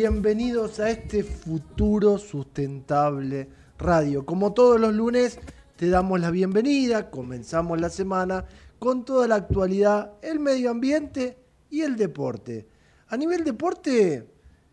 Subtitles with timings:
[0.00, 4.24] Bienvenidos a este futuro sustentable radio.
[4.24, 5.38] Como todos los lunes,
[5.76, 8.46] te damos la bienvenida, comenzamos la semana
[8.78, 11.36] con toda la actualidad, el medio ambiente
[11.68, 12.66] y el deporte.
[13.08, 14.26] A nivel deporte,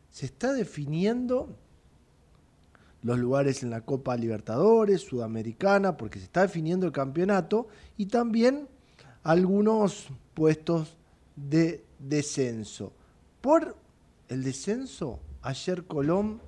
[0.09, 1.49] se está definiendo
[3.01, 8.69] los lugares en la Copa Libertadores, Sudamericana, porque se está definiendo el campeonato y también
[9.23, 10.95] algunos puestos
[11.35, 12.93] de descenso.
[13.41, 13.75] Por
[14.29, 16.41] el descenso, ayer Colón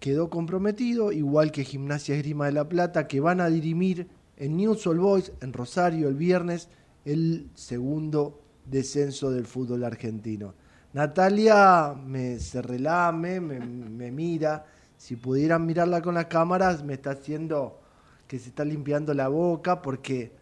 [0.00, 4.86] quedó comprometido, igual que Gimnasia Esgrima de la Plata, que van a dirimir en News
[4.86, 6.68] All Boys, en Rosario, el viernes,
[7.04, 10.54] el segundo descenso del fútbol argentino.
[10.92, 14.66] Natalia me se relame, me, me mira.
[14.96, 17.80] Si pudieran mirarla con las cámaras, me está haciendo
[18.26, 20.32] que se está limpiando la boca porque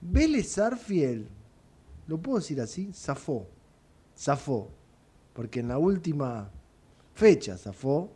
[0.00, 1.28] Vélez Arfiel,
[2.06, 3.46] lo puedo decir así, zafó,
[4.16, 4.70] zafó
[5.36, 6.50] porque en la última
[7.14, 8.10] fecha zafó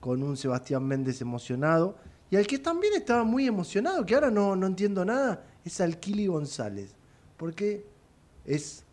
[0.00, 1.96] con un Sebastián Méndez emocionado
[2.30, 6.26] y al que también estaba muy emocionado, que ahora no, no entiendo nada, es Alquili
[6.26, 6.94] González,
[7.36, 7.84] porque
[8.46, 8.84] es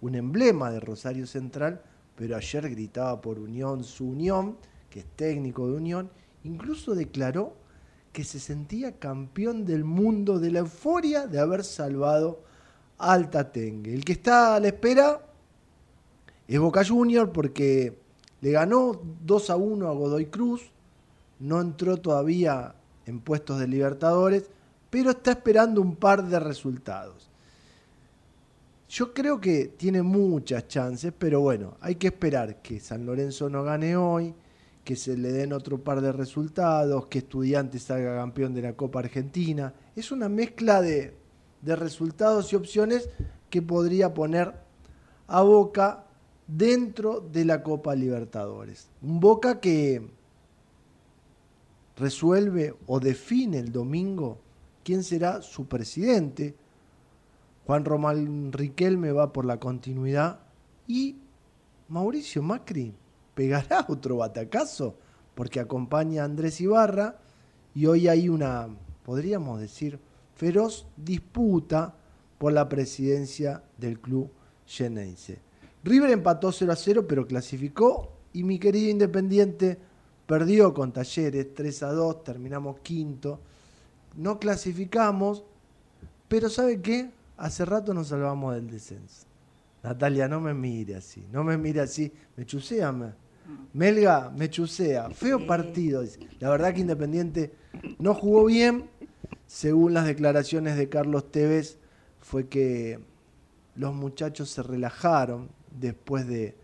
[0.00, 1.82] un emblema de Rosario Central,
[2.16, 4.56] pero ayer gritaba por Unión, su Unión,
[4.88, 6.10] que es técnico de Unión,
[6.44, 7.56] incluso declaró
[8.10, 12.42] que se sentía campeón del mundo de la euforia de haber salvado
[12.96, 13.92] Alta Tengue.
[13.92, 15.26] El que está a la espera
[16.54, 17.96] es Boca Junior porque
[18.40, 20.72] le ganó 2 a 1 a Godoy Cruz,
[21.38, 22.74] no entró todavía
[23.06, 24.50] en puestos de Libertadores,
[24.90, 27.30] pero está esperando un par de resultados.
[28.88, 33.62] Yo creo que tiene muchas chances, pero bueno, hay que esperar que San Lorenzo no
[33.62, 34.34] gane hoy,
[34.82, 38.98] que se le den otro par de resultados, que Estudiantes salga campeón de la Copa
[38.98, 39.72] Argentina.
[39.94, 41.14] Es una mezcla de,
[41.62, 43.08] de resultados y opciones
[43.48, 44.52] que podría poner
[45.28, 46.06] a Boca
[46.56, 48.88] dentro de la Copa Libertadores.
[49.02, 50.02] Un Boca que
[51.96, 54.38] resuelve o define el domingo
[54.82, 56.54] quién será su presidente.
[57.66, 60.40] Juan Román Riquelme va por la continuidad
[60.88, 61.16] y
[61.88, 62.94] Mauricio Macri
[63.34, 64.96] pegará otro batacazo
[65.34, 67.18] porque acompaña a Andrés Ibarra
[67.74, 68.68] y hoy hay una,
[69.04, 70.00] podríamos decir,
[70.34, 71.94] feroz disputa
[72.38, 74.30] por la presidencia del club
[74.66, 75.49] Genense.
[75.84, 78.12] River empató 0 a 0, pero clasificó.
[78.32, 79.78] Y mi querido Independiente
[80.26, 83.40] perdió con Talleres 3 a 2, terminamos quinto.
[84.16, 85.44] No clasificamos,
[86.28, 87.10] pero ¿sabe qué?
[87.36, 89.26] Hace rato nos salvamos del descenso.
[89.82, 92.94] Natalia, no me mire así, no me mire así, me chusea.
[93.72, 95.10] Melga, me chusea.
[95.10, 96.04] Feo partido.
[96.38, 97.54] La verdad que Independiente
[97.98, 98.88] no jugó bien.
[99.46, 101.78] Según las declaraciones de Carlos Tevez,
[102.20, 103.00] fue que
[103.74, 106.56] los muchachos se relajaron, después de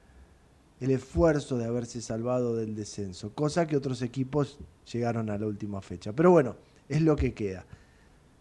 [0.80, 4.58] el esfuerzo de haberse salvado del descenso, cosa que otros equipos
[4.92, 6.12] llegaron a la última fecha.
[6.12, 6.56] Pero bueno,
[6.88, 7.64] es lo que queda.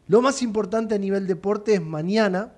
[0.07, 2.53] Lo más importante a nivel deporte es mañana,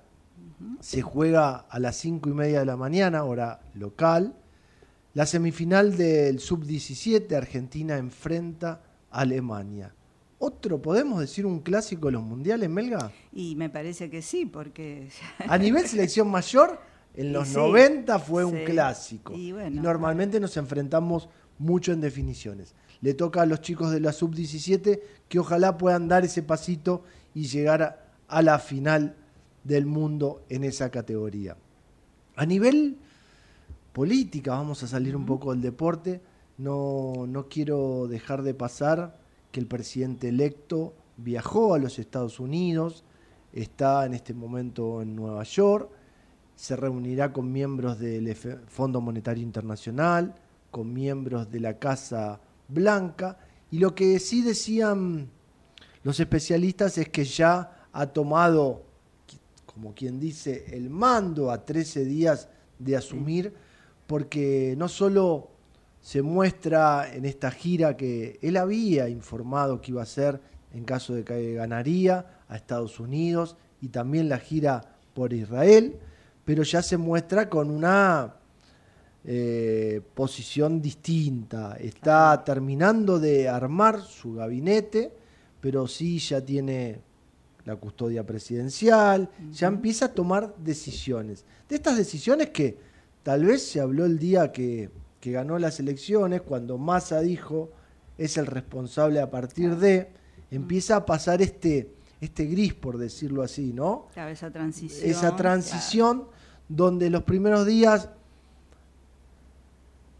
[0.80, 4.34] se juega a las cinco y media de la mañana, hora local,
[5.14, 9.94] la semifinal del sub-17, Argentina enfrenta a Alemania.
[10.40, 13.10] ¿Otro, podemos decir, un clásico de los mundiales, Melga?
[13.32, 15.08] Y me parece que sí, porque...
[15.38, 16.78] A nivel selección mayor,
[17.18, 19.34] en los 90 fue un clásico.
[19.34, 21.28] Y, normalmente nos enfrentamos
[21.58, 22.76] mucho en definiciones.
[23.00, 27.02] Le toca a los chicos de la sub-17 que ojalá puedan dar ese pasito
[27.34, 29.16] y llegar a, la final
[29.64, 31.56] del mundo en esa categoría.
[32.36, 32.98] A nivel
[33.92, 36.20] política, vamos a salir un poco del deporte,
[36.56, 39.18] no, no quiero dejar de pasar
[39.50, 43.02] que el presidente electo viajó a los Estados Unidos,
[43.52, 45.97] está en este momento en Nueva York,
[46.58, 50.34] se reunirá con miembros del Fondo Monetario Internacional,
[50.72, 53.38] con miembros de la Casa Blanca,
[53.70, 55.30] y lo que sí decían
[56.02, 58.82] los especialistas es que ya ha tomado,
[59.66, 62.48] como quien dice, el mando a 13 días
[62.80, 63.54] de asumir,
[64.08, 65.50] porque no solo
[66.00, 70.40] se muestra en esta gira que él había informado que iba a hacer
[70.74, 76.00] en caso de que ganaría a Estados Unidos y también la gira por Israel,
[76.48, 78.36] pero ya se muestra con una
[79.22, 81.76] eh, posición distinta.
[81.78, 85.12] Está terminando de armar su gabinete,
[85.60, 87.02] pero sí ya tiene
[87.66, 91.44] la custodia presidencial, ya empieza a tomar decisiones.
[91.68, 92.78] De estas decisiones que
[93.22, 94.88] tal vez se habló el día que,
[95.20, 97.72] que ganó las elecciones, cuando Massa dijo
[98.16, 100.08] es el responsable a partir de,
[100.50, 101.92] empieza a pasar este,
[102.22, 104.08] este gris, por decirlo así, ¿no?
[104.14, 105.10] Claro, esa transición.
[105.10, 106.37] Esa transición
[106.68, 108.10] donde los primeros días,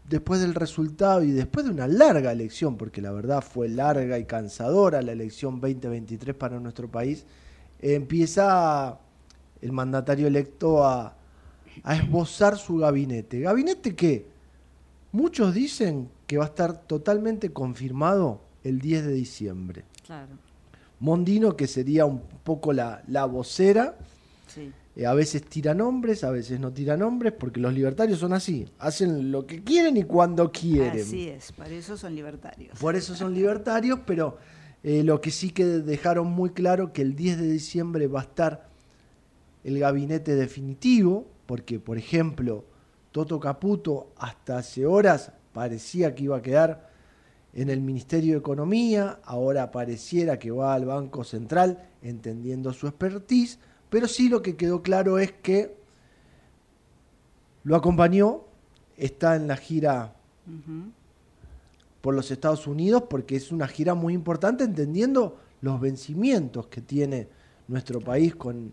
[0.07, 4.25] después del resultado y después de una larga elección, porque la verdad fue larga y
[4.25, 7.25] cansadora la elección 2023 para nuestro país,
[7.81, 8.97] empieza
[9.61, 11.15] el mandatario electo a,
[11.83, 13.41] a esbozar su gabinete.
[13.41, 14.25] Gabinete que
[15.11, 19.83] muchos dicen que va a estar totalmente confirmado el 10 de diciembre.
[20.05, 20.33] Claro.
[20.99, 23.95] Mondino, que sería un poco la, la vocera,
[24.47, 24.71] Sí.
[24.95, 28.65] Eh, a veces tira nombres, a veces no tira nombres, porque los libertarios son así,
[28.79, 31.01] hacen lo que quieren y cuando quieren.
[31.01, 32.77] Así es, para eso son libertarios.
[32.79, 34.37] Por eso son libertarios, pero
[34.83, 38.23] eh, lo que sí que dejaron muy claro que el 10 de diciembre va a
[38.23, 38.69] estar
[39.63, 42.65] el gabinete definitivo, porque por ejemplo,
[43.11, 46.89] Toto Caputo hasta hace horas parecía que iba a quedar
[47.53, 53.59] en el Ministerio de Economía, ahora pareciera que va al Banco Central entendiendo su expertise,
[53.89, 55.75] pero sí lo que quedó claro es que
[57.63, 58.41] lo acompañó,
[58.97, 60.13] está en la gira
[62.01, 67.27] por los Estados Unidos porque es una gira muy importante entendiendo los vencimientos que tiene
[67.67, 68.71] nuestro país con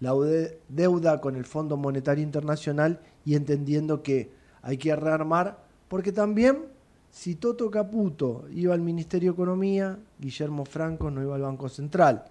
[0.00, 4.30] la de- deuda con el Fondo Monetario Internacional y entendiendo que
[4.62, 6.64] hay que rearmar porque también
[7.10, 12.24] si Toto Caputo iba al Ministerio de Economía, Guillermo Franco no iba al Banco Central.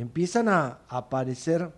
[0.00, 1.70] Empiezan a aparecer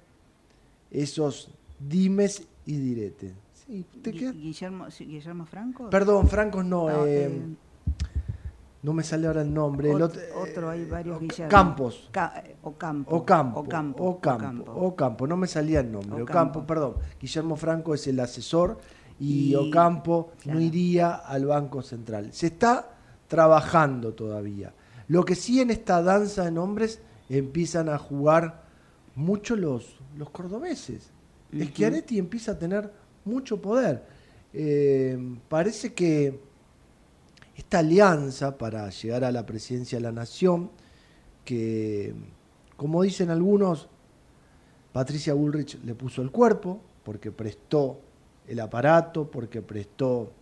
[0.90, 3.32] esos dimes y diretes.
[3.66, 3.84] Sí.
[4.04, 5.90] Guillermo, Guillermo Franco.
[5.90, 6.88] Perdón, Francos no.
[6.88, 7.42] No, eh, eh,
[8.82, 9.90] no me sale ahora el nombre.
[9.90, 11.50] el Ot- otro, otro, hay varios eh, Guillermo.
[11.50, 12.08] Campos.
[12.12, 13.16] Ca- eh, Ocampo.
[13.16, 13.60] Ocampo.
[13.60, 14.04] Ocampo.
[14.04, 14.72] Ocampo.
[14.72, 15.26] Ocampo.
[15.26, 16.22] No me salía el nombre.
[16.22, 16.60] Ocampo.
[16.60, 16.66] Ocampo.
[16.66, 16.94] perdón.
[17.20, 18.78] Guillermo Franco es el asesor
[19.18, 22.32] y, Y- Ocampo no iría al Banco Central.
[22.32, 22.88] Se está
[23.28, 24.72] trabajando todavía.
[25.08, 27.00] Lo que sí en esta danza de nombres
[27.38, 28.64] empiezan a jugar
[29.14, 31.10] mucho los, los cordobeses.
[31.52, 31.64] Ujú.
[31.64, 32.90] Schiaretti empieza a tener
[33.24, 34.02] mucho poder.
[34.52, 35.18] Eh,
[35.48, 36.40] parece que
[37.56, 40.70] esta alianza para llegar a la presidencia de la nación,
[41.44, 42.14] que
[42.76, 43.88] como dicen algunos,
[44.92, 48.00] Patricia Bullrich le puso el cuerpo porque prestó
[48.46, 50.32] el aparato, porque prestó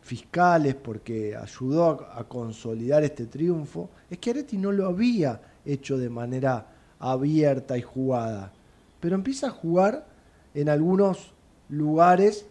[0.00, 3.90] fiscales, porque ayudó a, a consolidar este triunfo.
[4.12, 6.68] Schiaretti no lo había hecho de manera
[6.98, 8.52] abierta y jugada,
[9.00, 10.06] pero empieza a jugar
[10.54, 11.34] en algunos
[11.68, 12.46] lugares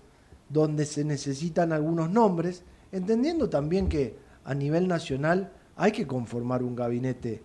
[0.50, 6.76] donde se necesitan algunos nombres, entendiendo también que a nivel nacional hay que conformar un
[6.76, 7.42] gabinete,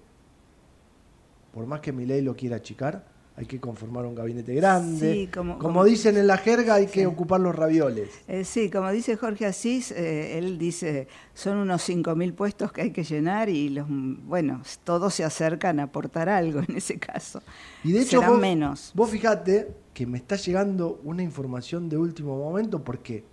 [1.53, 3.05] por más que mi ley lo quiera achicar,
[3.41, 5.13] hay que conformar un gabinete grande.
[5.15, 7.07] Sí, como- como, como- dicen en la jerga, hay que Sí.
[7.07, 8.11] ocupar los ravioles.
[8.29, 12.91] Eh, sí, como dice Jorge Asís, eh, él dice, son unos 5.000 puestos que hay
[12.93, 17.41] que llenar y los, bueno, todos se acercan a aportar algo en ese caso.
[17.83, 18.93] Y de hecho, Serán vos, menos.
[18.95, 23.25] vos fijate que me está llegando una información de último momento porque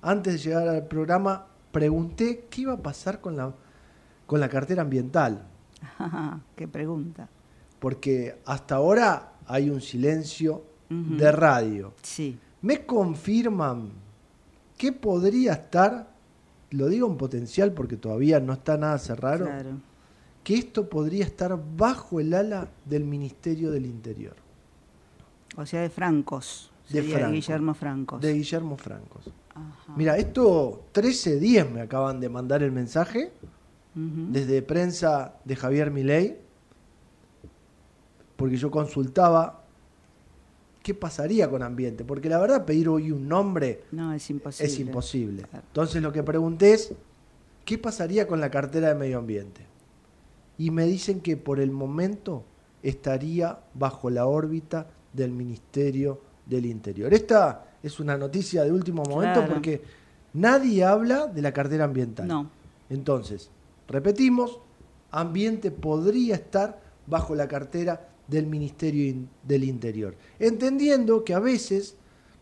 [0.00, 3.54] antes de llegar al programa pregunté qué iba a pasar con la,
[4.26, 5.46] con la cartera ambiental.
[6.56, 7.28] Qué pregunta.
[7.78, 11.92] Porque hasta ahora hay un silencio de radio.
[12.02, 13.90] Sí, Me confirman
[14.76, 16.08] que podría estar,
[16.70, 19.70] lo digo en potencial porque todavía no está nada cerrado, claro.
[20.42, 24.36] que esto podría estar bajo el ala del Ministerio del Interior.
[25.56, 26.70] O sea, de Francos.
[26.90, 27.00] De.
[27.00, 28.20] Guillermo Francos.
[28.20, 29.30] De Guillermo Francos.
[29.96, 33.32] Mira, esto 13.10 me acaban de mandar el mensaje
[33.94, 36.36] desde prensa de Javier Milei,
[38.36, 39.62] porque yo consultaba
[40.82, 44.72] qué pasaría con ambiente, porque la verdad pedir hoy un nombre No, es imposible.
[44.72, 45.42] es imposible.
[45.42, 45.64] Claro.
[45.66, 46.92] Entonces lo que pregunté es,
[47.64, 49.62] ¿qué pasaría con la cartera de medio ambiente?
[50.58, 52.44] Y me dicen que por el momento
[52.82, 57.14] estaría bajo la órbita del Ministerio del Interior.
[57.14, 59.82] Esta es una noticia de último momento porque
[60.34, 62.28] nadie habla de la cartera ambiental.
[62.28, 62.50] No.
[62.90, 63.50] Entonces,
[63.88, 64.60] repetimos,
[65.10, 70.16] ambiente podría estar bajo la cartera del Ministerio del Interior.
[70.38, 71.96] Entendiendo que a veces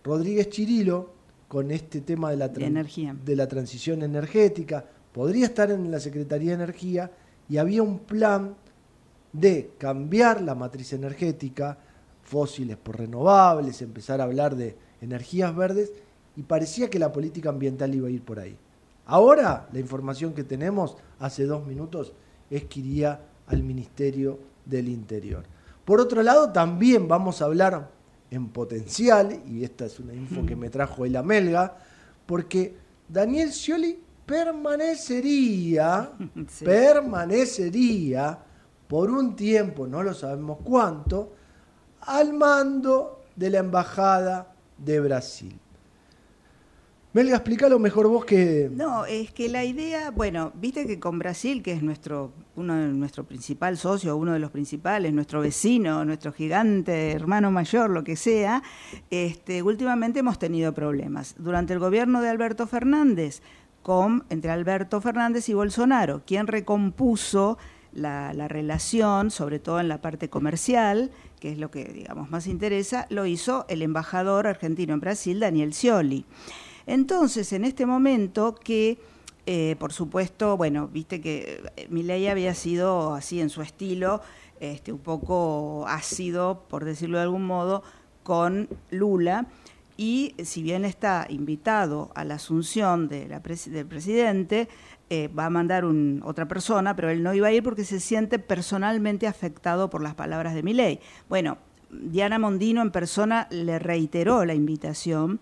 [0.04, 1.10] Rodríguez Chirilo,
[1.48, 6.64] con este tema de la, de la transición energética, podría estar en la Secretaría de
[6.64, 7.10] Energía
[7.48, 8.54] y había un plan
[9.32, 11.78] de cambiar la matriz energética,
[12.22, 15.92] fósiles por renovables, empezar a hablar de energías verdes
[16.36, 18.56] y parecía que la política ambiental iba a ir por ahí.
[19.06, 22.12] Ahora la información que tenemos hace dos minutos
[22.50, 25.44] es que iría al Ministerio del Interior.
[25.84, 27.90] Por otro lado, también vamos a hablar
[28.30, 31.76] en potencial, y esta es una info que me trajo el Amelga,
[32.24, 32.76] porque
[33.08, 36.12] Daniel Scioli permanecería,
[36.64, 38.38] permanecería
[38.88, 41.32] por un tiempo, no lo sabemos cuánto,
[42.00, 45.58] al mando de la Embajada de Brasil.
[47.14, 48.70] Melga, explícalo mejor vos que...
[48.72, 52.88] No, es que la idea, bueno, viste que con Brasil, que es nuestro, uno de
[52.88, 58.16] nuestro principal socio, uno de los principales, nuestro vecino, nuestro gigante, hermano mayor, lo que
[58.16, 58.62] sea,
[59.10, 61.34] este, últimamente hemos tenido problemas.
[61.36, 63.42] Durante el gobierno de Alberto Fernández,
[63.82, 67.58] con, entre Alberto Fernández y Bolsonaro, quien recompuso
[67.92, 72.46] la, la, relación, sobre todo en la parte comercial, que es lo que digamos más
[72.46, 76.24] interesa, lo hizo el embajador argentino en Brasil, Daniel Scioli.
[76.86, 78.98] Entonces, en este momento que,
[79.46, 84.20] eh, por supuesto, bueno, viste que eh, Milei había sido así en su estilo,
[84.60, 87.82] este, un poco ácido, por decirlo de algún modo,
[88.22, 89.46] con Lula.
[89.96, 94.68] Y si bien está invitado a la asunción de la del presidente,
[95.10, 98.00] eh, va a mandar un, otra persona, pero él no iba a ir porque se
[98.00, 101.00] siente personalmente afectado por las palabras de Milei.
[101.28, 101.58] Bueno,
[101.90, 105.38] Diana Mondino en persona le reiteró la invitación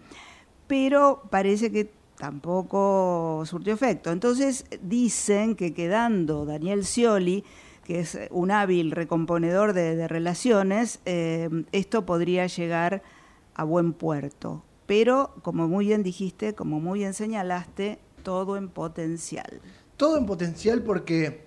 [0.70, 4.12] pero parece que tampoco surtió efecto.
[4.12, 7.42] Entonces dicen que quedando Daniel Scioli,
[7.82, 13.02] que es un hábil recomponedor de, relaciones, eh, esto podría llegar
[13.56, 14.62] a buen puerto.
[14.86, 19.60] Pero, como muy bien dijiste, como muy bien señalaste, todo en potencial.
[19.96, 21.46] Todo en potencial porque,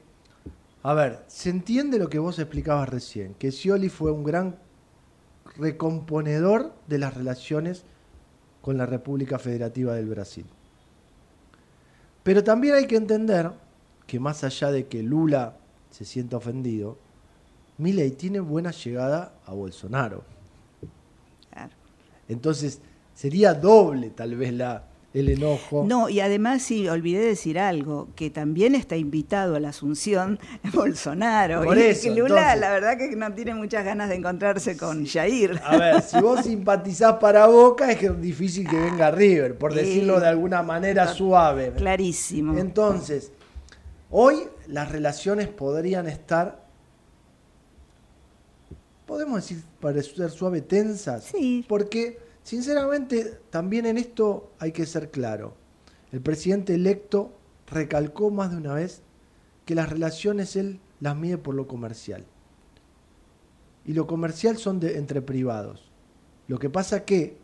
[0.81, 4.59] a ver, se entiende lo que vos explicabas recién, que Scioli fue un gran
[5.55, 7.85] recomponedor de las relaciones
[8.63, 10.45] con la República Federativa del Brasil.
[12.23, 13.51] Pero también hay que entender
[14.07, 15.57] que más allá de que Lula
[15.89, 16.97] se sienta ofendido,
[17.77, 20.23] Milei tiene buena llegada a Bolsonaro.
[22.29, 22.79] Entonces
[23.13, 25.85] sería doble tal vez la, el enojo.
[25.87, 30.39] No, y además sí, olvidé decir algo, que también está invitado a la asunción
[30.73, 31.63] Bolsonaro.
[31.63, 35.61] Por eso, Lula, la verdad que no tiene muchas ganas de encontrarse con Jair.
[35.63, 39.73] A ver, si vos simpatizás para Boca, es que es difícil que venga River, por
[39.73, 41.71] decirlo de alguna manera suave.
[41.75, 42.57] Clarísimo.
[42.57, 43.31] Entonces,
[44.09, 46.63] hoy las relaciones podrían estar
[49.05, 51.25] podemos decir, para ser suave, tensas.
[51.25, 51.63] Sí.
[51.67, 55.55] Porque Sinceramente, también en esto hay que ser claro.
[56.11, 57.31] El presidente electo
[57.67, 59.01] recalcó más de una vez
[59.65, 62.25] que las relaciones él las mide por lo comercial.
[63.85, 65.89] Y lo comercial son de, entre privados.
[66.47, 67.37] Lo que pasa que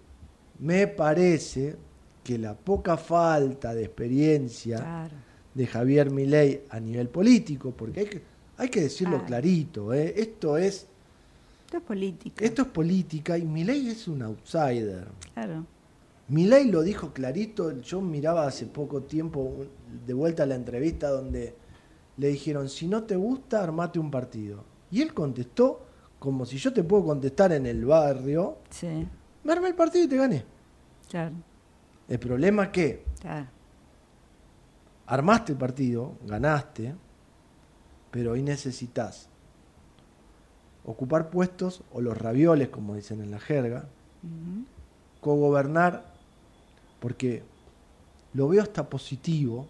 [0.60, 1.78] me parece
[2.24, 5.10] que la poca falta de experiencia
[5.54, 8.22] de Javier Milei a nivel político, porque hay que,
[8.58, 10.14] hay que decirlo clarito, ¿eh?
[10.18, 10.88] esto es
[11.70, 12.44] esto es política.
[12.44, 15.08] Esto es política y Milei es un outsider.
[15.36, 15.68] Claro.
[16.30, 19.68] Milei lo dijo clarito, yo miraba hace poco tiempo
[20.04, 21.56] de vuelta a la entrevista donde
[22.18, 24.66] le dijeron, si no te gusta, armate un partido.
[24.90, 25.86] Y él contestó
[26.18, 29.08] como si yo te puedo contestar en el barrio, sí.
[29.44, 30.46] me armé el partido y te gané.
[31.08, 31.36] Claro.
[32.08, 33.46] El problema es que claro.
[35.06, 36.96] armaste el partido, ganaste,
[38.10, 39.30] pero hoy necesitas
[40.90, 43.88] ocupar puestos o los ravioles, como dicen en la jerga,
[45.22, 46.12] cogobernar,
[47.00, 47.44] porque
[48.34, 49.68] lo veo hasta positivo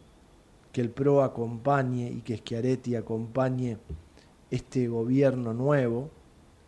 [0.72, 3.78] que el PRO acompañe y que Schiaretti acompañe
[4.50, 6.10] este gobierno nuevo,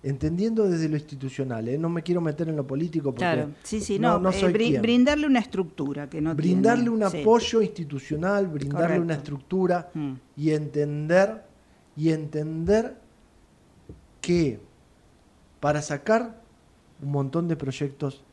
[0.03, 1.77] entendiendo desde lo institucional, ¿eh?
[1.77, 3.51] no me quiero meter en lo político porque claro.
[3.63, 8.99] sí, sí, no, no, eh, brindarle una estructura que no brindarle un apoyo institucional, brindarle
[8.99, 10.13] una estructura mm.
[10.35, 11.43] y entender
[11.95, 13.00] y entender
[14.21, 14.59] que
[15.59, 16.41] para sacar
[17.01, 18.23] un montón de proyectos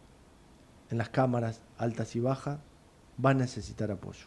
[0.90, 2.58] en las cámaras altas y bajas
[3.24, 4.26] va a necesitar apoyo.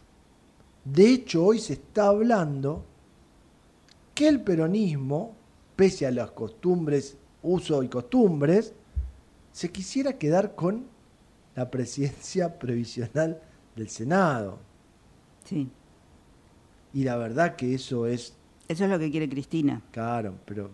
[0.84, 2.84] De hecho, hoy se está hablando
[4.14, 5.34] que el peronismo,
[5.76, 8.74] pese a las costumbres, uso y costumbres,
[9.52, 10.86] se quisiera quedar con
[11.54, 13.40] la presidencia previsional
[13.76, 14.58] del Senado.
[15.44, 15.68] Sí.
[16.92, 18.34] Y la verdad que eso es...
[18.68, 19.82] Eso es lo que quiere Cristina.
[19.90, 20.70] Claro, pero...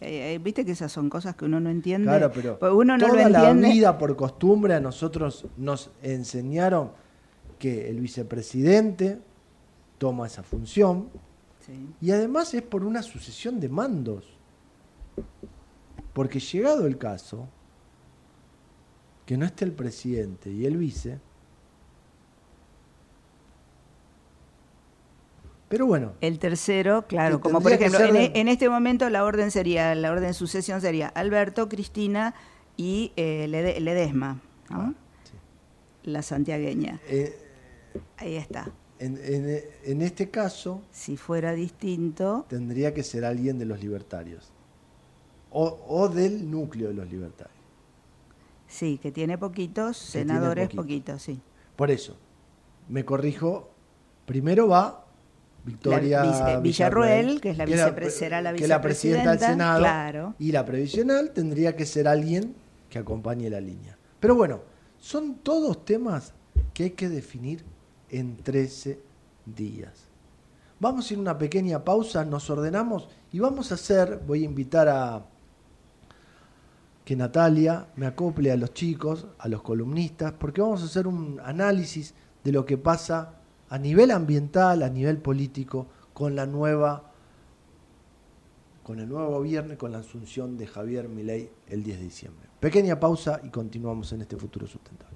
[0.00, 2.06] Eh, eh, Viste que esas son cosas que uno no entiende.
[2.08, 6.92] Claro, pero Pues uno no toda lo la vida por costumbre a nosotros nos enseñaron
[7.58, 9.18] que el vicepresidente
[9.98, 11.08] toma esa función
[11.60, 11.72] Sí.
[12.00, 14.36] y además es por una sucesión de mandos.
[16.12, 17.48] Porque llegado el caso,
[19.24, 21.18] que no esté el presidente y el vice,
[25.68, 29.50] pero bueno, El tercero, claro, como por ejemplo, de- e- en este momento la orden
[29.50, 32.34] sería, la orden de sucesión sería Alberto, Cristina
[32.76, 34.80] y eh, Lede- Ledesma, ¿no?
[34.80, 34.92] Ah,
[36.04, 37.00] la santiagueña.
[37.08, 37.36] eh,
[38.18, 38.70] Ahí está.
[39.00, 44.52] en, en- en este caso Si fuera distinto, tendría que ser alguien de los libertarios
[45.50, 47.56] o, o del núcleo de los libertarios.
[48.68, 51.40] sí, que tiene poquitos, Que tiene senadores poquitos, sí.
[51.76, 52.16] Por eso,
[52.88, 53.70] me corrijo,
[54.26, 55.05] primero va
[55.66, 59.52] Victoria La Villarruel, que es la vicepre- será la que es la presidenta del vicepresidenta,
[59.52, 60.34] Senado, claro.
[60.38, 62.54] y la previsional tendría que ser alguien
[62.88, 63.98] que acompañe la línea.
[64.20, 64.60] Pero bueno,
[64.98, 66.32] son todos temas
[66.72, 67.64] que hay que definir
[68.10, 69.00] en 13
[69.44, 69.92] días.
[70.78, 74.44] Vamos a ir a una pequeña pausa, nos ordenamos y vamos a hacer, voy a
[74.44, 75.24] invitar a
[77.04, 81.40] que Natalia me acople a los chicos, a los columnistas, porque vamos a hacer un
[81.44, 83.34] análisis de lo que pasa
[83.68, 87.12] a nivel ambiental, a nivel político, con la nueva,
[88.82, 92.48] con el nuevo gobierno y con la asunción de Javier Milei el 10 de diciembre.
[92.60, 95.15] Pequeña pausa y continuamos en este futuro sustentable.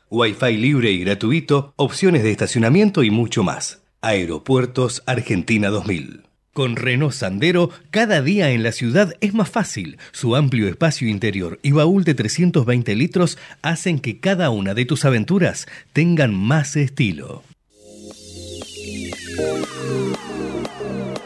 [0.13, 3.81] Wi-Fi libre y gratuito, opciones de estacionamiento y mucho más.
[4.01, 6.23] Aeropuertos Argentina 2000.
[6.51, 9.97] Con Renault Sandero, cada día en la ciudad es más fácil.
[10.11, 15.05] Su amplio espacio interior y baúl de 320 litros hacen que cada una de tus
[15.05, 17.43] aventuras tengan más estilo.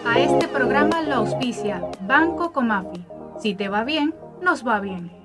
[0.05, 3.03] A este programa lo auspicia Banco Comafi.
[3.41, 5.24] Si te va bien, nos va bien.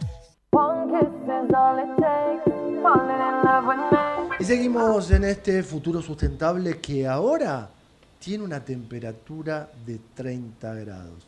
[4.38, 7.70] Y seguimos en este futuro sustentable que ahora
[8.18, 11.26] tiene una temperatura de 30 grados.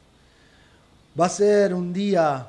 [1.18, 2.46] Va a ser un día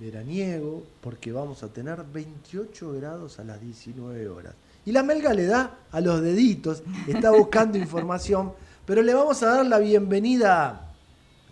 [0.00, 4.54] veraniego porque vamos a tener 28 grados a las 19 horas.
[4.84, 8.52] Y la Melga le da a los deditos, está buscando información,
[8.84, 10.80] pero le vamos a dar la bienvenida a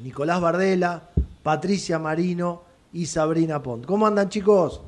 [0.00, 1.10] Nicolás Bardela,
[1.42, 3.86] Patricia Marino y Sabrina Pont.
[3.86, 4.80] ¿Cómo andan chicos?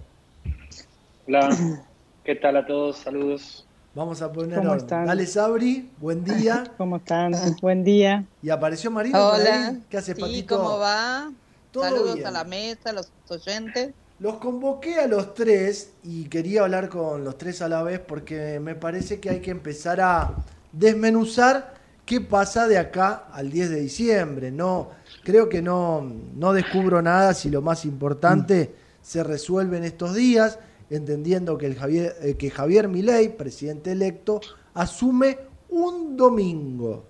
[1.27, 1.49] Hola,
[2.25, 2.99] ¿qué tal a todos?
[2.99, 3.67] Saludos.
[3.97, 5.07] Vamos a poner orden.
[5.07, 6.65] Dale Sabri, buen día.
[6.77, 7.33] ¿Cómo están?
[7.63, 8.25] Buen día.
[8.43, 9.75] Y apareció Marino Hola.
[9.89, 10.59] ¿Qué haces, sí, Patito?
[10.59, 11.33] ¿cómo va?
[11.77, 12.27] Todo Saludos bien.
[12.27, 13.93] a la mesa, a los oyentes.
[14.19, 18.59] Los convoqué a los tres y quería hablar con los tres a la vez porque
[18.61, 20.37] me parece que hay que empezar a
[20.73, 21.75] desmenuzar
[22.07, 24.51] qué pasa de acá al 10 de diciembre.
[24.51, 24.89] No,
[25.23, 26.01] creo que no,
[26.35, 30.59] no descubro nada si lo más importante se resuelve en estos días,
[30.89, 34.41] entendiendo que, el Javier, eh, que Javier Milei, presidente electo,
[34.73, 37.05] asume un domingo.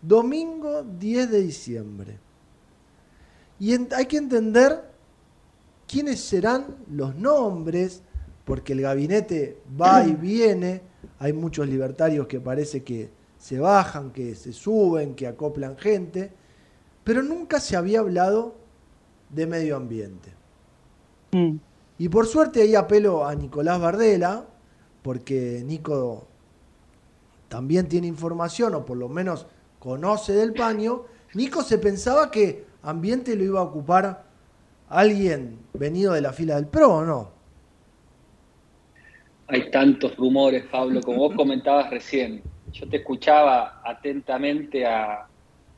[0.00, 2.25] Domingo 10 de diciembre.
[3.58, 4.82] Y en- hay que entender
[5.86, 8.02] quiénes serán los nombres,
[8.44, 10.82] porque el gabinete va y viene,
[11.18, 16.32] hay muchos libertarios que parece que se bajan, que se suben, que acoplan gente,
[17.04, 18.56] pero nunca se había hablado
[19.30, 20.32] de medio ambiente.
[21.32, 21.56] Mm.
[21.98, 24.46] Y por suerte ahí apelo a Nicolás Bardela,
[25.02, 26.26] porque Nico
[27.48, 29.46] también tiene información, o por lo menos
[29.78, 31.04] conoce del paño.
[31.34, 34.24] Nico se pensaba que ambiente lo iba a ocupar
[34.88, 37.30] alguien venido de la fila del PRO, ¿o no?
[39.48, 42.42] Hay tantos rumores, Pablo, como vos comentabas recién.
[42.72, 45.26] Yo te escuchaba atentamente a,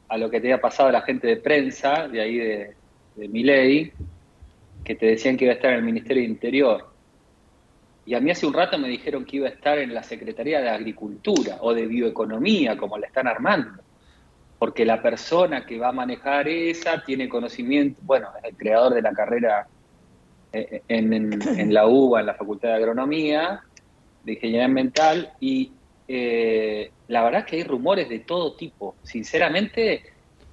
[0.09, 2.75] a lo que te había pasado a la gente de prensa, de ahí de,
[3.17, 3.93] de Miley,
[4.85, 6.89] que te decían que iba a estar en el Ministerio de Interior.
[8.07, 10.63] Y a mí hace un rato me dijeron que iba a estar en la Secretaría
[10.63, 13.83] de Agricultura o de Bioeconomía, como la están armando.
[14.59, 19.03] Porque la persona que va a manejar esa tiene conocimiento, bueno, es el creador de
[19.03, 19.69] la carrera
[20.53, 23.61] eh, en, en- en la UBA, en la Facultad de Agronomía,
[24.23, 25.77] de Ingeniería Ambiental, y
[26.09, 28.99] eh, la verdad que hay rumores de todo tipo.
[29.03, 30.03] Sinceramente,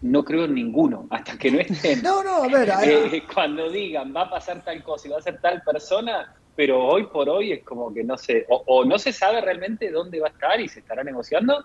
[0.02, 2.04] no creo en ninguno, hasta que no estén.
[2.04, 5.18] No, no, a ver, hay- Eh, cuando digan va a pasar tal cosa y va
[5.18, 8.86] a ser tal persona, pero hoy por hoy es como que no sé, o, o
[8.86, 11.64] no se sabe realmente dónde va a estar y se estará negociando,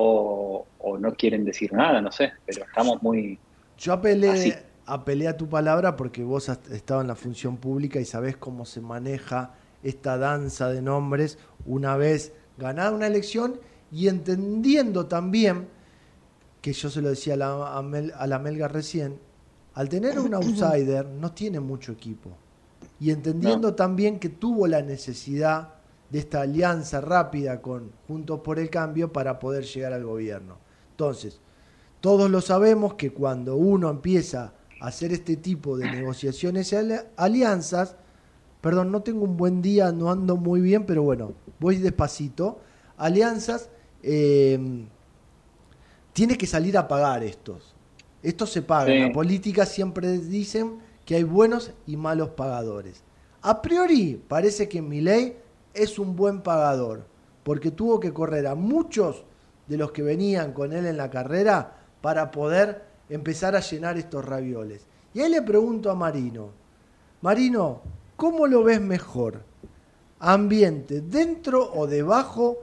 [0.00, 3.38] o, o no quieren decir nada, no sé, pero estamos muy...
[3.78, 4.52] Yo apelé, Así.
[4.86, 8.64] apelé a tu palabra porque vos has estado en la función pública y sabés cómo
[8.64, 13.58] se maneja esta danza de nombres una vez ganada una elección
[13.92, 15.68] y entendiendo también,
[16.60, 19.18] que yo se lo decía a la, a Mel- a la Melga recién,
[19.74, 22.30] al tener un outsider no tiene mucho equipo.
[23.00, 25.79] Y entendiendo también que tuvo la necesidad
[26.10, 30.58] de esta alianza rápida con Juntos por el Cambio para poder llegar al gobierno.
[30.90, 31.40] Entonces,
[32.00, 37.00] todos lo sabemos que cuando uno empieza a hacer este tipo de negociaciones y ali-
[37.16, 37.96] alianzas,
[38.60, 42.58] perdón, no tengo un buen día, no ando muy bien, pero bueno, voy despacito.
[42.96, 43.68] Alianzas,
[44.02, 44.86] eh,
[46.12, 47.74] tiene que salir a pagar estos.
[48.22, 48.88] Estos se pagan.
[48.94, 48.98] Sí.
[49.00, 53.02] La política siempre dicen que hay buenos y malos pagadores.
[53.42, 55.36] A priori parece que Milei
[55.74, 57.04] es un buen pagador,
[57.42, 59.24] porque tuvo que correr a muchos
[59.66, 64.24] de los que venían con él en la carrera para poder empezar a llenar estos
[64.24, 64.86] ravioles.
[65.14, 66.50] Y ahí le pregunto a Marino,
[67.22, 67.82] Marino,
[68.16, 69.42] ¿cómo lo ves mejor?
[70.20, 72.58] ¿Ambiente dentro o debajo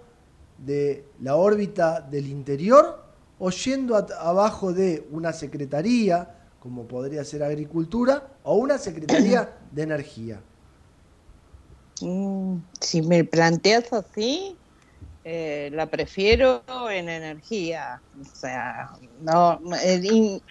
[0.58, 3.04] de la órbita del interior
[3.39, 10.41] o yendo abajo de una secretaría, como podría ser agricultura, o una secretaría de energía?
[12.02, 14.60] Mm, si me planteas así,
[15.24, 18.04] eh, la prefiero en energía.
[18.20, 20.42] O sea, no, en, in-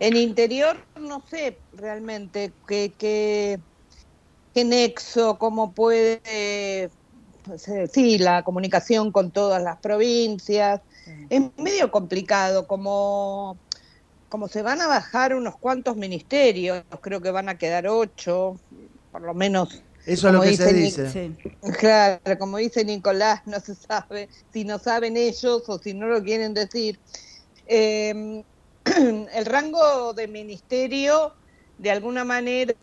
[0.00, 3.60] en interior no sé realmente qué, qué,
[4.54, 6.20] qué nexo, cómo puede,
[7.44, 10.80] pues, eh, sí, la comunicación con todas las provincias.
[11.30, 13.58] Es medio complicado, como,
[14.28, 18.54] como se van a bajar unos cuantos ministerios, creo que van a quedar ocho,
[19.10, 21.06] por lo menos Eso es lo que se dice
[21.78, 26.22] Claro, como dice Nicolás, no se sabe si no saben ellos o si no lo
[26.22, 27.00] quieren decir.
[27.66, 28.44] Eh,
[28.84, 31.34] el rango de ministerio,
[31.76, 32.74] de alguna manera,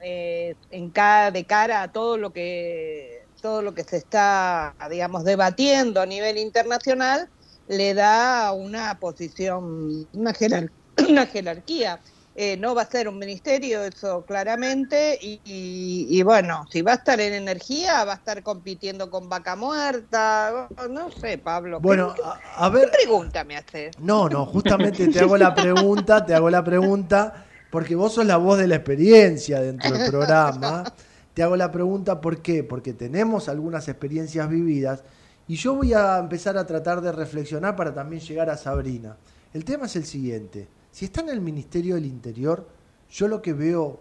[0.00, 5.24] eh, en ca- de cara a todo lo que todo lo que se está, digamos,
[5.24, 7.30] debatiendo a nivel internacional,
[7.66, 10.70] le da una posición, una, jerar-
[11.08, 12.02] una jerarquía.
[12.42, 16.92] Eh, no va a ser un ministerio, eso claramente, y, y- y bueno, si va
[16.92, 21.76] a estar en energía, va a estar compitiendo con vaca muerta, no sé, Pablo.
[21.76, 23.94] ¿qué- Bueno, qué, a, a ver, qué pregunta me haces?
[23.98, 28.38] no, no, justamente te hago la pregunta, te hago la pregunta, porque vos sos la
[28.38, 30.84] voz de la experiencia dentro del programa.
[30.96, 32.64] Te te hago la pregunta, ¿por qué?
[32.64, 35.04] Porque tenemos algunas experiencias vividas
[35.46, 39.16] y yo voy a empezar a tratar de reflexionar para también llegar a Sabrina.
[39.52, 42.68] El tema es el siguiente, si está en el Ministerio del Interior,
[43.10, 44.00] yo lo que veo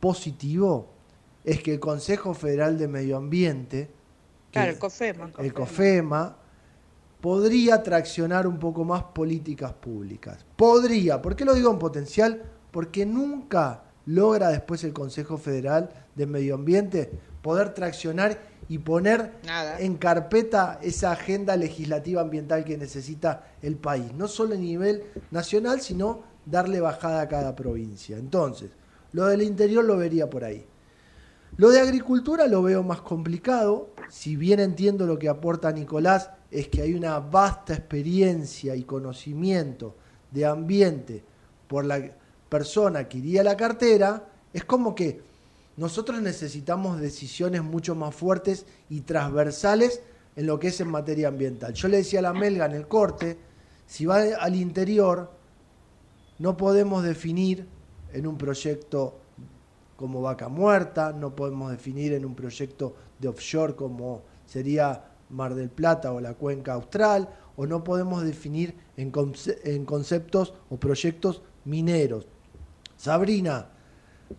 [0.00, 0.88] positivo
[1.44, 3.90] es que el Consejo Federal de Medio Ambiente,
[4.52, 6.36] claro, el COFEMA, el COFEMA,
[7.20, 10.44] podría traccionar un poco más políticas públicas.
[10.56, 12.42] Podría, ¿por qué lo digo en potencial?
[12.70, 17.10] Porque nunca logra después el Consejo Federal de Medio Ambiente
[17.42, 18.38] poder traccionar
[18.68, 19.32] y poner
[19.78, 25.80] en carpeta esa agenda legislativa ambiental que necesita el país, no solo a nivel nacional,
[25.80, 28.18] sino darle bajada a cada provincia.
[28.18, 28.70] Entonces,
[29.12, 30.66] lo del interior lo vería por ahí.
[31.56, 36.68] Lo de agricultura lo veo más complicado, si bien entiendo lo que aporta Nicolás, es
[36.68, 39.96] que hay una vasta experiencia y conocimiento
[40.30, 41.24] de ambiente
[41.66, 42.00] por la
[42.48, 45.20] persona que iría a la cartera, es como que
[45.78, 50.02] nosotros necesitamos decisiones mucho más fuertes y transversales
[50.34, 51.72] en lo que es en materia ambiental.
[51.72, 53.38] Yo le decía a la Melga en el corte,
[53.86, 55.30] si va al interior,
[56.40, 57.64] no podemos definir
[58.12, 59.20] en un proyecto
[59.94, 65.70] como Vaca Muerta, no podemos definir en un proyecto de offshore como sería Mar del
[65.70, 69.12] Plata o la cuenca austral, o no podemos definir en,
[69.84, 72.26] conceptos o proyectos mineros.
[72.96, 73.77] Sabrina,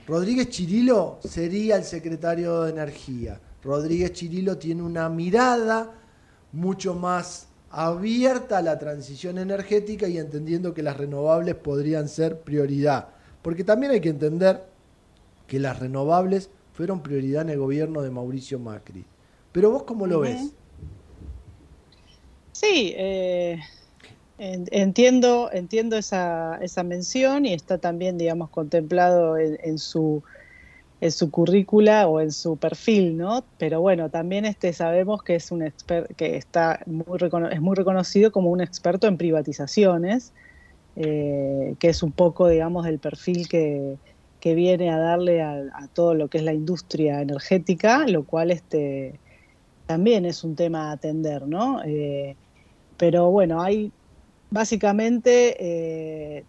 [0.08, 3.40] Rodríguez Chirilo sería el secretario de Energía.
[3.64, 5.92] Rodríguez Chirilo tiene una mirada
[6.52, 13.10] mucho más abierta a la transición energética y entendiendo que las renovables podrían ser prioridad.
[13.42, 14.64] Porque también hay que entender
[15.48, 19.06] que las renovables fueron prioridad en el gobierno de Mauricio Macri.
[19.52, 20.54] Pero vos cómo lo ves?
[22.52, 23.60] Sí, eh,
[24.40, 30.24] entiendo, entiendo esa, esa mención y está también, digamos, contemplado en, su
[31.02, 33.44] en su currícula o en su perfil, ¿no?
[33.58, 35.72] Pero bueno, también este sabemos que es un
[36.16, 37.18] que está muy
[37.52, 40.34] es muy reconocido como un experto en privatizaciones,
[40.96, 43.98] eh, que es un poco, digamos, el perfil que,
[44.40, 49.20] que viene a darle a, todo lo que es la industria energética, lo cual este
[49.86, 51.82] también es un tema a atender, ¿no?
[51.84, 52.36] Eh,
[52.98, 53.92] pero bueno, hay
[54.50, 56.44] básicamente eh,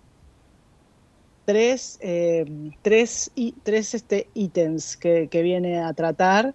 [1.45, 2.45] tres, eh,
[2.83, 3.31] tres,
[3.63, 6.55] tres este, ítems que, viene a tratar.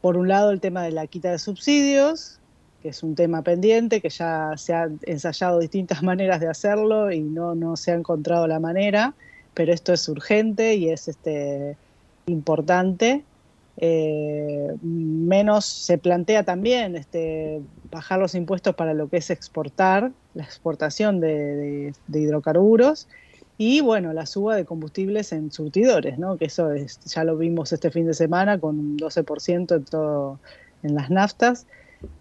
[0.00, 2.38] Por un lado, el tema de la quita de subsidios,
[2.82, 7.20] que es un tema pendiente, que ya se han ensayado distintas maneras de hacerlo y
[7.20, 9.14] no, no se ha encontrado la manera,
[9.54, 11.76] pero esto es urgente y es este,
[12.26, 13.24] importante.
[13.76, 20.44] Eh, menos se plantea también este, bajar los impuestos para lo que es exportar, la
[20.44, 23.08] exportación de, hidrocarburos
[23.56, 27.90] y bueno, la suba de combustibles en surtidores, que eso es, ya lo vimos este
[27.90, 30.40] fin de semana con un 12% en, todo,
[30.82, 31.66] en las naftas.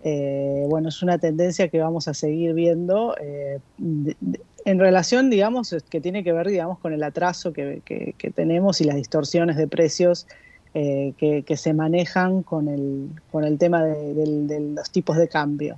[0.04, 6.00] Eh, bueno, es una tendencia que vamos a seguir viendo eh, en relación, digamos, que
[6.00, 10.28] tiene que ver, digamos, con el atraso que, que tenemos y las distorsiones de precios
[10.76, 15.78] eh, que, se manejan con el, con el tema de, los tipos de cambio.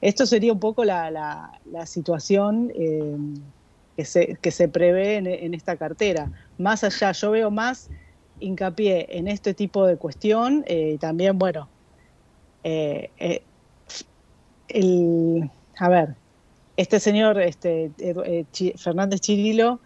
[0.00, 3.16] Esto sería un poco la, la, situación eh,
[3.96, 6.30] que, se, que se prevé en, esta cartera.
[6.58, 7.90] Más allá, yo veo más
[8.38, 11.68] hincapié en este tipo de cuestión y eh, también, bueno,
[12.62, 13.40] el,
[15.78, 16.14] a ver,
[16.76, 17.90] este señor este,
[18.76, 19.80] Fernández Chirilo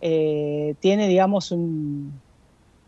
[0.00, 2.20] tiene, digamos, un,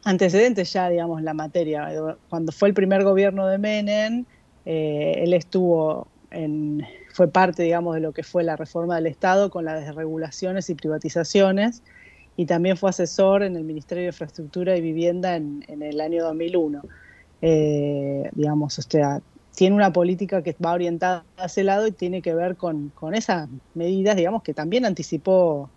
[0.05, 1.89] antecedentes ya, digamos, la materia.
[2.29, 4.25] Cuando fue el primer gobierno de Menem,
[4.67, 9.51] eh, él estuvo en, fue parte, digamos, de lo que fue la reforma del Estado
[9.51, 11.83] con las desregulaciones y privatizaciones,
[12.37, 16.83] y también fue asesor en el Ministerio de Infraestructura y Vivienda en, el año 2001.
[17.43, 19.21] Eh, digamos, o sea,
[19.55, 23.15] tiene una política que va orientada a ese lado y tiene que ver con, con
[23.15, 25.71] esas medidas, digamos, que también anticipó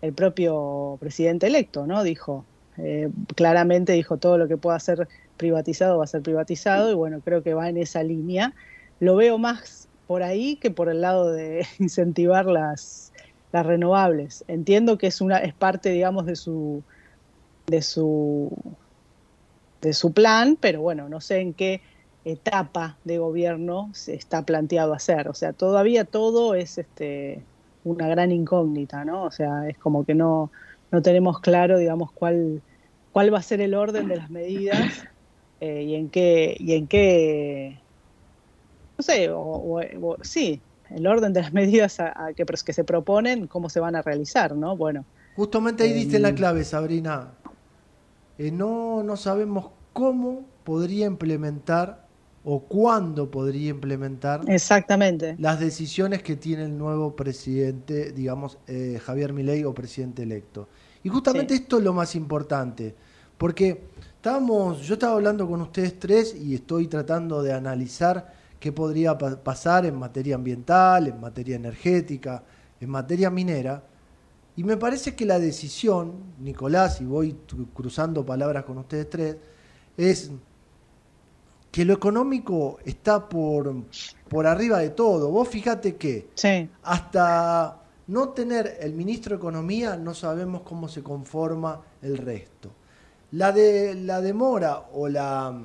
[0.00, 2.02] el propio presidente electo, ¿no?
[2.02, 2.44] Dijo,
[2.78, 7.20] eh, claramente dijo todo lo que pueda ser privatizado va a ser privatizado y bueno,
[7.24, 8.54] creo que va en esa línea.
[9.00, 9.79] Lo veo más
[10.10, 13.12] por ahí que por el lado de incentivar las,
[13.52, 14.44] las renovables.
[14.48, 16.82] Entiendo que es una es parte, digamos, de su
[17.68, 18.50] de su
[19.82, 21.80] de su plan, pero bueno, no sé en qué
[22.24, 25.28] etapa de gobierno se está planteado hacer.
[25.28, 27.44] O sea, todavía todo es este
[27.84, 29.22] una gran incógnita, ¿no?
[29.22, 30.50] O sea, es como que no,
[30.90, 32.62] no tenemos claro, digamos, cuál,
[33.12, 35.04] cuál va a ser el orden de las medidas
[35.60, 37.79] eh, y en qué, y en qué,
[39.00, 39.80] no sé, o,
[40.20, 40.60] sí,
[40.90, 44.54] el orden de las medidas a, que, que, se proponen, cómo se van a realizar,
[44.54, 44.76] ¿no?
[44.76, 45.06] Bueno.
[45.36, 47.28] Justamente ahí diste la em, clave, Sabrina.
[48.36, 52.06] Eh, no, no sabemos cómo podría implementar
[52.44, 55.34] o cuándo podría implementar Exactamente.
[55.38, 60.68] las decisiones que tiene el nuevo presidente, digamos, eh, Javier Milei o presidente electo.
[61.02, 62.94] Y justamente esto es lo más importante,
[63.38, 63.82] porque
[64.16, 69.86] estábamos, yo estaba hablando con ustedes tres y estoy tratando de analizar qué podría pasar
[69.86, 72.44] en materia ambiental, en materia energética,
[72.80, 73.82] en materia minera,
[74.56, 77.34] y me parece que la decisión, Nicolás, y voy
[77.72, 79.36] cruzando palabras con ustedes tres,
[79.96, 80.30] es
[81.70, 83.74] que lo económico está por,
[84.28, 85.30] por arriba de todo.
[85.30, 86.28] Vos fíjate que
[86.82, 92.70] hasta no tener el ministro de Economía no sabemos cómo se conforma el resto.
[93.32, 95.56] La, de, la demora o la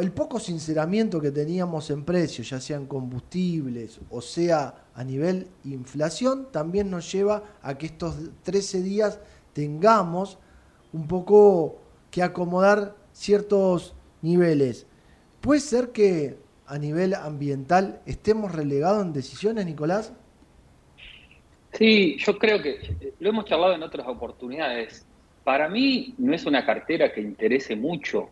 [0.00, 6.48] el poco sinceramiento que teníamos en precios, ya sean combustibles o sea a nivel inflación,
[6.50, 9.20] también nos lleva a que estos 13 días
[9.52, 10.38] tengamos
[10.92, 14.86] un poco que acomodar ciertos niveles.
[15.40, 20.12] ¿Puede ser que a nivel ambiental estemos relegados en decisiones, Nicolás?
[21.72, 25.06] Sí, yo creo que lo hemos charlado en otras oportunidades.
[25.42, 28.30] Para mí no es una cartera que interese mucho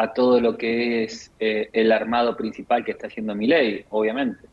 [0.00, 4.48] a todo lo que es eh, el armado principal que está haciendo mi ley, obviamente.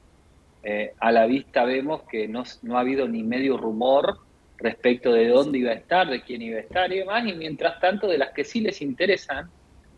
[0.61, 4.17] Eh, a la vista vemos que no, no, ha habido ni medio rumor
[4.57, 7.79] respecto de dónde iba a estar, de quién iba a estar y demás, y mientras
[7.79, 9.49] tanto de las que sí les interesan,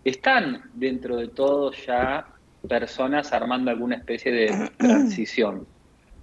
[0.04, 2.28] están dentro de todo ya
[2.68, 5.66] personas armando alguna especie de transición.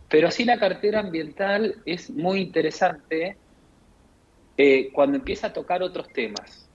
[0.09, 3.37] Pero sí la cartera ambiental es muy interesante
[4.57, 6.66] eh, cuando empieza a tocar otros temas.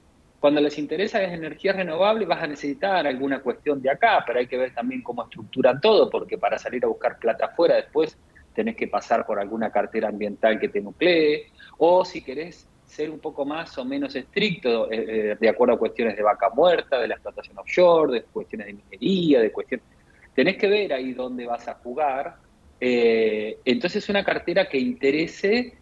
[0.41, 4.47] Cuando les interesa es energía renovable, vas a necesitar alguna cuestión de acá, pero hay
[4.47, 8.17] que ver también cómo estructuran todo, porque para salir a buscar plata afuera después
[8.55, 11.45] tenés que pasar por alguna cartera ambiental que te nuclee,
[11.77, 15.77] o si querés ser un poco más o menos estricto eh, eh, de acuerdo a
[15.77, 19.85] cuestiones de vaca muerta, de la explotación offshore, de cuestiones de minería, de cuestiones...
[20.33, 22.37] Tenés que ver ahí dónde vas a jugar.
[22.79, 25.77] Eh, entonces una cartera que interese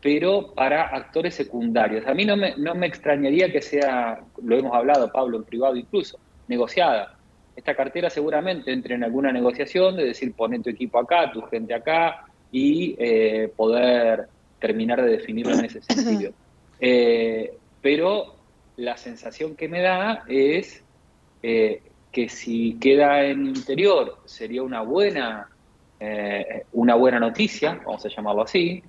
[0.00, 2.06] pero para actores secundarios.
[2.06, 5.76] A mí no me, no me extrañaría que sea, lo hemos hablado, Pablo, en privado
[5.76, 7.16] incluso, negociada.
[7.56, 11.74] Esta cartera seguramente entre en alguna negociación de decir, pon tu equipo acá, tu gente
[11.74, 14.28] acá, y eh, poder
[14.60, 16.32] terminar de definirlo en ese sentido.
[16.80, 18.36] Eh, pero
[18.76, 20.80] la sensación que me da es
[21.42, 21.82] eh,
[22.12, 25.48] que si queda en interior sería una buena,
[26.70, 28.80] una buena noticia, vamos a llamarlo así,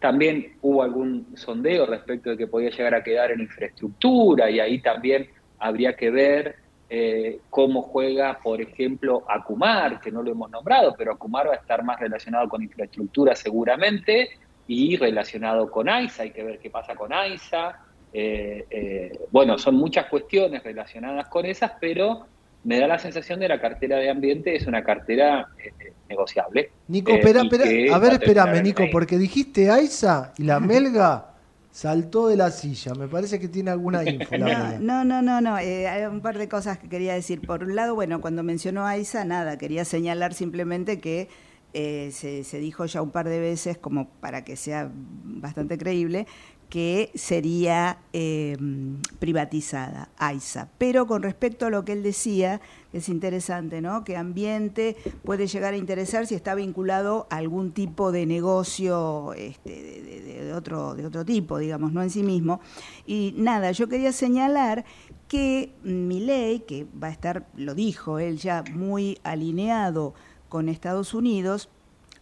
[0.00, 4.80] también hubo algún sondeo respecto de que podía llegar a quedar en infraestructura y ahí
[4.80, 6.56] también habría que ver
[6.90, 11.56] eh, cómo juega, por ejemplo, Acumar, que no lo hemos nombrado, pero Acumar va a
[11.56, 14.30] estar más relacionado con infraestructura seguramente
[14.66, 17.80] y relacionado con AISA, hay que ver qué pasa con AISA.
[18.12, 22.26] Eh, eh, bueno, son muchas cuestiones relacionadas con esas, pero
[22.64, 25.46] me da la sensación de la cartera de ambiente es una cartera
[26.08, 26.70] negociable.
[26.88, 31.34] Nico, espera, eh, a ver, espérame, Nico, porque dijiste AISA y la Melga
[31.70, 32.94] saltó de la silla.
[32.94, 35.58] Me parece que tiene alguna info, No, no, no, no.
[35.58, 37.40] Eh, hay un par de cosas que quería decir.
[37.40, 41.28] Por un lado, bueno, cuando mencionó AISA, nada, quería señalar simplemente que
[41.72, 46.26] se, se, dijo ya un par de veces, como para que sea bastante creíble,
[46.68, 50.68] que sería em, privatizada, AISA.
[50.76, 52.60] Pero con respecto a lo que él decía,
[52.92, 54.04] es interesante, ¿no?
[54.04, 59.70] Que ambiente puede llegar a interesar si está vinculado a algún tipo de negocio este,
[59.70, 62.60] de, otro, de otro tipo, digamos, no en sí mismo.
[63.06, 64.84] Y nada, yo quería señalar
[65.26, 70.14] que mi ley, que va a estar, lo dijo él ya, muy alineado
[70.48, 71.70] con Estados Unidos,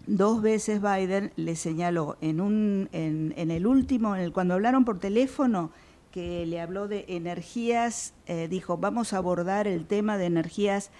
[0.07, 4.85] dos veces Biden le señaló en, un, en, en el último, en el, cuando hablaron
[4.85, 5.71] por teléfono,
[6.11, 10.90] que le habló de energías, eh, dijo, vamos a abordar el tema de energías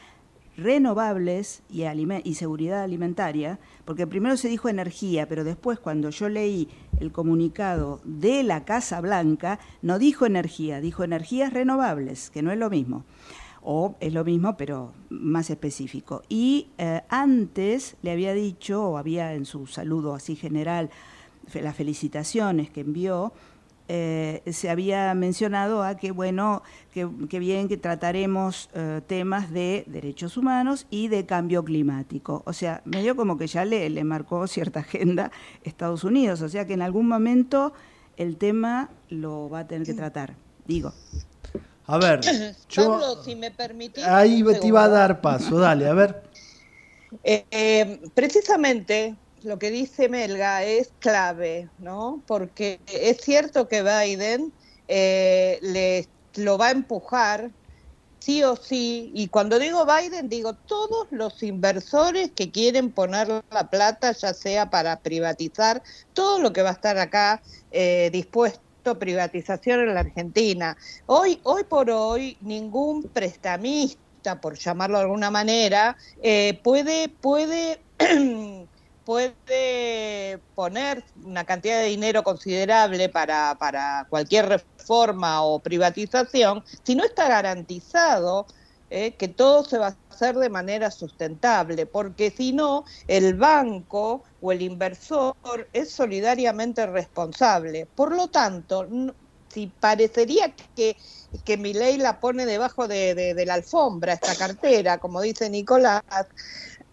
[0.59, 6.69] renovables y, y, seguridad alimentaria, porque primero se dijo energía, pero después cuando yo leí
[7.01, 12.59] el comunicado de la Casa Blanca, no dijo energía, dijo energías renovables, que no es
[12.59, 13.05] lo mismo
[13.69, 16.23] o es lo mismo, pero más específico.
[16.29, 20.89] Y eh, antes le había dicho, o había en su saludo así general,
[21.53, 23.33] las felicitaciones que envió,
[23.89, 26.63] eh, se había mencionado a que, bueno,
[26.93, 32.45] que, bien que trataremos eh, temas de derechos humanos y de cambio climático.
[32.47, 35.33] O sea, medio como que ya le, le marcó cierta agenda
[35.65, 37.73] Estados Unidos, o sea que en algún momento
[38.17, 40.37] el tema lo va a tener que tratar,
[40.67, 40.93] digo.
[41.87, 42.21] A ver,
[42.69, 46.23] yo, si me permitís, ahí te iba a dar paso, dale, a ver.
[47.23, 52.23] Eh, eh, precisamente lo que dice Melga es clave, ¿no?
[52.27, 54.53] Porque es cierto que Biden
[54.89, 57.51] eh, le lo va a empujar
[58.19, 63.71] sí o sí, y cuando digo Biden, digo todos los inversores que quieren poner la
[63.71, 65.81] plata, ya sea para privatizar,
[66.13, 70.77] todo lo que va a estar acá eh, dispuesto privatización en la Argentina.
[71.07, 77.81] Hoy, hoy por hoy, ningún prestamista, por llamarlo de alguna manera, eh, puede, puede
[79.05, 87.05] puede poner una cantidad de dinero considerable para, para cualquier reforma o privatización si no
[87.05, 88.47] está garantizado
[88.91, 94.23] eh, que todo se va a hacer de manera sustentable, porque si no, el banco
[94.47, 95.35] o el inversor
[95.73, 97.87] es solidariamente responsable.
[97.95, 98.87] Por lo tanto,
[99.49, 100.97] si parecería que,
[101.45, 106.03] que mi ley la pone debajo de, de la alfombra, esta cartera, como dice Nicolás,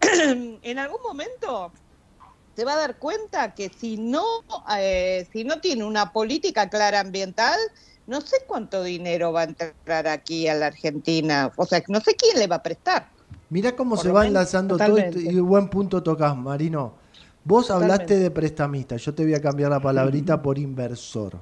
[0.00, 1.72] en algún momento
[2.56, 4.24] se va a dar cuenta que si no,
[4.78, 7.58] eh, si no tiene una política clara ambiental,
[8.06, 11.52] no sé cuánto dinero va a entrar aquí a la Argentina.
[11.56, 13.08] O sea, no sé quién le va a prestar.
[13.48, 17.03] Mira cómo se va enlazando todo y, buen punto tocas, Marino.
[17.44, 21.38] Vos hablaste de prestamista, yo te voy a cambiar la palabrita por inversor.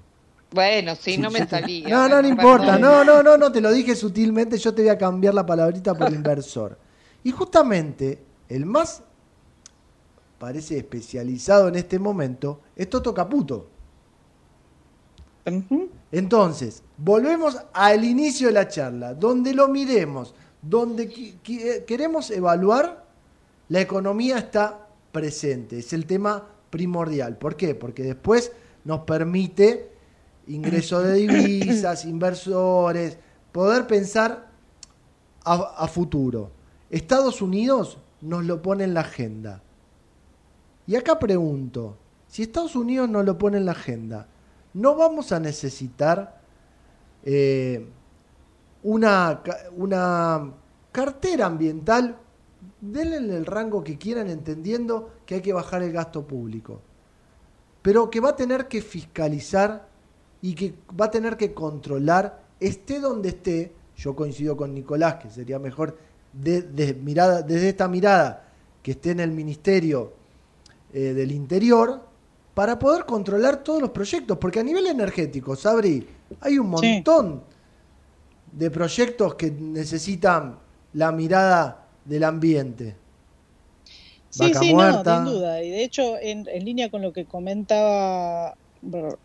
[0.50, 1.88] Bueno, si no me salía.
[1.88, 2.78] No, no, no importa.
[2.78, 5.94] No, no, no, no, te lo dije sutilmente, yo te voy a cambiar la palabrita
[5.94, 6.76] por inversor.
[7.24, 9.02] Y justamente el más
[10.42, 13.68] parece especializado en este momento, es Toto Caputo.
[16.10, 21.38] Entonces, volvemos al inicio de la charla, donde lo miremos, donde
[21.86, 23.04] queremos evaluar,
[23.68, 24.81] la economía está
[25.12, 27.36] presente, es el tema primordial.
[27.36, 27.74] ¿Por qué?
[27.74, 28.52] Porque después
[28.84, 29.92] nos permite
[30.48, 33.18] ingreso de divisas, inversores,
[33.52, 34.50] poder pensar
[35.44, 36.50] a futuro.
[36.88, 39.62] Estados Unidos nos lo pone en la agenda.
[40.86, 41.96] Y acá pregunto,
[42.28, 44.26] si Estados Unidos no lo pone en la agenda,
[44.74, 46.40] ¿no vamos a necesitar
[47.24, 47.86] eh,
[48.82, 49.42] una,
[49.76, 50.50] una
[50.90, 52.16] cartera ambiental?
[52.82, 56.80] Denle el rango que quieran entendiendo que hay que bajar el gasto público,
[57.80, 59.88] pero que va a tener que fiscalizar
[60.40, 65.30] y que va a tener que controlar, esté donde esté, yo coincido con Nicolás, que
[65.30, 65.96] sería mejor
[66.32, 68.48] de, mirada, desde esta mirada
[68.82, 70.14] que esté en el ministerio
[70.92, 72.04] eh, del interior
[72.52, 76.04] para poder controlar todos los proyectos, porque a nivel energético, Sabri,
[76.40, 77.44] hay un montón
[78.50, 80.58] de proyectos que necesitan
[80.94, 82.96] la mirada del ambiente.
[84.30, 85.62] Sí, sí, no, sin duda.
[85.62, 88.54] Y de hecho, en, línea con lo que comentaba,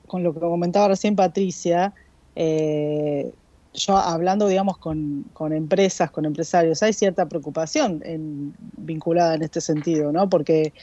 [0.05, 1.93] con lo que comentaba recién Patricia,
[2.35, 3.31] eh,
[3.73, 9.61] yo hablando, digamos, con, con, empresas, con empresarios, hay cierta preocupación en, vinculada en este
[9.61, 10.29] sentido, ¿no?
[10.29, 10.73] Porque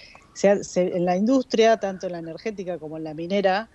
[0.43, 3.69] en la industria, tanto en la energética como en la minera,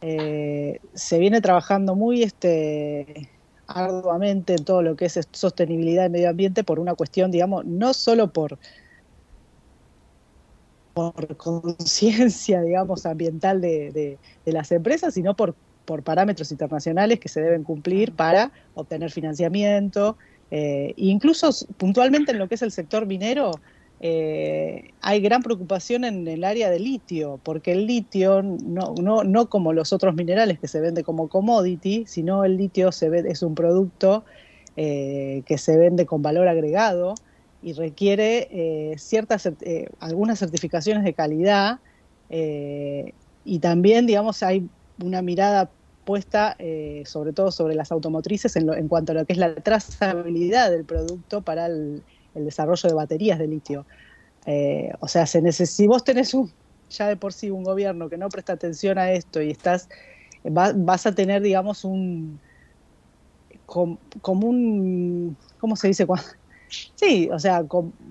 [0.00, 3.30] eh, se viene trabajando muy este,
[3.66, 7.94] arduamente en todo lo que es sostenibilidad del medio ambiente por una cuestión, digamos, no
[7.94, 8.58] solo por,
[10.94, 15.54] por conciencia, digamos, ambiental de, las empresas, sino por,
[15.84, 20.16] por parámetros internacionales que se deben cumplir para obtener financiamiento.
[20.50, 23.52] Eh, incluso puntualmente en lo que es el sector minero,
[24.04, 29.72] eh, hay gran preocupación en el área de litio, porque el litio, no, no, como
[29.72, 34.24] los otros minerales que se vende como commodity, sino el litio se es un producto
[34.76, 37.14] eh, que se vende con valor agregado
[37.62, 39.48] y requiere eh, ciertas,
[40.00, 41.78] algunas certificaciones de calidad
[43.44, 44.68] y también, digamos, hay
[45.00, 45.70] una mirada
[46.04, 46.56] puesta
[47.04, 50.84] sobre todo sobre las automotrices en, en cuanto a lo que es la trazabilidad del
[50.84, 52.02] producto para el
[52.34, 53.86] el desarrollo de baterías de litio.
[54.46, 56.52] Eh, o sea, se si vos tenés un,
[56.90, 59.88] ya de por sí un gobierno que no presta atención a esto y estás,
[60.44, 62.40] vas a tener, digamos, un,
[63.66, 66.06] como un, ¿cómo se dice?
[66.94, 67.64] Sí, o sea,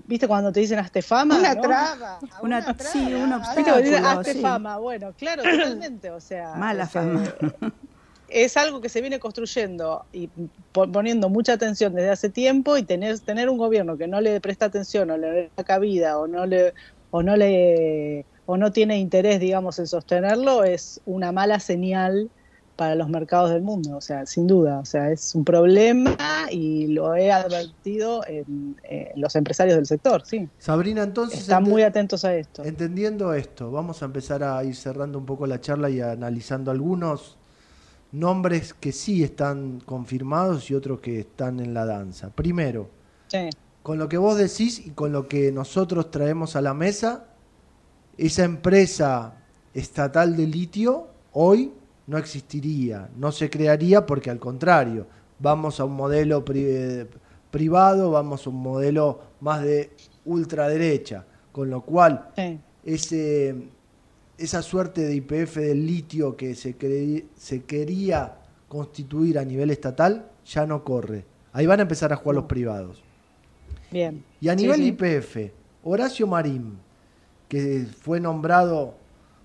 [0.06, 1.38] ¿viste cuando te dicen hazte fama?
[1.38, 2.18] Una traba.
[2.42, 2.78] Una, traba.
[2.78, 4.08] Sí, un obstáculo.
[4.08, 6.54] hazte fama, bueno, claro, totalmente, o sea.
[6.54, 7.24] Mala fama
[8.32, 10.28] es algo que se viene construyendo y
[10.72, 14.66] poniendo mucha atención desde hace tiempo y tener, tener un gobierno que no le presta
[14.66, 16.72] atención o le da cabida o no le
[17.10, 22.30] o no le o no tiene interés digamos en sostenerlo es una mala señal
[22.76, 26.16] para los mercados del mundo, o sea, sin duda, o sea, es un problema
[26.50, 28.76] y lo he advertido en,
[29.14, 30.48] los empresarios del sector, sí.
[30.58, 31.40] Sabrina, entonces...
[31.40, 32.64] Están muy atentos a esto.
[32.64, 37.38] Entendiendo esto, vamos a empezar a ir cerrando un poco la charla y analizando algunos
[38.12, 42.30] nombres que sí están confirmados y otros que están en la danza.
[42.30, 42.88] Primero,
[43.82, 47.24] con lo que vos decís y con lo que nosotros traemos a la mesa,
[48.18, 49.34] esa empresa
[49.74, 51.72] estatal de litio hoy
[52.06, 55.06] no existiría, no se crearía porque al contrario,
[55.38, 57.06] vamos a un modelo pri-
[57.50, 59.90] privado, vamos a un modelo más de
[60.26, 62.60] ultraderecha, con lo cual Sí.
[62.84, 63.68] ese,
[64.38, 70.30] esa suerte de IPF del litio que se, cre- se quería constituir a nivel estatal
[70.46, 71.24] ya no corre.
[71.52, 73.02] Ahí van a empezar a jugar los privados.
[73.90, 74.24] Bien.
[74.40, 74.86] Y a nivel sí.
[74.88, 75.36] IPF,
[75.84, 76.78] Horacio Marín,
[77.48, 78.94] que fue nombrado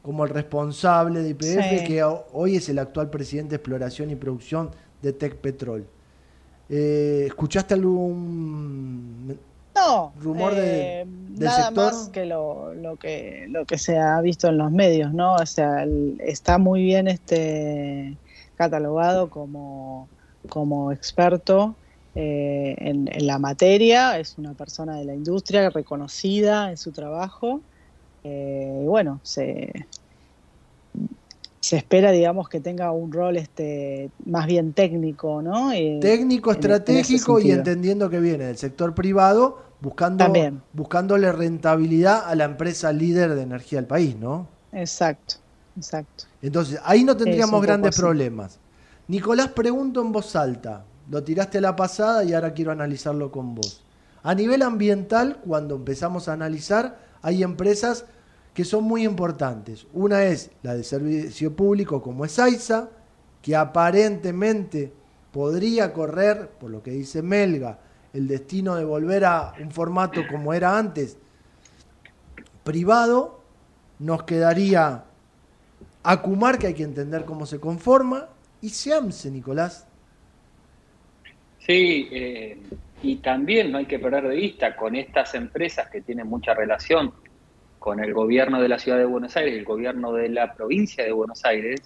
[0.02, 1.84] como el responsable de IPF, Sí.
[1.86, 4.72] que ho- hoy es el actual presidente de exploración y producción
[5.02, 5.86] de Tech Petrol.
[6.70, 9.38] Eh, ¿Escuchaste algún
[9.78, 11.94] No, rumor de- eh, del nada sector?
[11.94, 15.36] más que lo, lo que lo que se ha visto en los medios, ¿no?
[15.36, 18.18] O sea, el- está muy bien este
[18.56, 20.10] catalogado como,
[20.50, 21.78] como experto
[22.16, 27.62] eh, en, en la materia, es una persona de la industria reconocida en su trabajo
[28.24, 29.72] eh, y bueno, se
[31.60, 35.72] se espera, digamos, que tenga un rol este más bien técnico, ¿no?
[36.00, 40.62] Técnico, en- en ese estratégico y entendiendo que viene del sector privado, buscando También.
[40.74, 44.48] buscándole rentabilidad a la empresa líder de energía del país, ¿no?
[44.72, 45.36] Exacto,
[45.76, 46.26] exacto.
[46.42, 48.02] Entonces, ahí no tendríamos grandes así.
[48.02, 48.60] problemas.
[49.08, 50.84] Nicolás, pregunto en voz alta.
[51.10, 53.84] Lo tiraste a la pasada y ahora quiero analizarlo con vos.
[54.24, 58.06] A nivel ambiental, cuando empezamos a analizar, hay empresas
[58.54, 59.88] que son muy importantes.
[59.94, 62.90] Una es la de servicio público, como es AISA,
[63.42, 64.92] que aparentemente
[65.32, 67.80] podría correr, por lo que dice Melga,
[68.14, 71.18] el destino de volver a un formato como era antes,
[72.64, 73.42] privado.
[74.00, 75.06] Nos quedaría
[76.10, 78.30] Acumar, que hay que entender cómo se conforma,
[78.62, 79.86] y Seamse, Nicolás.
[81.60, 82.58] Sí, eh,
[83.04, 87.12] y también no hay que perder de vista con estas empresas que tienen mucha relación
[87.78, 91.04] con el gobierno de la ciudad de Buenos Aires y el gobierno de la provincia
[91.04, 91.82] de Buenos Aires,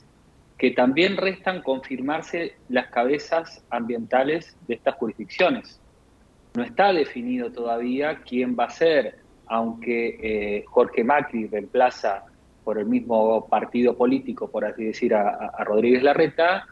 [0.56, 5.81] que también restan confirmarse las cabezas ambientales de estas jurisdicciones.
[6.54, 12.26] No está definido todavía quién va a ser, aunque eh, Jorge Macri reemplaza
[12.64, 16.66] por el mismo partido político, por así decir, a, Rodríguez Larreta,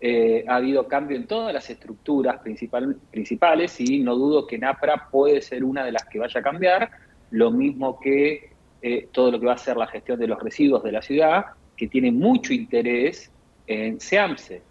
[0.00, 5.08] eh, ha habido cambio en todas las estructuras principal- principales y no dudo que NAPRA
[5.10, 6.90] puede ser una de las que vaya a cambiar,
[7.30, 8.50] lo mismo que
[8.82, 11.46] eh, todo lo que va a ser la gestión de los residuos de la ciudad,
[11.76, 13.32] que tiene mucho interés
[13.66, 14.62] en SEAMSE.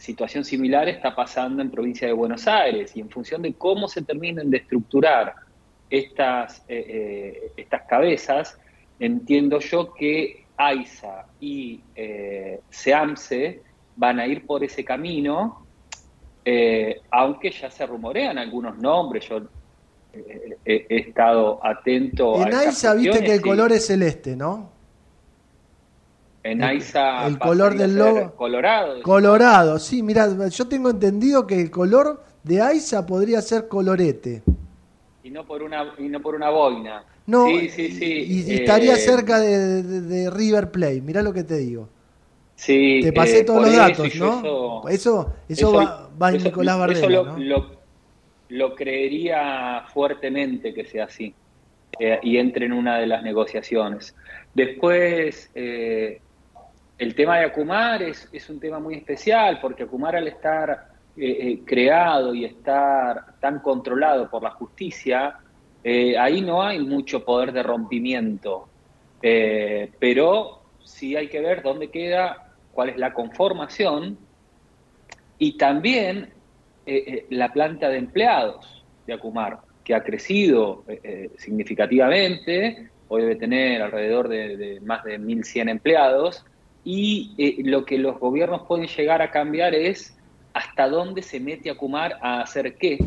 [0.00, 4.00] Situación similar está pasando en provincia de Buenos Aires y en función de cómo se
[4.00, 5.34] terminen de estructurar
[5.90, 8.58] estas, eh, eh, estas cabezas,
[8.98, 13.62] entiendo yo que AISA y eh, SEAMSE
[13.94, 15.66] van a ir por ese camino,
[16.46, 19.42] eh, aunque ya se rumorean algunos nombres, yo
[20.14, 24.34] eh, he, he estado atento a En AISA viste que el y color es celeste,
[24.34, 24.79] ¿no?
[26.42, 29.02] En AISA el color del logo- colorado.
[29.02, 34.42] Colorado, sí, mira, yo tengo entendido que el color de AISA podría ser colorete.
[35.22, 37.04] y no por una y no por una boina.
[37.26, 38.04] No, sí, sí, sí.
[38.04, 41.88] Y, y eh, estaría cerca de, de- de River Plate, mirá lo que te digo.
[42.56, 44.38] Sí, Te pasé eh, todos por los datos, ¿no?
[44.38, 47.38] Eso, Eso, eso, va, va en Nicolás Bardella, lo, ¿no?
[47.38, 47.70] lo,
[48.48, 51.34] lo creería fuertemente que sea así
[51.98, 54.14] eh, y entre en una de las negociaciones.
[54.54, 56.20] Después, eh,
[57.00, 61.60] el tema de Acumar es, un tema muy especial porque Acumar al estar eh, eh,
[61.64, 65.38] creado y estar tan controlado por la justicia,
[65.82, 68.68] eh, ahí no hay mucho poder de rompimiento,
[69.22, 74.18] Eh, pero sí hay que ver dónde queda, cuál es la conformación
[75.38, 76.32] y también
[77.30, 80.84] la planta de empleados de Acumar, que ha crecido
[81.36, 86.44] significativamente, hoy debe tener alrededor de, de más de 1.100 empleados,
[86.84, 90.16] y eh, lo que los gobiernos pueden llegar a cambiar es
[90.52, 92.98] hasta dónde se mete Acumar a hacer qué,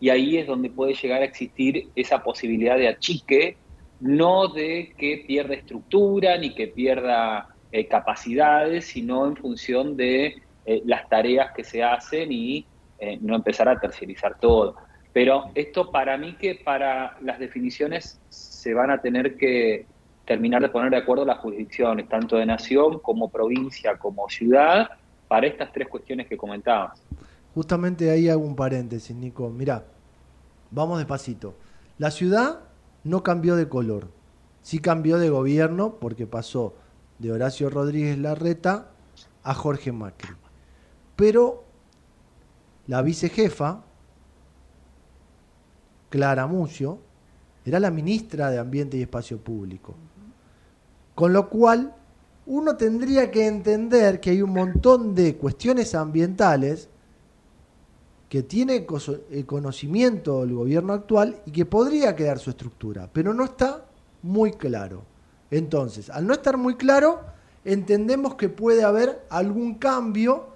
[0.00, 3.58] y ahí es donde puede llegar a existir esa posibilidad de achique,
[4.00, 10.82] no de que pierda estructura ni que pierda eh, capacidades, sino en función de eh,
[10.86, 12.66] las tareas que se hacen y
[12.98, 14.74] eh, no empezar a tercerizar todo.
[15.12, 19.86] Pero esto para mí que para las definiciones se van a tener que
[20.30, 24.88] terminar de poner de acuerdo las jurisdicciones, tanto de nación como provincia como ciudad,
[25.26, 27.02] para estas tres cuestiones que comentabas.
[27.52, 29.50] Justamente ahí hago un paréntesis, Nico.
[29.50, 29.84] Mirá,
[30.70, 31.56] vamos despacito.
[31.98, 32.60] La ciudad
[33.02, 34.06] no cambió de color.
[34.62, 36.76] Sí cambió de gobierno porque pasó
[37.18, 38.92] de Horacio Rodríguez Larreta
[39.42, 40.36] a Jorge Macri.
[41.16, 41.64] Pero
[42.86, 43.82] la vicejefa,
[46.08, 47.00] Clara Mucio,
[47.64, 49.96] era la ministra de Ambiente y Espacio Público.
[51.14, 51.94] Con lo cual,
[52.46, 56.88] uno tendría que entender que hay un montón de cuestiones ambientales
[58.28, 58.86] que tiene
[59.30, 63.84] el conocimiento del gobierno actual y que podría quedar su estructura, pero no está
[64.22, 65.02] muy claro.
[65.50, 67.20] Entonces, al no estar muy claro,
[67.64, 70.46] entendemos que puede haber algún cambio,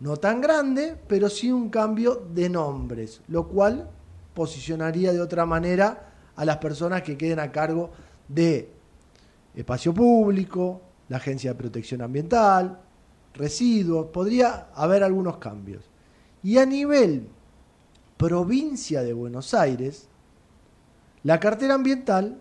[0.00, 3.90] no tan grande, pero sí un cambio de nombres, lo cual
[4.32, 7.90] posicionaría de otra manera a las personas que queden a cargo
[8.28, 8.77] de
[9.60, 12.78] espacio público, la Agencia de Protección Ambiental,
[13.34, 15.84] residuos, podría haber algunos cambios.
[16.42, 17.26] Y a nivel
[18.16, 20.08] provincia de Buenos Aires,
[21.24, 22.38] la cartera ambiental...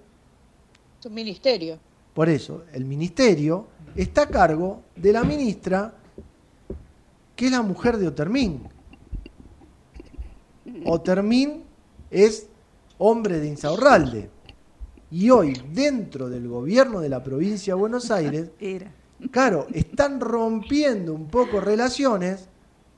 [0.99, 1.80] Es un ministerio.
[2.13, 5.93] Por eso, el ministerio está a cargo de la ministra,
[7.36, 8.68] que es la mujer de Otermín.
[10.86, 11.63] Otermín
[12.09, 12.47] es
[12.97, 14.30] hombre de Insaurralde.
[15.10, 18.49] Y hoy, dentro del gobierno de la provincia de Buenos Aires,
[19.32, 22.49] claro, están rompiendo un poco relaciones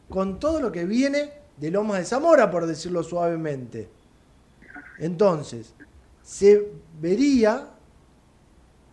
[0.10, 3.90] con todo lo que viene de Lomas de Zamora, por decirlo suavemente.
[4.98, 5.74] Entonces,
[6.24, 7.70] se vería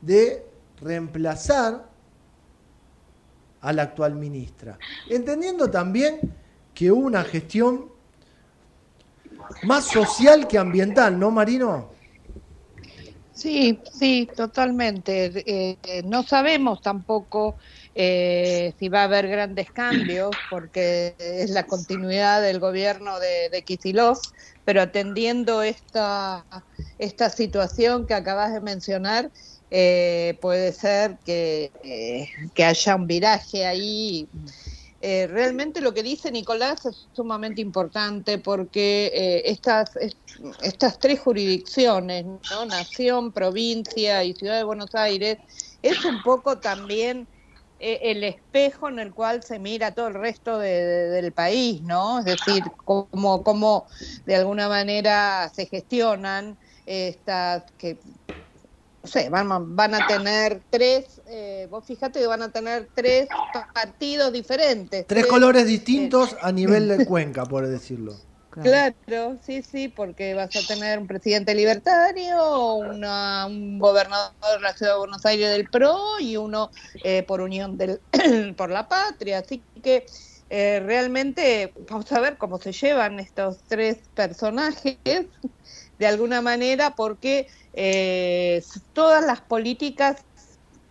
[0.02, 0.46] de
[0.80, 1.88] reemplazar
[3.60, 6.20] a la actual ministra, entendiendo también
[6.74, 7.86] que una gestión
[9.62, 11.95] más social que ambiental, ¿no, Marino?
[13.36, 15.30] Sí, sí, totalmente.
[15.44, 17.58] Eh, no sabemos tampoco
[17.94, 23.62] eh, si va a haber grandes cambios, porque es la continuidad del gobierno de, de
[23.62, 24.16] Kisilov,
[24.64, 26.46] pero atendiendo esta,
[26.96, 29.30] esta situación que acabas de mencionar,
[29.68, 31.72] eh, puede ser que,
[32.54, 34.30] que haya un viraje ahí.
[35.00, 39.90] Eh, realmente lo que dice Nicolás es sumamente importante porque eh, estas,
[40.62, 42.64] estas tres jurisdicciones, ¿no?
[42.64, 45.38] Nación, provincia y Ciudad de Buenos Aires,
[45.82, 47.28] es un poco también
[47.78, 52.20] eh, el espejo en el cual se mira todo el resto del país, ¿no?
[52.20, 53.86] Es decir, cómo, cómo
[54.24, 58.00] de alguna manera se gestionan estas que
[59.06, 63.28] no sé, van, van a tener tres, eh, vos fíjate que van a tener tres
[63.72, 65.06] partidos diferentes.
[65.06, 68.16] Tres, colores distintos a nivel de Cuenca, por decirlo.
[68.50, 69.38] Claro.
[69.44, 74.94] sí, sí, porque vas a tener un presidente libertario, una, un gobernador de la ciudad
[74.94, 76.70] de Buenos Aires del PRO y uno
[77.04, 78.00] eh, por Unión del,
[78.56, 79.38] por la Patria.
[79.38, 80.06] Así que
[80.50, 84.96] eh, realmente vamos a ver cómo se llevan estos tres personajes
[85.98, 88.62] de alguna manera, porque eh,
[88.94, 90.24] todas las políticas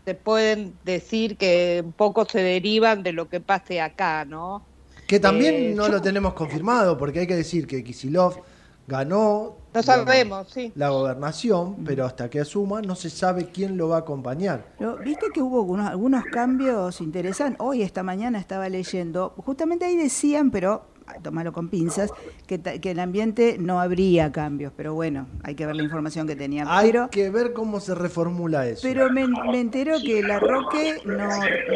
[0.05, 4.63] se pueden decir que un poco se derivan de lo que pase acá, ¿no?
[5.07, 8.39] Que también eh, no lo tenemos confirmado, porque hay que decir que Kisilov
[8.87, 10.71] ganó no sabemos, sí.
[10.75, 14.65] la gobernación, pero hasta que asuma no se sabe quién lo va a acompañar.
[15.03, 17.59] Viste que hubo algunos cambios interesantes.
[17.59, 20.85] Hoy, esta mañana, estaba leyendo, justamente ahí decían, pero
[21.21, 22.11] tomarlo con pinzas,
[22.47, 26.35] que, que el ambiente no habría cambios, pero bueno, hay que ver la información que
[26.35, 26.65] tenía.
[26.67, 28.81] Hay que ver cómo se reformula eso.
[28.83, 31.27] Pero me, me entero que la Roque no,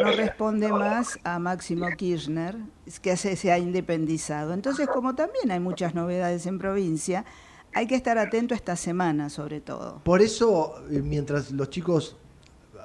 [0.02, 2.56] no responde más a Máximo Kirchner,
[3.02, 4.52] que se ha independizado.
[4.52, 7.24] Entonces, como también hay muchas novedades en provincia,
[7.72, 10.00] hay que estar atento esta semana, sobre todo.
[10.04, 12.16] Por eso, eh, mientras los chicos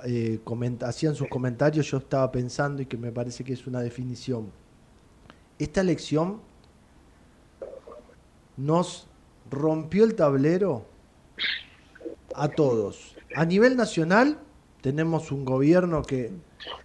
[0.05, 0.39] eh,
[0.81, 4.51] hacían sus comentarios, yo estaba pensando y que me parece que es una definición
[5.59, 6.41] esta elección
[8.57, 9.07] nos
[9.49, 10.85] rompió el tablero
[12.35, 13.15] a todos.
[13.35, 14.39] A nivel nacional
[14.81, 16.31] tenemos un gobierno que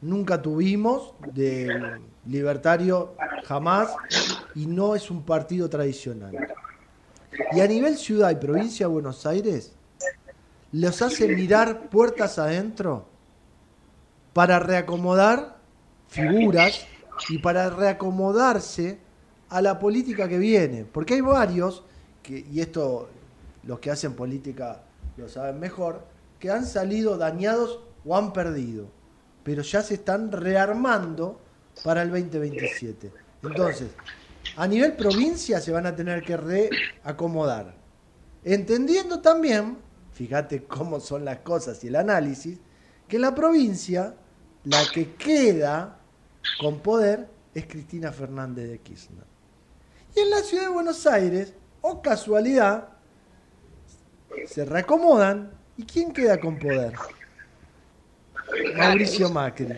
[0.00, 3.14] nunca tuvimos, de libertario
[3.44, 3.94] jamás,
[4.54, 6.34] y no es un partido tradicional.
[7.52, 9.72] Y a nivel ciudad y provincia de Buenos Aires,
[10.72, 13.06] los hace mirar puertas adentro
[14.32, 15.56] para reacomodar
[16.08, 16.86] figuras
[17.28, 18.98] y para reacomodarse
[19.48, 20.84] a la política que viene.
[20.84, 21.84] Porque hay varios,
[22.22, 23.08] que, y esto
[23.64, 24.82] los que hacen política
[25.16, 26.04] lo saben mejor,
[26.38, 28.86] que han salido dañados o han perdido,
[29.44, 31.38] pero ya se están rearmando
[31.84, 33.12] para el 2027.
[33.42, 33.90] Entonces,
[34.56, 37.74] a nivel provincia se van a tener que reacomodar.
[38.44, 39.78] Entendiendo también,
[40.12, 42.58] fíjate cómo son las cosas y el análisis,
[43.06, 44.14] que la provincia,
[44.64, 45.99] la que queda
[46.61, 49.24] con poder es Cristina Fernández de Kirchner.
[50.14, 52.88] Y en la ciudad de Buenos Aires, o oh casualidad,
[54.47, 55.53] se reacomodan.
[55.76, 56.93] ¿Y quién queda con poder?
[58.76, 59.68] Mauricio Macri.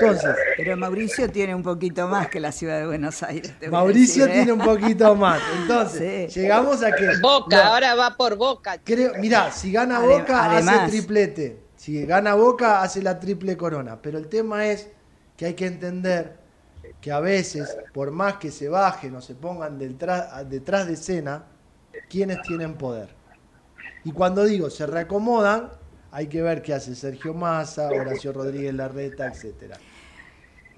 [0.00, 3.52] Entonces, pero Mauricio tiene un poquito más que la ciudad de Buenos Aires.
[3.70, 4.30] Mauricio ¿eh?
[4.32, 5.40] tiene un poquito más.
[5.60, 7.16] Entonces, llegamos a que.
[7.20, 8.78] Boca, ahora va por Boca.
[8.82, 11.60] Creo, mirá, si gana Boca, hace triplete.
[11.76, 14.00] Si gana Boca, hace la triple corona.
[14.00, 14.88] Pero el tema es
[15.36, 16.36] que hay que entender
[17.00, 21.44] que a veces, por más que se bajen o se pongan detrás, detrás de escena,
[22.08, 23.14] quienes tienen poder.
[24.04, 25.70] Y cuando digo se reacomodan,
[26.10, 29.78] hay que ver qué hace Sergio Massa, Horacio Rodríguez Larreta, etcétera.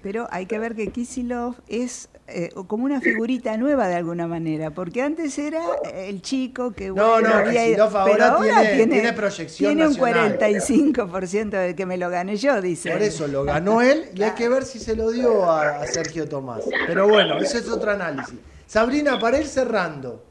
[0.07, 4.71] Pero hay que ver que Kisilov es eh, como una figurita nueva de alguna manera,
[4.71, 5.61] porque antes era
[5.93, 11.49] el chico que no, no, había ido, pero ahora tiene, tiene, proyección tiene un 45%
[11.49, 12.89] de que me lo gané yo, dice.
[12.89, 15.87] Por eso lo ganó él y hay que ver si se lo dio a, a
[15.87, 16.63] Sergio Tomás.
[16.87, 18.39] Pero bueno, ese es otro análisis.
[18.65, 20.23] Sabrina, para ir cerrando,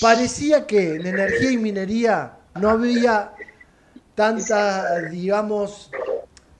[0.00, 3.32] parecía que en energía y minería no había
[4.14, 5.90] tantas, digamos,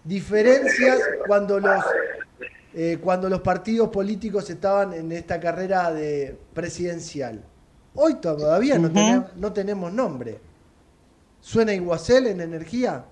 [0.05, 1.83] diferencias cuando los
[2.75, 7.41] eh, cuando los partidos políticos estaban en esta carrera de presidencial.
[7.95, 10.41] Hoy todavía no, tenemos, no tenemos nombre.
[11.41, 13.05] ¿Suena Iguacel en energía?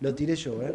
[0.00, 0.74] Lo tiré yo, ¿eh?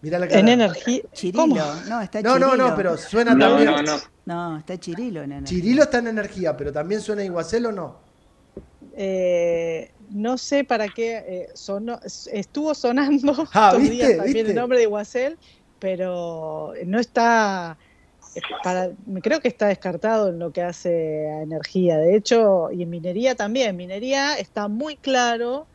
[0.00, 0.40] Mirá la cara.
[0.40, 1.02] En energía.
[1.12, 1.46] Chirilo.
[1.46, 2.56] No, está no, Chirilo.
[2.56, 3.66] No, no, pero suena también.
[3.66, 3.96] No, no.
[4.24, 5.48] No, está Chirilo en energía.
[5.48, 7.96] Chirilo está en energía, pero también suena Iguacel o no?
[8.96, 11.48] Eh, no sé para qué eh,
[12.32, 15.38] estuvo sonando ah, estos días también el nombre de Iguacel
[15.78, 17.76] pero no está,
[18.62, 18.90] para,
[19.22, 21.98] creo que está descartado en lo que hace a energía.
[21.98, 25.66] De hecho, y en minería también, en minería está muy claro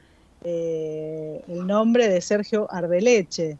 [0.43, 3.57] eh, el nombre de Sergio Arbeleche,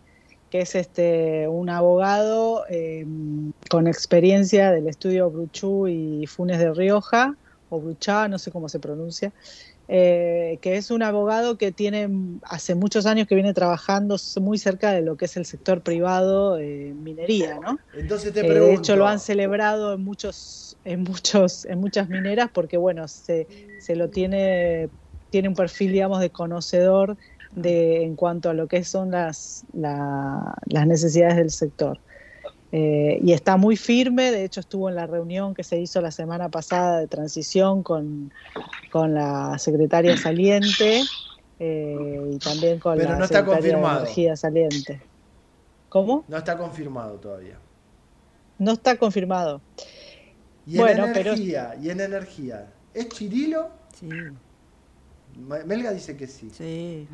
[0.50, 3.06] que es este un abogado eh,
[3.70, 7.36] con experiencia del estudio Bruchú y Funes de Rioja,
[7.70, 9.32] o Bruchá, no sé cómo se pronuncia,
[9.94, 12.08] eh, que es un abogado que tiene
[12.44, 16.56] hace muchos años que viene trabajando muy cerca de lo que es el sector privado
[16.56, 17.78] de minería, ¿no?
[17.94, 22.50] Entonces te eh, de hecho lo han celebrado en muchos, en muchos, en muchas mineras
[22.54, 23.48] porque bueno se,
[23.82, 24.88] se lo tiene
[25.30, 27.18] tiene un perfil digamos de conocedor
[27.52, 32.00] de en cuanto a lo que son las las necesidades del sector.
[32.74, 36.12] Eh, y está muy firme, de hecho estuvo en la reunión que se hizo la
[36.12, 38.32] semana pasada de transición con,
[38.92, 41.02] con la secretaria saliente
[41.60, 43.96] eh, y también con Pero la no está confirmado.
[43.96, 45.02] de energía saliente.
[45.90, 46.24] ¿Cómo?
[46.30, 47.60] No está confirmado todavía.
[48.58, 49.62] No está confirmado.
[50.66, 53.70] Y en energía, y en energía, ¿es Chirilo?
[54.00, 54.10] Sí.
[55.66, 56.50] Melga dice que sí.
[56.52, 57.08] Sí.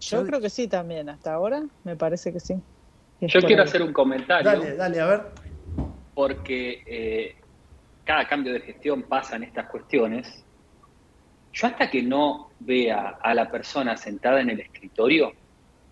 [0.00, 2.60] Yo creo que sí también, hasta ahora me parece que sí.
[3.28, 4.50] Yo quiero hacer un comentario.
[4.50, 5.22] Dale, dale, a ver.
[6.14, 7.36] Porque eh,
[8.04, 10.44] cada cambio de gestión pasa en estas cuestiones.
[11.52, 15.32] Yo hasta que no vea a la persona sentada en el escritorio,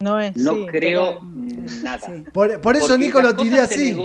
[0.01, 1.21] no, es, no creo
[1.83, 2.09] nada.
[2.33, 3.97] Por, eso Nico lo tiré así.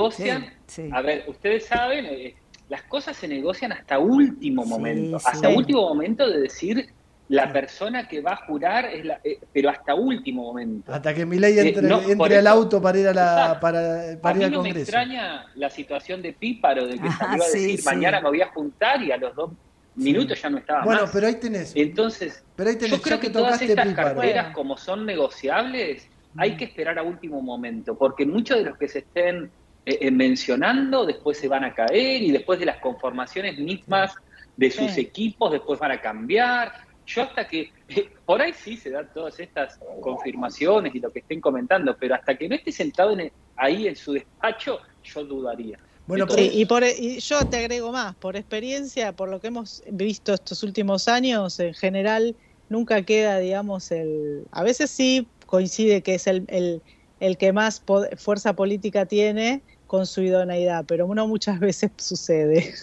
[0.91, 2.35] a ver, ustedes saben, eh,
[2.69, 5.17] las cosas se negocian hasta último momento.
[5.17, 6.93] hasta último momento de decir
[7.29, 10.93] la persona que va a jurar es la, eh, pero hasta último momento.
[10.93, 14.35] Hasta que mi ley eh, entre, entre al auto para ir a la para, para
[14.35, 14.75] a ir al no Congreso.
[14.75, 18.47] me extraña la situación de Píparo de que salió a decir mañana me voy a
[18.47, 19.51] juntar y a los dos
[19.95, 21.11] minutos ya no estaba bueno, más.
[21.11, 21.75] pero ahí tenés.
[21.75, 26.07] Entonces, pero ahí tenés, yo creo que, todas estas carteras como son negociables,
[26.37, 29.51] hay que esperar a último momento, porque muchos de los que se estén
[29.85, 34.13] eh, mencionando después se van a caer y después de las conformaciones mismas
[34.55, 37.71] de sus equipos después van a cambiar yo hasta que,
[38.25, 42.37] por ahí sí se dan todas estas confirmaciones y lo que estén comentando, pero hasta
[42.37, 43.15] que no esté sentado
[43.55, 45.79] ahí en su despacho, yo dudaría.
[46.05, 50.33] Bueno, y, por, y yo te agrego más, por experiencia, por lo que hemos visto
[50.33, 52.35] estos últimos años, en general
[52.69, 54.45] nunca queda, digamos, el...
[54.51, 56.81] A veces sí coincide que es el, el,
[57.19, 57.83] el que más
[58.17, 62.73] fuerza política tiene, con su idoneidad, pero no muchas veces sucede.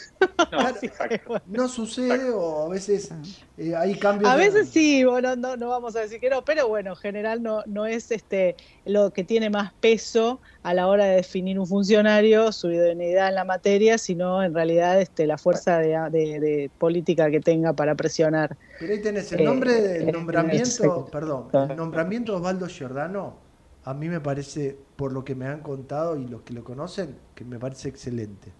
[1.47, 3.11] No, sucede o a veces
[3.59, 4.31] eh, hay cambios.
[4.31, 7.43] A veces sí, bueno, no, no vamos a decir que no, pero bueno, en general
[7.43, 11.67] no, no es este lo que tiene más peso a la hora de definir un
[11.67, 17.41] funcionario, su idoneidad en la materia, sino en realidad este, la fuerza de, política que
[17.41, 18.57] tenga para presionar.
[18.81, 23.44] Pero ahí tenés el nombre del eh, nombramiento, perdón, el nombramiento de Osvaldo Giordano
[23.85, 27.19] a mí me parece, por lo que me han contado y los que lo conocen,
[27.35, 28.53] que me parece excelente.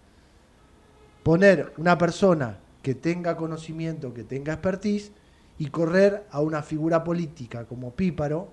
[1.23, 5.11] Poner una persona que tenga conocimiento, que tenga expertise,
[5.57, 8.51] y correr a una figura política como Píparo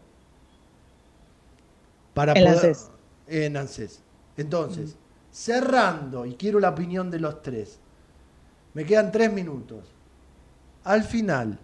[2.15, 2.77] para en poder...
[3.27, 4.03] En ANSES.
[4.37, 4.97] Entonces,
[5.31, 7.79] cerrando, y quiero la opinión de los tres,
[8.75, 9.85] me quedan tres minutos.
[10.85, 11.59] Al final,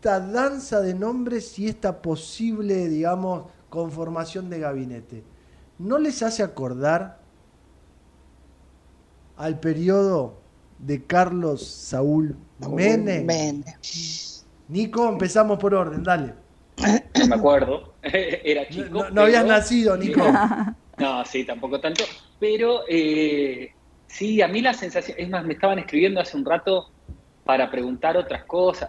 [0.00, 5.22] esta danza de nombres y esta posible, digamos, conformación de gabinete,
[5.78, 7.18] ¿no les hace acordar
[9.36, 10.38] al periodo
[10.78, 12.34] de Carlos Saúl
[12.74, 13.26] Mene?
[14.68, 16.32] Nico, empezamos por orden, dale.
[17.18, 19.10] No me acuerdo, era chico.
[19.10, 20.22] No, habías nacido, Nico.
[20.96, 22.04] No, sí, tampoco tanto.
[22.38, 23.74] Pero eh,
[24.06, 26.90] sí, a mí la sensación, es más, me estaban escribiendo hace un rato
[27.44, 28.88] para preguntar otras cosas.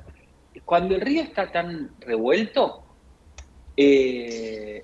[0.65, 2.83] Cuando el río está tan revuelto,
[3.75, 4.83] eh,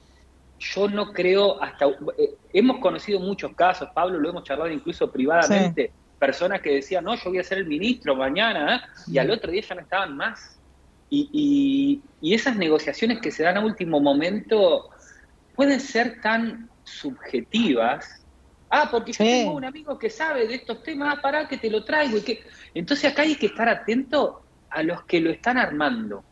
[0.59, 1.86] yo no creo hasta...
[2.18, 7.15] eh, hemos conocido muchos casos, Pablo, lo hemos charlado incluso privadamente, personas que decían, no,
[7.15, 8.80] yo voy a ser el ministro mañana, ¿eh?
[9.07, 10.59] y al otro día ya no estaban más.
[11.09, 14.89] Y, y- y esas negociaciones que se dan a último momento
[15.53, 18.26] pueden ser tan subjetivas.
[18.70, 21.70] Ah, porque yo tengo un amigo que sabe de estos temas, ah, pará que te
[21.70, 22.18] lo traigo.
[22.18, 22.43] Y que...
[22.74, 26.24] Entonces acá hay que estar atento a los que lo están armando.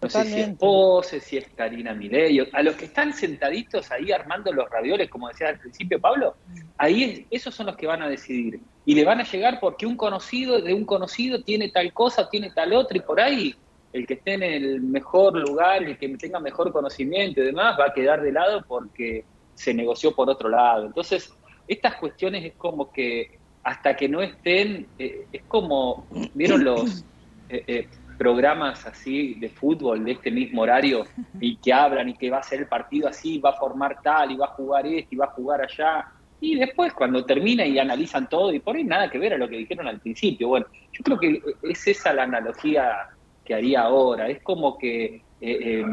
[0.00, 0.58] No sé si es.
[0.58, 5.28] Pose, si es Karina Mireio, a los que están sentaditos ahí armando los ravioles, como
[5.28, 6.36] decía al principio Pablo,
[6.76, 8.60] ahí es- esos son los que van a decidir.
[8.84, 12.50] Y le van a llegar porque un conocido de un conocido tiene tal cosa, tiene
[12.50, 13.54] tal otra, y por ahí
[13.92, 17.86] el que esté en el mejor lugar, el que tenga mejor conocimiento y demás, va
[17.86, 20.86] a quedar de lado porque se negoció por otro lado.
[20.86, 21.30] Entonces,
[21.68, 27.04] estas cuestiones es como que hasta que no estén, eh, es como, ¿vieron los
[27.52, 27.88] eh, eh,
[28.18, 31.04] programas así de fútbol de este mismo horario
[31.40, 34.30] y que hablan y que va a ser el partido así, va a formar tal
[34.30, 36.06] y va a jugar este y va a jugar allá?
[36.40, 39.48] Y después cuando termina y analizan todo y por ahí nada que ver a lo
[39.48, 40.48] que dijeron al principio.
[40.48, 43.08] Bueno, yo creo que es esa la analogía
[43.44, 44.28] que haría ahora.
[44.28, 45.84] Es como que eh, eh,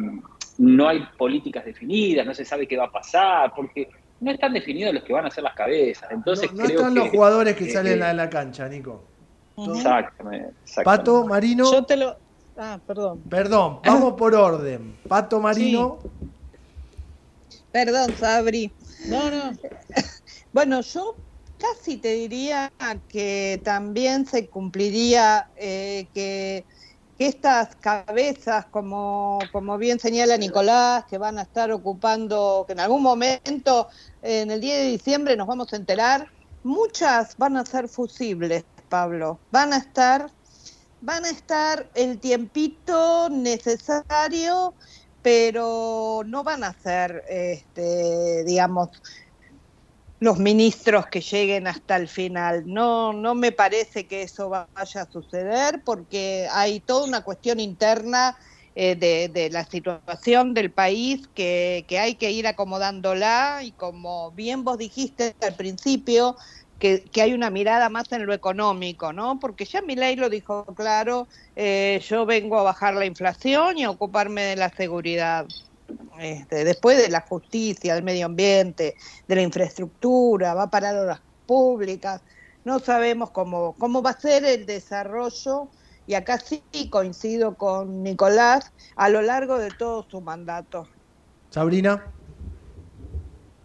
[0.58, 3.90] no hay políticas definidas, no se sabe qué va a pasar, porque
[4.20, 6.10] no están definidos los que van a hacer las cabezas.
[6.12, 9.09] Entonces No creo están que, los jugadores que eh, salen a la cancha, Nico.
[9.68, 10.84] Exactamente, exactamente.
[10.84, 11.72] Pato, Marino.
[11.72, 12.18] Yo te lo.
[12.58, 13.24] Ah, perdón.
[13.30, 14.98] Perdón, vamos por orden.
[15.08, 16.00] Pato, Marino.
[17.72, 18.74] Perdón, Sabri.
[19.08, 19.52] No, no.
[20.52, 21.16] Bueno, yo
[21.60, 22.74] casi te diría
[23.08, 26.66] que también se cumpliría eh, que,
[27.16, 32.80] que estas cabezas, como, como bien señala Nicolás, que van a estar ocupando, que en
[32.80, 33.90] algún momento,
[34.24, 36.28] eh, en el 10 de diciembre nos vamos a enterar,
[36.64, 39.40] muchas van a ser fusibles, Pablo.
[39.52, 40.30] Van a estar,
[41.02, 44.74] van a estar el tiempito necesario,
[45.22, 48.90] pero no van a ser, este, digamos,
[50.20, 52.64] los ministros que lleguen hasta el final.
[52.66, 54.68] No, no me parece que eso vaya
[55.02, 58.36] a suceder porque hay toda una cuestión interna
[58.76, 64.32] eh, de, de la situación del país que, que hay que ir acomodándola y como
[64.32, 66.36] bien vos dijiste al principio,
[66.80, 69.40] que, que hay una mirada más en lo económico, ¿no?
[69.40, 73.92] Porque ya Milei lo dijo claro, eh, yo vengo a bajar la inflación y a
[73.92, 75.46] ocuparme de la seguridad
[76.20, 78.96] este, después de la justicia, del medio ambiente,
[79.28, 82.22] de la infraestructura, va a parar obras públicas,
[82.64, 85.70] no sabemos cómo, cómo va a ser el desarrollo,
[86.06, 90.88] y acá sí coincido con Nicolás, a lo largo de todo su mandato.
[91.52, 92.04] Sabrina.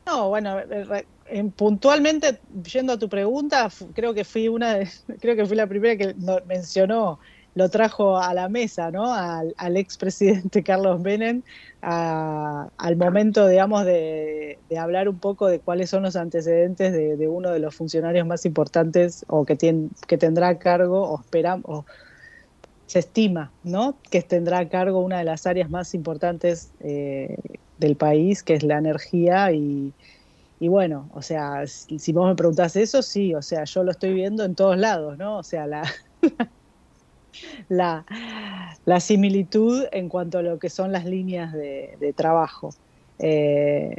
[0.06, 2.40] No, bueno, eh, en- puntualmente,
[2.72, 4.88] yendo a tu pregunta, creo que fui una de-
[5.20, 6.14] creo que fui la primera que
[6.46, 7.18] mencionó,
[7.54, 9.12] lo trajo a la mesa, ¿no?
[9.14, 11.42] Al, al expresidente Carlos Menem,
[11.82, 17.50] a- al momento, digamos, de, hablar un poco de cuáles son los antecedentes de, uno
[17.52, 21.84] de los funcionarios más importantes o que, tien- que tendrá a cargo, o esperamos,
[22.86, 24.00] se estima, ¿no?
[24.10, 27.36] Que tendrá a cargo una de las áreas más importantes eh,
[27.76, 29.94] del país, que es la energía y,
[30.64, 34.14] y bueno, o sea, si, vos me preguntás eso, sí, o sea, yo lo estoy
[34.14, 35.36] viendo en todos lados, ¿no?
[35.36, 35.84] O sea, la,
[38.86, 42.70] la, similitud en cuanto a lo que son las líneas de, trabajo.
[43.18, 43.94] Eh,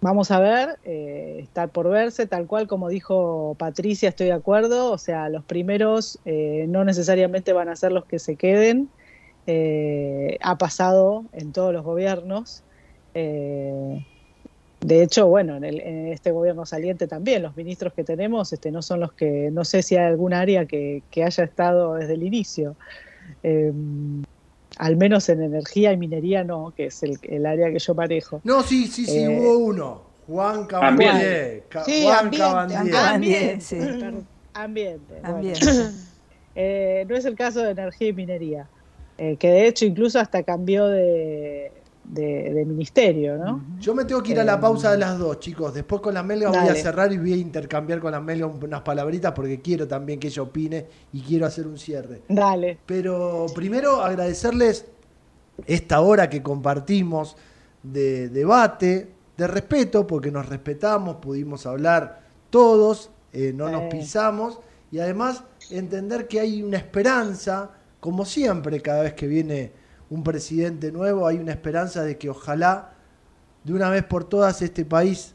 [0.00, 4.92] vamos a ver, eh, está por verse, tal cual como dijo Patricia, estoy de acuerdo,
[4.92, 8.88] o sea, los primeros eh, no necesariamente van a ser los que se queden,
[10.40, 12.62] ha pasado en todos los gobiernos.
[14.86, 18.70] De hecho, bueno, en, el- en este gobierno saliente también, los ministros que tenemos este,
[18.70, 22.14] no son los que, no sé si hay algún área que, que haya estado desde
[22.14, 22.76] el inicio.
[23.42, 23.72] Eh,
[24.78, 28.40] al menos en energía y minería no, que es el, el área que yo manejo.
[28.44, 30.02] No, sí, sí, sí, Eh, hubo uno.
[30.26, 31.10] Juan Cabandier.
[31.10, 31.64] Ambiente.
[31.70, 32.96] Ca- Sí, Juan ambiente, Cabandier.
[32.96, 33.76] ambiente, sí.
[34.54, 35.28] ambiente, bueno.
[35.36, 35.60] Ambiente.
[36.56, 38.70] Eh, no es el caso de energía y minería,
[39.18, 41.72] eh, que de hecho incluso hasta cambió de,
[42.04, 43.64] de- de ministerio, ¿no?
[43.80, 45.72] Yo me tengo que ir a la pausa de las dos, chicos.
[45.74, 48.62] Después con la Melga voy a cerrar y voy a intercambiar con la Melga un-
[48.62, 52.22] unas palabritas porque quiero también que ella opine y quiero hacer un cierre.
[52.28, 52.78] Dale.
[52.86, 54.84] Pero primero agradecerles
[55.66, 57.36] esta hora que compartimos
[57.82, 63.88] de debate, de respeto, porque nos respetamos, pudimos hablar todos, eh, no nos Sí.
[63.98, 64.60] pisamos,
[64.92, 69.72] y además entender que hay una esperanza, como siempre, cada vez que viene
[70.10, 72.92] un presidente nuevo, hay una esperanza de que ojalá
[73.64, 75.34] de una vez por todas este país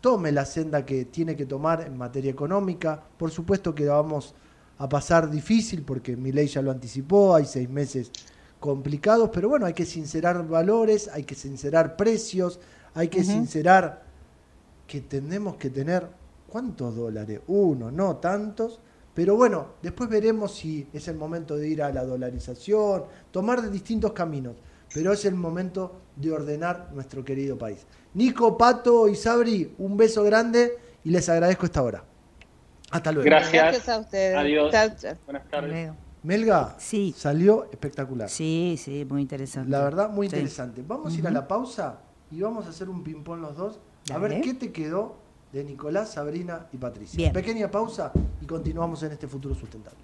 [0.00, 3.02] tome la senda que tiene que tomar en materia económica.
[3.18, 4.34] Por supuesto que vamos
[4.78, 8.10] a pasar difícil porque mi ley ya lo anticipó, hay seis meses
[8.58, 12.60] complicados, pero bueno, hay que sincerar valores, hay que sincerar precios,
[12.94, 14.02] hay que sincerar
[14.86, 16.08] que tenemos que tener,
[16.48, 17.40] ¿cuántos dólares?
[17.46, 18.80] Uno, no tantos,
[19.20, 23.68] pero bueno, después veremos si es el momento de ir a la dolarización, tomar de
[23.68, 24.56] distintos caminos,
[24.94, 27.86] pero es el momento de ordenar nuestro querido país.
[28.14, 30.72] Nico, Pato y Sabri, un beso grande
[31.04, 32.02] y les agradezco esta hora.
[32.90, 33.26] Hasta luego.
[33.26, 33.52] Gracias.
[33.62, 34.36] Gracias a ustedes.
[34.38, 34.72] Adiós.
[34.72, 35.14] Chao, chao.
[35.26, 35.90] Buenas tardes.
[36.22, 37.14] Melga, Sí.
[37.14, 38.30] salió espectacular.
[38.30, 39.70] Sí, sí, muy interesante.
[39.70, 40.34] La verdad, muy Sí.
[40.36, 40.82] interesante.
[40.88, 42.00] Vamos a ir a la pausa
[42.30, 43.80] y vamos a hacer un ping-pong los dos.
[44.10, 44.28] A Dale.
[44.36, 45.16] ver qué te quedó
[45.52, 47.16] de Nicolás, Sabrina y Patricia.
[47.16, 47.32] Bien.
[47.32, 49.98] Pequeña pausa y continuamos en este futuro sustentable.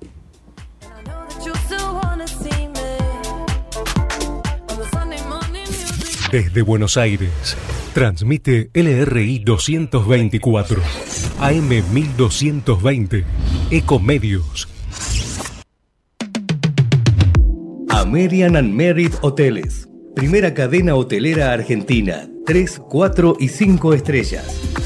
[6.32, 7.56] Desde Buenos Aires,
[7.94, 10.82] transmite LRI 224,
[11.40, 13.24] AM 1220,
[13.70, 14.68] Ecomedios.
[17.90, 19.88] American and Merit Hoteles.
[20.14, 22.28] Primera cadena hotelera argentina.
[22.44, 24.85] 3, 4 y 5 estrellas.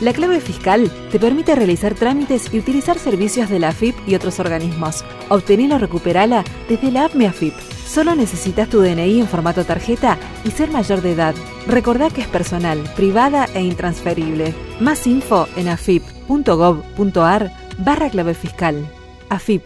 [0.00, 4.38] La clave fiscal te permite realizar trámites y utilizar servicios de la AFIP y otros
[4.38, 5.04] organismos.
[5.28, 7.54] Obtenela o recuperala desde la app Mi AFIP.
[7.84, 11.34] Solo necesitas tu DNI en formato tarjeta y ser mayor de edad.
[11.66, 14.54] Recordá que es personal, privada e intransferible.
[14.78, 18.88] Más info en afip.gov.ar barra clave fiscal.
[19.30, 19.64] AFIP.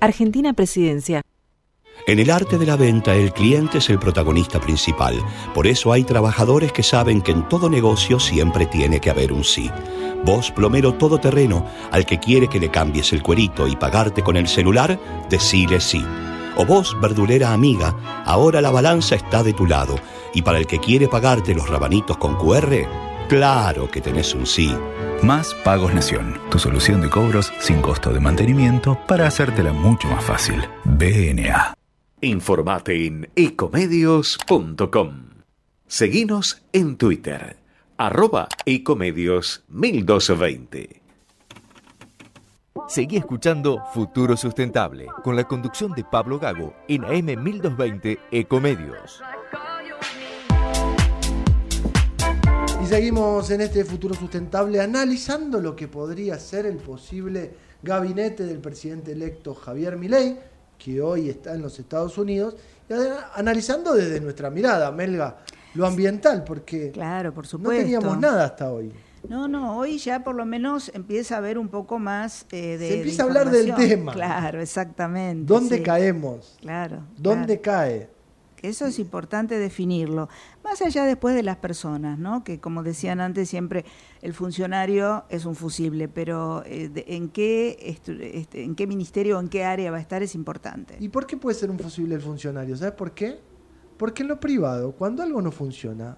[0.00, 1.22] Argentina Presidencia.
[2.06, 5.14] En el arte de la venta el cliente es el protagonista principal.
[5.54, 9.44] Por eso hay trabajadores que saben que en todo negocio siempre tiene que haber un
[9.44, 9.70] sí.
[10.24, 14.48] Vos, plomero todoterreno, al que quiere que le cambies el cuerito y pagarte con el
[14.48, 16.04] celular, decile sí.
[16.56, 17.94] O vos, verdulera amiga,
[18.24, 19.96] ahora la balanza está de tu lado.
[20.34, 22.86] Y para el que quiere pagarte los rabanitos con QR,
[23.28, 24.74] claro que tenés un sí.
[25.22, 30.24] Más Pagos Nación, tu solución de cobros sin costo de mantenimiento para hacértela mucho más
[30.24, 30.68] fácil.
[30.84, 31.77] BNA.
[32.20, 35.28] Informate en ecomedios.com.
[35.86, 37.58] Seguinos en Twitter,
[37.96, 41.00] arroba ecomedios 1220.
[42.88, 49.22] Seguí escuchando Futuro Sustentable con la conducción de Pablo Gago en AM 1220 Ecomedios.
[52.82, 58.58] Y seguimos en este futuro sustentable analizando lo que podría ser el posible gabinete del
[58.58, 60.36] presidente electo Javier Milei,
[60.78, 62.56] que hoy está en los Estados Unidos,
[62.88, 62.94] y
[63.34, 65.38] analizando desde nuestra mirada, Melga,
[65.74, 67.82] lo ambiental, porque claro, por no supuesto.
[67.82, 68.92] teníamos nada hasta hoy.
[69.28, 72.88] No, no, hoy ya por lo menos empieza a haber un poco más eh, de.
[72.88, 74.12] Se empieza de a hablar del tema.
[74.12, 75.44] Claro, exactamente.
[75.52, 75.82] ¿Dónde sí.
[75.82, 76.56] caemos?
[76.60, 77.02] Claro.
[77.16, 77.78] ¿Dónde claro.
[77.80, 78.17] cae?
[78.62, 80.28] Eso es importante definirlo.
[80.64, 82.44] Más allá después de las personas, ¿no?
[82.44, 83.84] Que como decían antes, siempre
[84.22, 89.40] el funcionario es un fusible, pero eh, de- en, qué este, en qué ministerio o
[89.40, 90.96] en qué área va a estar es importante.
[91.00, 92.76] ¿Y por qué puede ser un fusible el funcionario?
[92.76, 93.38] ¿Sabes por qué?
[93.96, 96.16] Porque en lo privado, cuando algo no funciona,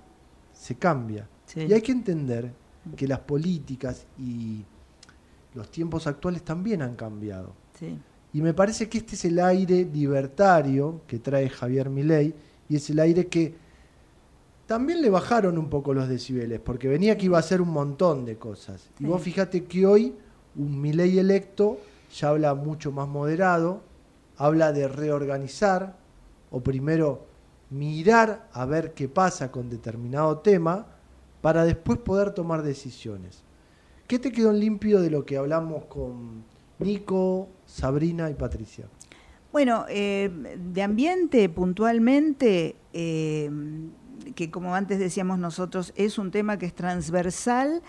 [0.52, 1.28] se cambia.
[1.46, 1.62] Sí.
[1.68, 2.52] Y hay que entender
[2.96, 4.64] que las políticas y
[5.54, 7.54] los tiempos actuales también han cambiado.
[7.78, 7.98] Sí.
[8.32, 12.34] Y me parece que este es el aire libertario que trae Javier Milei
[12.68, 13.54] y es el aire que
[14.66, 18.24] también le bajaron un poco los decibeles, porque venía que iba a hacer un montón
[18.24, 18.88] de cosas.
[19.00, 20.14] Y vos fíjate que hoy
[20.54, 21.78] un Milei electo
[22.14, 23.82] ya habla mucho más moderado,
[24.36, 25.96] habla de reorganizar
[26.52, 27.26] o primero
[27.70, 30.86] mirar a ver qué pasa con determinado tema
[31.40, 33.42] para después poder tomar decisiones.
[34.06, 36.44] ¿Qué te quedó en limpio de lo que hablamos con
[36.78, 38.86] Nico, Sabrina y Patricia?
[39.52, 43.50] Bueno, eh, de ambiente puntualmente, eh,
[44.34, 47.82] que como antes decíamos nosotros, es un tema que es transversal.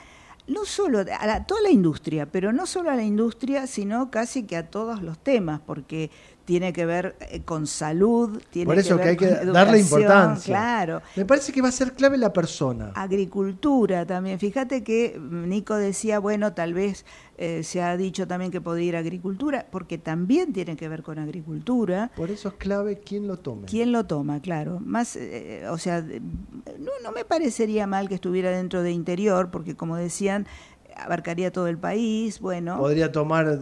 [0.47, 4.57] no solo a toda la industria, pero no solo a la industria, sino casi que
[4.57, 6.09] a todos los temas, porque
[6.45, 9.53] tiene que ver eh, con salud, tiene Por eso que, que, hay ver que con
[9.53, 10.55] darle importancia.
[10.55, 11.01] Claro.
[11.15, 12.91] Me parece que va a ser clave la persona.
[12.95, 14.39] Agricultura también.
[14.39, 17.05] Fíjate que Nico decía, bueno, tal vez
[17.37, 21.03] eh, se ha dicho también que podría ir a agricultura, porque también tiene que ver
[21.03, 22.11] con agricultura.
[22.15, 23.67] Por eso es clave quién lo tome.
[23.67, 24.41] ¿Quién lo toma?
[24.41, 24.79] Claro.
[24.79, 29.75] Más, eh, o sea, no, no me parecería mal que estuviera dentro de interior, porque
[29.75, 30.47] como decían,
[30.95, 32.39] abarcaría todo el país.
[32.39, 32.77] Bueno.
[32.77, 33.59] Podría tomar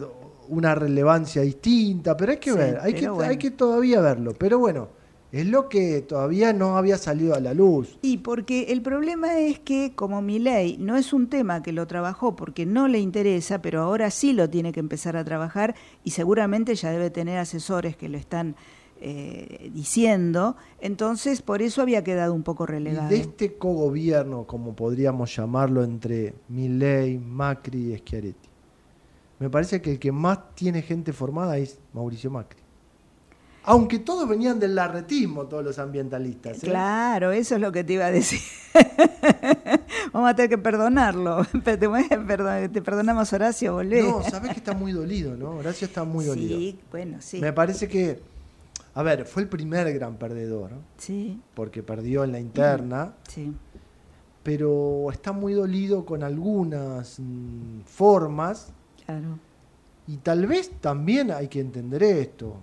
[0.49, 3.29] una relevancia distinta, pero hay que Sí, ver, hay que, pero bueno.
[3.31, 4.33] hay que todavía verlo.
[4.37, 4.89] Pero bueno,
[5.31, 7.97] es lo que todavía no había salido a la luz.
[8.01, 11.85] Y porque el problema es que, como mi ley no es un tema que lo
[11.87, 16.11] trabajó porque no le interesa, pero ahora sí lo tiene que empezar a trabajar y
[16.11, 18.55] seguramente ya debe tener asesores que lo están
[19.01, 23.07] eh, diciendo, entonces por eso había quedado un poco Y relegado.
[23.07, 28.48] de este cogobierno, como podríamos llamarlo, entre Milei, Macri y Schiaretti,
[29.39, 32.59] me parece que el que más tiene gente formada es Mauricio Macri.
[33.63, 36.57] Aunque todos venían del larretismo, todos los ambientalistas.
[36.63, 36.67] ¿eh?
[36.67, 38.39] Claro, eso es lo que te iba a decir.
[40.13, 41.45] Vamos a tener que perdonarlo.
[41.63, 44.01] Te, perdon- te perdonamos, Horacio, volvé.
[44.01, 45.51] No, sabes que está muy dolido, ¿no?
[45.51, 46.57] Horacio está muy dolido.
[46.57, 47.39] Sí, bueno, sí.
[47.39, 48.19] Me parece que,
[48.95, 53.53] a ver, fue el primer gran perdedor, Sí, porque perdió en la interna, sí.
[54.41, 58.71] pero está muy dolido con algunas mm, formas
[59.09, 59.39] Claro.
[60.07, 62.55] y tal vez también hay que entender esto.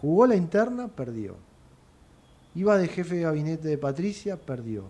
[0.00, 1.34] Jugó la interna, perdió.
[2.54, 4.84] Iba de jefe de gabinete de Patricia, perdió.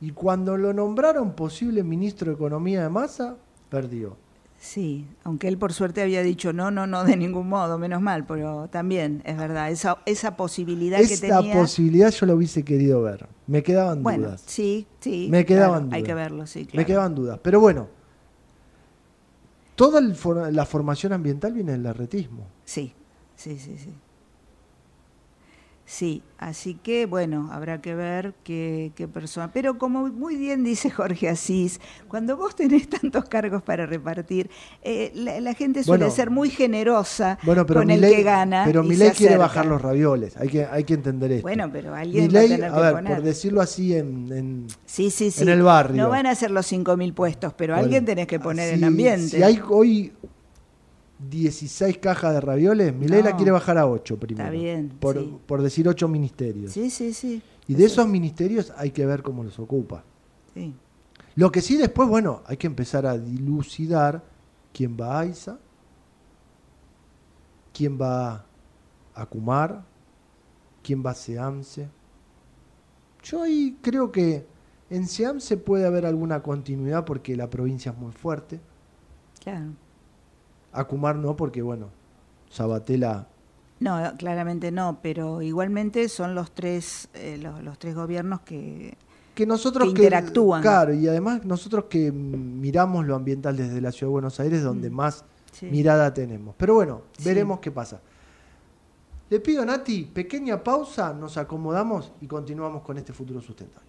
[0.00, 3.36] Y cuando lo nombraron posible ministro de Economía de Massa,
[3.68, 4.16] perdió.
[4.58, 8.26] Sí, aunque él por suerte había dicho no, no, no, de ningún modo, menos mal,
[8.26, 11.54] pero también es verdad, esa, esa posibilidad que tenía.
[11.54, 13.26] posibilidad yo la hubiese querido ver.
[13.46, 14.42] Me quedaban bueno, dudas.
[14.46, 15.28] sí, sí.
[15.30, 16.08] Me quedaban claro, Hay dudas.
[16.08, 16.76] que verlo, sí, claro.
[16.76, 17.40] Me quedaban dudas.
[17.42, 17.88] Pero bueno,
[19.80, 20.14] toda el
[20.54, 22.46] la formación ambiental viene del larretismo.
[22.66, 22.92] Sí,
[23.34, 23.94] sí, sí, sí.
[25.92, 29.50] Sí, así que bueno, habrá que ver qué, qué persona.
[29.52, 34.48] Pero como muy bien dice Jorge Asís, cuando vos tenés tantos cargos para repartir,
[34.82, 36.14] eh, la, la gente suele Bueno.
[36.14, 38.62] ser muy generosa Bueno, pero con el que gana.
[38.66, 40.36] Pero y Milei se quiere bajar los ravioles.
[40.36, 41.42] Hay que, hay que entender esto.
[41.42, 43.14] Bueno, pero alguien va a tener a ver, poner.
[43.16, 45.42] por decirlo así en, en- Sí, sí, sí.
[45.42, 46.00] en el barrio.
[46.04, 48.84] No van a ser los 5.000 puestos, pero Bueno, alguien tenés que poner en si-
[48.84, 49.28] ambiente.
[49.38, 50.12] Si hay hoy
[51.28, 54.48] 16 cajas de ravioles, Milei la quiere bajar a 8 primero.
[54.48, 55.38] Está bien, Por, sí.
[55.46, 56.72] por decir 8 ministerios.
[56.72, 57.42] Sí, sí, sí.
[57.68, 60.02] Y de esos ministerios hay que ver cómo los ocupa.
[60.54, 60.74] Sí.
[61.36, 64.22] Lo que sí después, bueno, hay que empezar a dilucidar
[64.72, 65.58] quién va a AISA,
[67.72, 68.44] quién va
[69.14, 69.84] a Kumar,
[70.82, 71.88] quién va a SEAMSE.
[73.22, 74.46] Yo ahí creo que
[74.88, 78.60] en SEAMSE puede haber alguna continuidad porque la provincia es muy fuerte.
[79.42, 79.72] Claro.
[80.72, 81.88] A Kumar no, porque bueno,
[82.50, 83.26] Sabatella
[83.80, 88.96] No, claramente no, pero igualmente son los tres, eh, los, los tres gobiernos que,
[89.34, 90.62] que nosotros que que, interactúan.
[90.62, 94.90] claro y además nosotros que miramos lo ambiental desde la ciudad de Buenos Aires donde
[94.90, 95.66] Mm, más sí.
[95.66, 97.24] mirada tenemos pero bueno Sí.
[97.24, 98.00] veremos qué pasa
[99.30, 103.88] le pido a Nati pequeña pausa nos acomodamos y continuamos con este futuro sustentable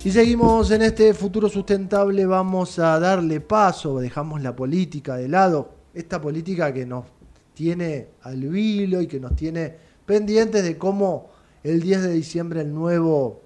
[0.03, 5.78] Y seguimos en este futuro sustentable, vamos a darle paso, dejamos la política de lado,
[5.93, 7.05] esta política que nos
[7.53, 9.75] tiene al vilo y que nos tiene
[10.05, 11.29] pendientes de cómo
[11.63, 13.41] el 10 de diciembre el nuevo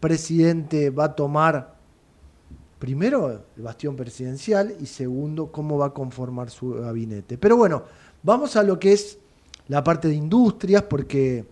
[0.00, 1.76] presidente va a tomar
[2.78, 7.36] primero el bastión presidencial y segundo cómo va a conformar su gabinete.
[7.36, 7.82] Pero bueno,
[8.22, 9.18] vamos a lo que es
[9.66, 11.44] la parte de industrias porque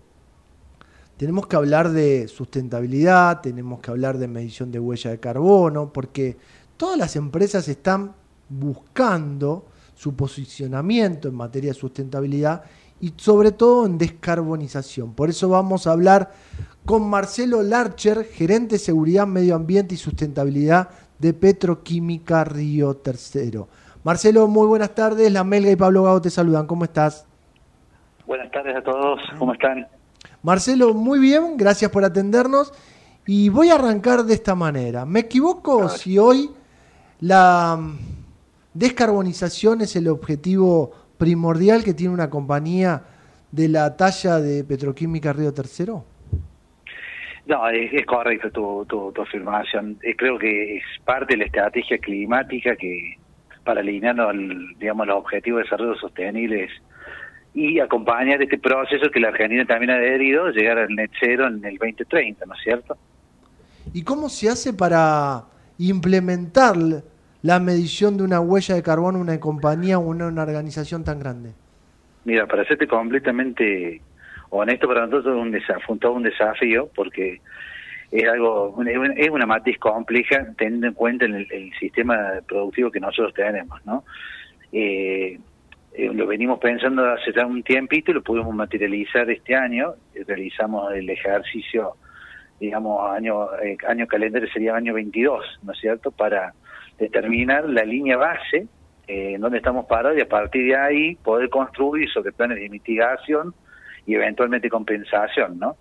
[1.16, 6.36] tenemos que hablar de sustentabilidad, tenemos que hablar de medición de huella de carbono, porque
[6.76, 8.14] todas las empresas están
[8.48, 9.66] buscando
[9.96, 12.62] su posicionamiento en materia de sustentabilidad
[13.00, 15.14] y sobre todo en descarbonización.
[15.14, 16.30] Por eso vamos a hablar
[16.84, 23.68] con Marcelo Larcher, gerente de seguridad, medio ambiente y sustentabilidad de Petroquímica Río Tercero.
[24.04, 25.32] Marcelo, muy buenas tardes.
[25.32, 26.66] La Melga y Pablo Gago te saludan.
[26.66, 27.26] ¿Cómo estás?
[28.26, 29.20] Buenas tardes a todos.
[29.38, 29.88] ¿Cómo están?
[30.42, 32.72] Marcelo, muy bien, gracias por atendernos.
[33.26, 35.04] Y voy a arrancar de esta manera.
[35.06, 36.50] ¿Me equivoco si hoy
[37.18, 37.80] la
[38.78, 43.02] descarbonización es el objetivo primordial que tiene una compañía
[43.50, 46.04] de la talla de Petroquímica Río Tercero?
[47.46, 49.98] No, es, correcto tu, tu, afirmación.
[50.02, 53.16] Eh, creo que es parte de la estrategia climática que
[53.64, 54.34] para alinearnos
[54.78, 56.70] digamos, los objetivos de desarrollo sostenibles
[57.54, 61.64] y acompañar este proceso que la Argentina también ha adherido, llegar al net cero en
[61.64, 62.96] el 2030, ¿no es cierto?
[63.94, 65.44] ¿Y cómo se hace para
[65.78, 66.76] implementar
[67.46, 71.52] la medición de una huella de carbono una compañía o una, organización tan grande?
[72.24, 74.00] Mira, para serte completamente
[74.50, 77.40] honesto, para nosotros es un todo un desafío porque
[78.10, 78.76] es algo
[79.16, 82.16] es una matriz compleja teniendo en cuenta el, el sistema
[82.48, 84.02] productivo que nosotros tenemos, ¿no?
[84.72, 85.38] Eh,
[85.94, 89.94] eh, lo venimos pensando hace ya un tiempito y lo pudimos materializar este año.
[90.26, 91.94] Realizamos el ejercicio,
[92.58, 96.52] digamos, año, eh, año calendario sería año 22, ¿no es cierto?, para
[96.98, 98.66] determinar la línea base
[99.08, 102.68] eh, en donde estamos parados y a partir de ahí poder construir sobre planes de
[102.68, 103.54] mitigación
[104.04, 105.76] y eventualmente compensación, ¿no?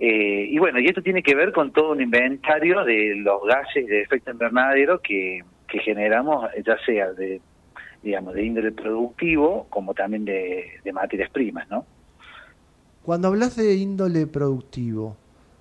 [0.00, 3.86] Eh, y bueno, y esto tiene que ver con todo un inventario de los gases
[3.86, 7.40] de efecto invernadero que, generamos, ya sea de
[8.02, 11.84] digamos, de índole productivo como también de, materias primas, ¿no?
[13.02, 15.16] Cuando hablas de índole productivo,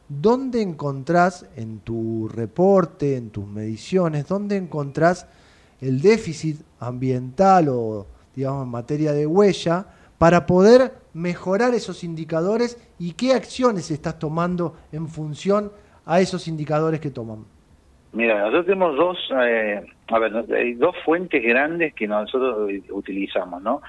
[0.09, 5.29] ¿dónde encontrás en tu reporte, en tus mediciones, dónde encontrás
[5.79, 9.85] el déficit ambiental o, digamos, en materia de huella
[10.17, 15.71] para poder mejorar esos indicadores y qué acciones estás tomando en función
[16.05, 17.45] a esos indicadores que toman?
[18.11, 23.81] Mira, nosotros tenemos dos, eh, a ver, dos fuentes grandes que nosotros utilizamos, ¿no?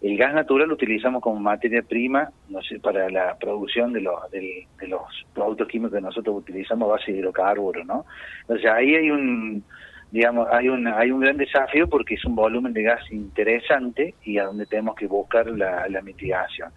[0.00, 4.30] El gas natural lo utilizamos como materia prima, no sé, para la producción de los
[4.30, 5.02] de, los
[5.34, 8.04] productos químicos que nosotros utilizamos a base de hidrocarburos, ¿no?
[8.42, 9.64] Entonces ahí hay un,
[10.12, 14.38] digamos, hay un hay un gran desafío porque es un volumen de gas interesante y
[14.38, 16.70] a donde tenemos que buscar la, mitigación.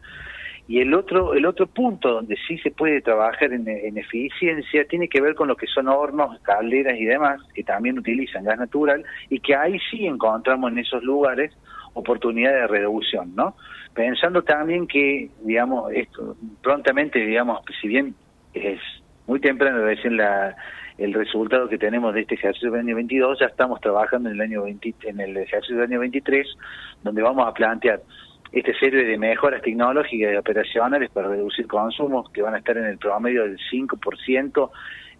[0.67, 3.67] Y el otro, el otro punto donde sí se puede trabajar en,
[3.97, 8.45] eficiencia tiene que ver con lo que son hornos, calderas y demás, que también utilizan
[8.45, 11.51] gas natural y que ahí sí encontramos en esos lugares
[11.93, 13.55] oportunidades de reducción, ¿no?
[13.93, 18.15] Pensando también que, digamos, esto prontamente, digamos, si bien
[18.53, 18.79] es
[19.27, 20.55] muy temprano recién la,
[20.97, 24.41] el resultado que tenemos de este ejercicio del año 22, ya estamos trabajando en el
[24.41, 26.47] año 20, en el ejercicio del año 23,
[27.03, 28.01] donde vamos a plantear
[28.51, 32.85] este serie de mejoras tecnológicas y operacionales para reducir consumos que van a estar en
[32.85, 34.69] el promedio del 5%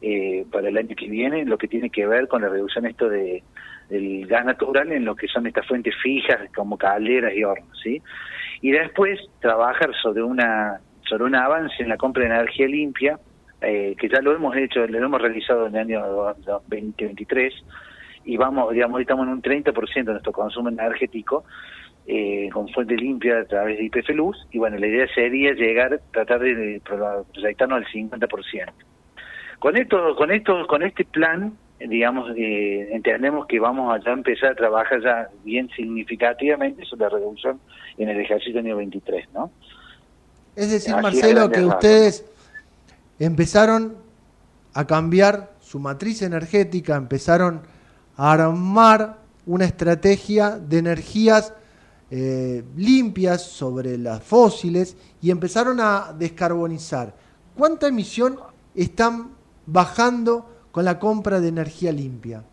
[0.01, 3.07] eh, para el año que viene lo que tiene que ver con la reducción esto
[3.07, 3.43] de
[3.91, 7.83] del gas natural en lo que son estas fuentes fijas como calderas y hornos.
[8.61, 13.19] Y después trabajar sobre una sobre un avance en la compra de energía limpia,
[13.61, 17.53] eh, que ya lo hemos hecho, lo hemos realizado en el año 2023
[18.23, 21.43] y vamos, digamos, estamos en un 30% de nuestro consumo energético
[22.07, 26.01] eh, con fuente limpia a través de IPF Luz y bueno, la idea sería llegar,
[26.11, 28.71] tratar de proyectarnos al 50%.
[29.59, 34.51] Con esto, con esto, con este plan, digamos, eh, entendemos que vamos a ya empezar
[34.51, 37.59] a trabajar ya bien significativamente sobre la reducción
[37.97, 39.51] en el ejercicio año 23, ¿no?
[40.55, 42.25] Es decir, Marcelo, que ustedes
[43.19, 43.95] empezaron
[44.73, 47.61] a cambiar su matriz energética, empezaron
[48.17, 51.53] a armar una estrategia de energías
[52.13, 57.13] eh, limpias sobre las fósiles y empezaron a descarbonizar.
[57.55, 58.37] ¿Cuánta emisión
[58.75, 59.31] están
[59.65, 62.43] bajando con la compra de energía limpia?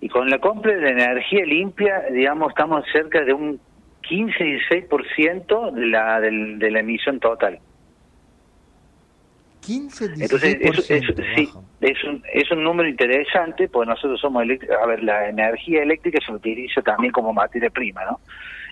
[0.00, 3.60] Y con la compra de energía limpia, digamos, estamos cerca de un
[4.02, 7.60] 15 y 6% de la, de la emisión total.
[9.64, 10.58] 15, Entonces,
[11.34, 11.48] sí,
[11.80, 16.32] es un, es un número interesante, porque nosotros somos a ver, la energía eléctrica se
[16.32, 18.20] utiliza también como materia prima, ¿no?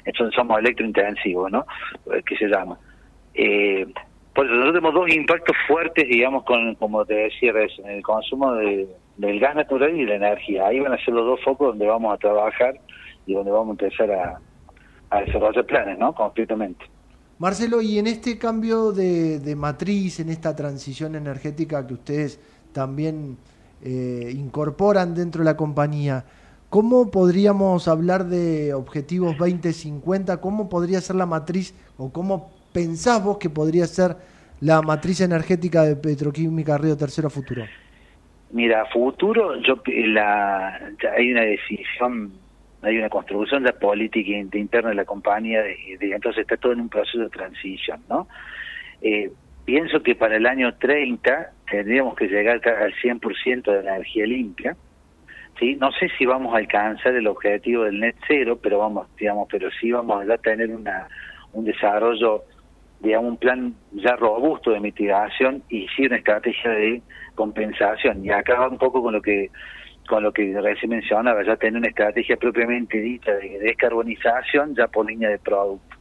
[0.05, 1.67] Entonces somos electrointensivos, ¿no?
[2.13, 2.79] Eh, que se llama.
[3.35, 3.87] Eh,
[4.35, 8.55] por eso nosotros tenemos dos impactos fuertes, digamos, con como te decía, en el consumo
[8.55, 10.67] de, del gas natural y de la energía.
[10.67, 12.75] Ahí van a ser los dos focos donde vamos a trabajar
[13.27, 14.41] y donde vamos a empezar a,
[15.11, 16.15] a desarrollar planes, ¿no?
[16.15, 16.92] Concretamente.
[17.43, 22.39] Marcelo, y en este cambio de, matriz, en esta transición energética que ustedes
[22.73, 23.37] también
[23.85, 26.25] eh, incorporan dentro de la compañía,
[26.71, 30.41] ¿cómo podríamos hablar de objetivos 2050?
[30.41, 34.17] ¿Cómo podría ser la matriz o cómo pensás vos que podría ser
[34.61, 37.65] la matriz energética de Petroquímica Río Tercero Futuro?
[38.53, 39.83] Mira, futuro, yo
[40.15, 40.77] la,
[41.19, 42.35] hay una decisión
[42.83, 46.89] hay una construcción de política interna de la compañía, de, entonces está todo en un
[46.89, 48.27] proceso de transición, ¿no?
[49.01, 49.31] Eh,
[49.65, 54.77] pienso que para el año 30 tendríamos que llegar al 100% de energía limpia,
[55.61, 55.77] ¿sí?
[55.77, 59.71] No sé si vamos a alcanzar el objetivo del net cero, pero vamos, digamos, pero
[59.81, 61.07] sí vamos a tener una,
[61.53, 62.43] un desarrollo,
[62.99, 67.03] digamos, un plan ya robusto de mitigación y sí una estrategia de
[67.37, 68.25] compensación.
[68.25, 69.51] Y acá va un poco con lo que
[70.09, 75.07] con lo que recién mencionaba, ya tener una estrategia propiamente dita de descarbonización ya por
[75.07, 75.97] línea de producto.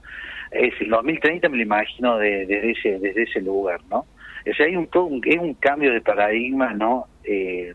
[0.52, 4.06] Es el 2030 me lo imagino desde ese desde ese lugar, ¿no?
[4.50, 4.90] O sea, hay un,
[5.26, 7.08] es un cambio de paradigma, ¿no?
[7.24, 7.74] Eh,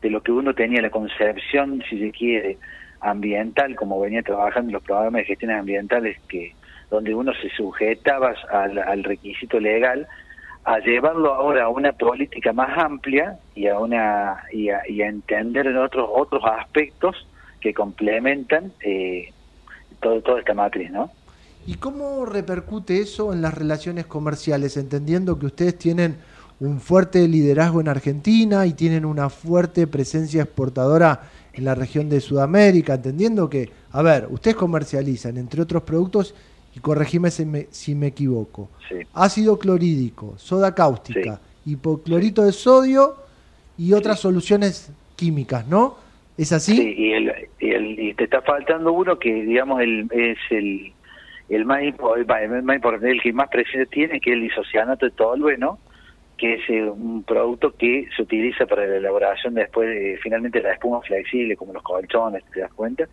[0.00, 2.56] de lo que uno tenía, la concepción, si se quiere,
[3.00, 6.54] ambiental, como venía trabajando en los programas de gestión ambientales, que
[6.90, 10.08] donde uno se sujetaba al requisito legal,
[10.64, 15.78] a llevarlo ahora a una política más amplia y a una y a, entender en
[15.78, 17.26] otros otros aspectos
[17.60, 19.32] que complementan eh,
[20.00, 21.10] todo, toda esta matriz, ¿no?
[21.66, 24.76] ¿Y cómo repercute eso en las relaciones comerciales?
[24.76, 26.16] Entendiendo que ustedes tienen
[26.58, 31.22] un fuerte liderazgo en Argentina y tienen una fuerte presencia exportadora
[31.52, 36.34] en la región de Sudamérica, entendiendo que, a ver, ustedes comercializan, entre otros productos,
[36.74, 38.68] y corregime si me, si me equivoco,
[39.14, 43.16] ácido clorhídrico, soda cáustica, hipoclorito de sodio
[43.76, 45.96] y otras soluciones químicas, ¿no?
[46.36, 46.76] ¿Es así?
[46.76, 50.92] Sí, y, el, y, te está faltando uno que, digamos, el, es el,
[51.48, 55.12] el, más, el más importante, el que más presencia tiene, que es el isocianato de
[55.12, 55.78] tolue, ¿no?
[56.40, 60.72] que es eh, un producto que se utiliza para la elaboración después, de, finalmente, la
[60.72, 63.06] espuma flexible, como los colchones, ¿te das cuenta?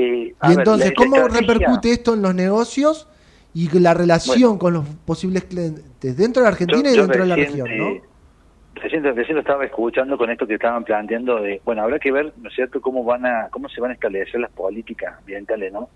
[0.00, 3.08] Eh, y entonces, ¿cómo repercute esto en los negocios
[3.52, 7.68] y la relación con los posibles clientes dentro de Argentina y dentro de la región?
[7.76, 8.00] ¿no?
[8.76, 12.32] Recién, recién, lo estaba escuchando con esto que estaban planteando de, bueno, habrá que ver,
[12.40, 15.90] ¿no es cierto?, cómo van a, cómo se van a establecer las políticas ambientales, ¿no?,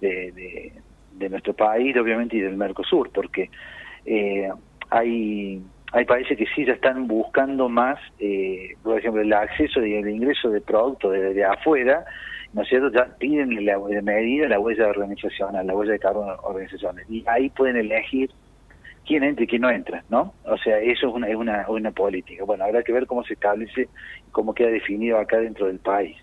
[0.00, 0.72] de,
[1.12, 3.50] de, nuestro país, obviamente, y del Mercosur, porque
[4.04, 4.50] eh,
[4.90, 5.62] hay
[5.92, 10.08] hay países que sí ya están buscando más, eh, por ejemplo, el acceso y el
[10.08, 12.04] ingreso de productos desde de afuera
[12.54, 12.90] ¿no es cierto?
[12.90, 17.76] Ya piden la, medida la huella organizacional, la huella de carbono organizacional, y ahí pueden
[17.76, 18.30] elegir
[19.04, 20.32] quién entra y quién no entra, ¿no?
[20.44, 22.44] O sea, eso es una, es una, una política.
[22.44, 23.88] Bueno, habrá que ver cómo se establece,
[24.30, 26.16] cómo queda definido acá dentro del país.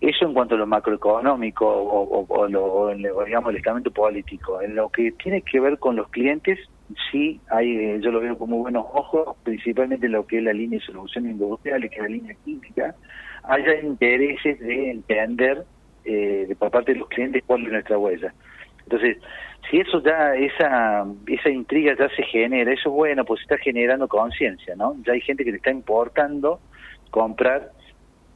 [0.00, 2.94] Eso en cuanto a lo macroeconómico o, o, lo,
[3.24, 4.60] digamos, el estamento político.
[4.60, 6.58] En lo que tiene que ver con los clientes,
[7.10, 10.44] sí, hay, eh, yo lo veo con muy buenos ojos, principalmente en lo que es
[10.44, 12.94] la línea de solución industrial, que es la línea química,
[13.48, 15.64] haya intereses de entender
[16.04, 18.32] eh, por parte de los clientes cuál es nuestra huella.
[18.84, 19.18] Entonces,
[19.70, 24.08] si eso ya, esa, esa intriga ya se genera, eso es bueno, pues está generando
[24.08, 24.96] conciencia, ¿no?
[25.06, 26.60] Ya hay gente que le está importando
[27.10, 27.70] comprar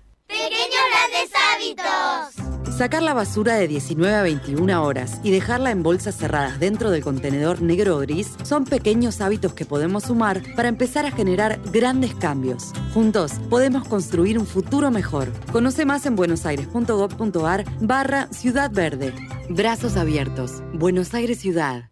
[2.81, 7.03] Sacar la basura de 19 a 21 horas y dejarla en bolsas cerradas dentro del
[7.03, 12.15] contenedor negro o gris son pequeños hábitos que podemos sumar para empezar a generar grandes
[12.15, 12.71] cambios.
[12.93, 15.31] Juntos podemos construir un futuro mejor.
[15.51, 19.13] Conoce más en buenosaires.gov.ar barra Ciudad Verde.
[19.49, 20.63] Brazos abiertos.
[20.73, 21.91] Buenos Aires Ciudad.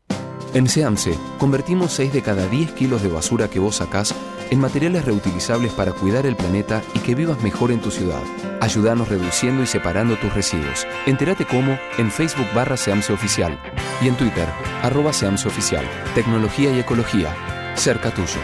[0.55, 4.15] En SEAMSE, convertimos 6 de cada 10 kilos de basura que vos sacás
[4.49, 8.21] en materiales reutilizables para cuidar el planeta y que vivas mejor en tu ciudad.
[8.61, 10.87] Ayúdanos reduciendo y separando tus residuos.
[11.05, 13.59] Entérate cómo en Facebook barra Seamse Oficial
[14.01, 14.47] y en Twitter
[14.83, 15.85] arroba Seamse Oficial.
[16.15, 17.35] Tecnología y ecología.
[17.75, 18.39] Cerca tuyo.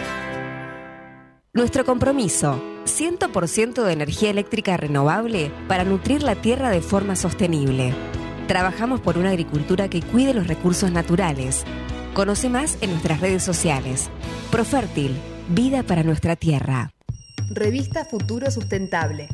[1.53, 7.93] Nuestro compromiso, 100% de energía eléctrica renovable para nutrir la tierra de forma sostenible.
[8.47, 11.63] Trabajamos por una agricultura que cuide los recursos naturales.
[12.13, 14.09] Conoce más en nuestras redes sociales.
[14.51, 15.17] Profértil
[15.49, 16.91] Vida para nuestra tierra.
[17.51, 19.27] Revista Futuro Sustentable.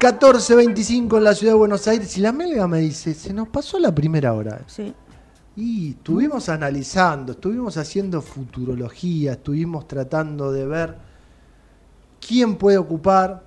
[0.00, 3.78] 14.25 en la ciudad de Buenos Aires y la Melga me dice, se nos pasó
[3.78, 4.62] la primera hora.
[4.66, 4.92] Sí.
[5.56, 10.96] Y estuvimos analizando, estuvimos haciendo futurología, estuvimos tratando de ver
[12.20, 13.44] quién puede ocupar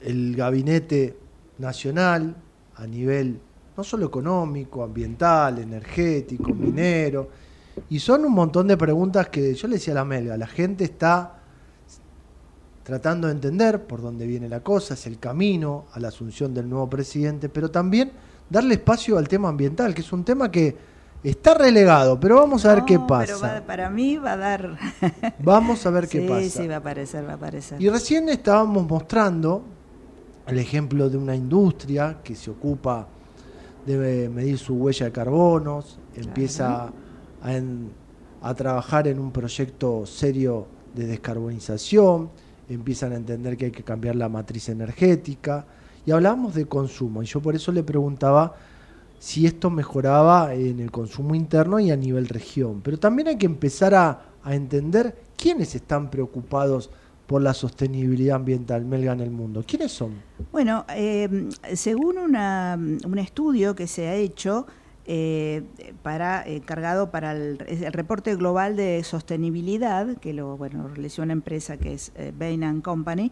[0.00, 1.18] el gabinete
[1.58, 2.34] nacional
[2.76, 3.40] a nivel
[3.76, 7.28] no solo económico, ambiental, energético, minero.
[7.90, 10.84] Y son un montón de preguntas que yo le decía a la Melga, la gente
[10.84, 11.40] está
[12.82, 16.70] tratando de entender por dónde viene la cosa, es el camino a la asunción del
[16.70, 18.12] nuevo presidente, pero también
[18.48, 20.76] darle espacio al tema ambiental, que es un tema que
[21.22, 23.62] está relegado, pero vamos a ver qué pasa.
[23.66, 24.78] para mí va a dar.
[25.38, 26.62] vamos a ver qué sí, pasa.
[26.62, 27.80] Sí, va a aparecer, va a aparecer.
[27.80, 29.62] Y recién estábamos mostrando
[30.46, 33.08] el ejemplo de una industria que se ocupa
[33.84, 36.90] de medir su huella de carbonos, empieza a,
[38.42, 42.30] a trabajar en un proyecto serio de descarbonización,
[42.68, 45.64] empiezan a entender que hay que cambiar la matriz energética.
[46.06, 48.54] Y hablábamos de consumo, y yo por eso le preguntaba
[49.18, 52.80] si esto mejoraba en el consumo interno y a nivel región.
[52.82, 56.88] Pero también hay que empezar a, entender quiénes están preocupados
[57.26, 59.64] por la sostenibilidad ambiental, Melga, en el mundo.
[59.66, 60.12] ¿Quiénes son?
[60.52, 64.66] Bueno, eh, según un estudio que se ha hecho,
[65.08, 65.62] eh,
[66.02, 67.58] para eh, cargado para el,
[67.92, 73.30] reporte global de sostenibilidad, que lo bueno realizó una empresa que es eh, Bain Company,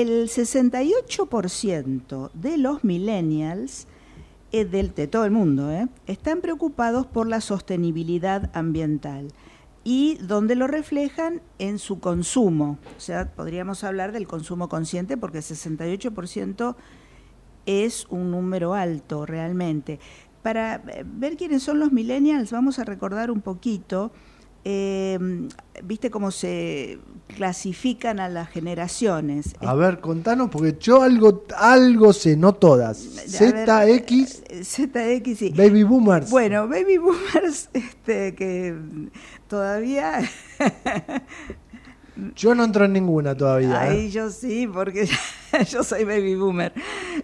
[0.00, 3.86] el 68% de los millennials
[4.52, 5.70] del, de todo el mundo
[6.06, 9.28] están preocupados por la sostenibilidad ambiental
[9.84, 12.78] y donde lo reflejan en su consumo.
[12.98, 16.76] O sea, podríamos hablar del consumo consciente porque el 68%
[17.64, 19.98] es un número alto realmente
[20.42, 24.12] para eh, ver quiénes son los millennials, vamos a recordar un poquito,
[24.68, 25.16] eh,
[25.84, 26.98] viste cómo se
[27.36, 29.54] clasifican a las generaciones.
[29.60, 32.98] A ver, contanos, porque yo algo, algo sé, no todas.
[32.98, 34.42] ZX.
[34.64, 35.54] ZX, sí.
[35.56, 36.30] Baby Boomers.
[36.30, 38.74] Bueno, Baby Boomers, este, que
[39.46, 40.28] todavía
[42.34, 43.80] Yo no entro en ninguna todavía.
[43.80, 44.10] Ay, ¿eh?
[44.10, 45.08] yo sí, porque
[45.70, 46.72] yo soy baby boomer.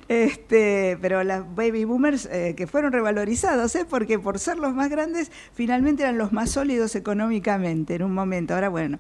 [0.09, 3.87] Este, pero las baby boomers eh, que fueron revalorizados, ¿eh?
[3.89, 8.55] porque por ser los más grandes, finalmente eran los más sólidos económicamente en un momento.
[8.55, 8.99] Ahora, bueno,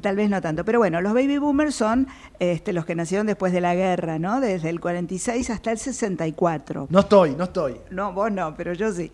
[0.00, 0.64] tal vez no tanto.
[0.64, 4.40] Pero bueno, los baby boomers son este, los que nacieron después de la guerra, ¿no?
[4.40, 6.88] Desde el 46 hasta el 64.
[6.90, 7.76] No estoy, no estoy.
[7.90, 9.10] No, vos no, pero yo sí.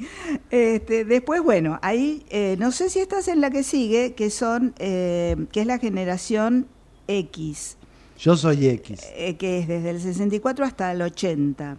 [0.50, 4.74] Este, después, bueno, ahí, eh, no sé si estás en la que sigue, que son,
[4.78, 6.66] eh, que es la generación
[7.06, 7.76] X.
[8.20, 9.00] Yo soy X.
[9.14, 11.78] Eh, que es desde el 64 hasta el 80.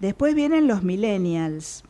[0.00, 1.84] Después vienen los millennials.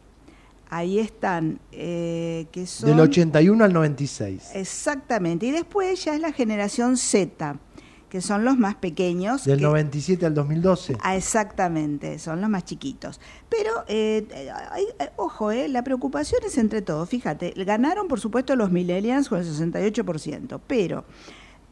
[0.68, 2.90] Ahí están, eh, que son...
[2.90, 4.50] Del 81 al 96.
[4.54, 5.46] Exactamente.
[5.46, 7.60] Y después ya es la generación Z,
[8.08, 9.44] que son los más pequeños.
[9.44, 10.96] Del 97 al 2012.
[11.02, 13.20] Ah, exactamente, son los más chiquitos.
[13.48, 14.26] Pero, eh,
[15.14, 17.08] ojo, la preocupación es entre todos.
[17.08, 21.04] Fíjate, ganaron por supuesto los millennials con el 68%, pero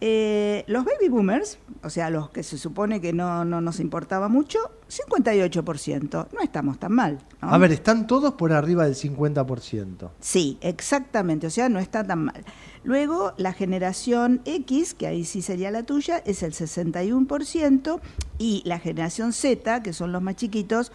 [0.01, 4.29] eh, los baby boomers, o sea, los que se supone que no, no nos importaba
[4.29, 4.59] mucho,
[4.89, 6.29] 58%.
[6.33, 7.19] No estamos tan mal.
[7.41, 10.11] A ver, están todos por arriba del 50%.
[10.21, 12.45] Sí, exactamente, o sea, no está tan mal.
[12.83, 18.01] Luego, la generación X, que ahí sí sería la tuya, es el 61%,
[18.39, 20.93] y la generación Z, que son los más chiquitos,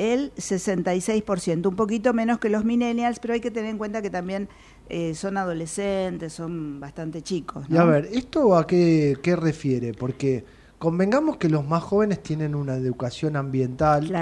[0.00, 4.08] el 66%, un poquito menos que los millennials, pero hay que tener en cuenta que
[4.08, 4.48] también
[4.90, 7.64] eh, son adolescentes, son bastante chicos.
[7.68, 9.94] Y a ver, ¿esto a qué, qué, refiere?
[9.94, 10.44] Porque
[10.78, 14.12] convengamos que los más jóvenes tienen una educación ambiental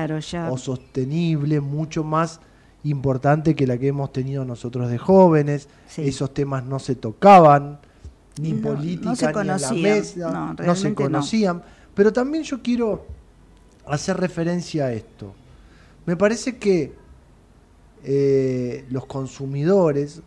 [0.50, 2.40] o sostenible mucho más
[2.84, 5.70] importante que la que hemos tenido nosotros de jóvenes.
[5.96, 7.78] Esos temas no se tocaban,
[8.38, 11.62] ni política, ni en la mesa, no, se conocían.
[11.94, 13.06] Pero también yo quiero
[13.86, 15.32] hacer referencia a esto.
[16.04, 16.92] Me parece que
[18.04, 20.20] eh, los consumidores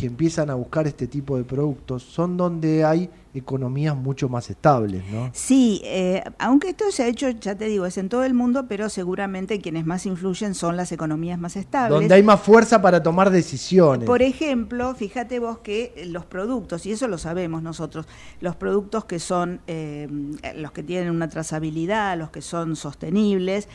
[0.00, 5.04] que empiezan a buscar este tipo de productos son donde hay economías mucho más estables,
[5.12, 5.30] ¿no?
[5.34, 8.64] Sí, eh, aunque esto se ha hecho, ya te digo, es en todo el mundo,
[8.66, 12.00] pero seguramente quienes más influyen son las economías más estables.
[12.00, 14.06] Donde hay más fuerza para tomar decisiones.
[14.06, 18.06] Por ejemplo, fíjate vos que los productos, y eso lo sabemos nosotros,
[18.40, 20.08] los productos que son, eh,
[20.56, 23.68] los que tienen una trazabilidad, los que son sostenibles,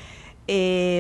[0.48, 0.98] eh,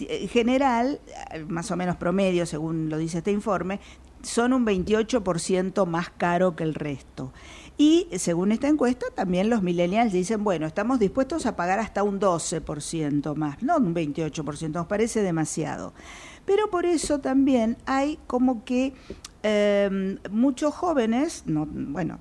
[0.00, 1.00] en general,
[1.48, 3.80] más o menos promedio, según lo dice este informe,
[4.22, 7.32] son un 28% más caro que el resto.
[7.78, 12.20] Y según esta encuesta, también los millennials dicen, bueno, estamos dispuestos a pagar hasta un
[12.20, 15.94] 12% más, no un 28%, nos parece demasiado.
[16.44, 18.92] Pero por eso también hay como que
[19.42, 22.18] em, muchos jóvenes, no, bueno,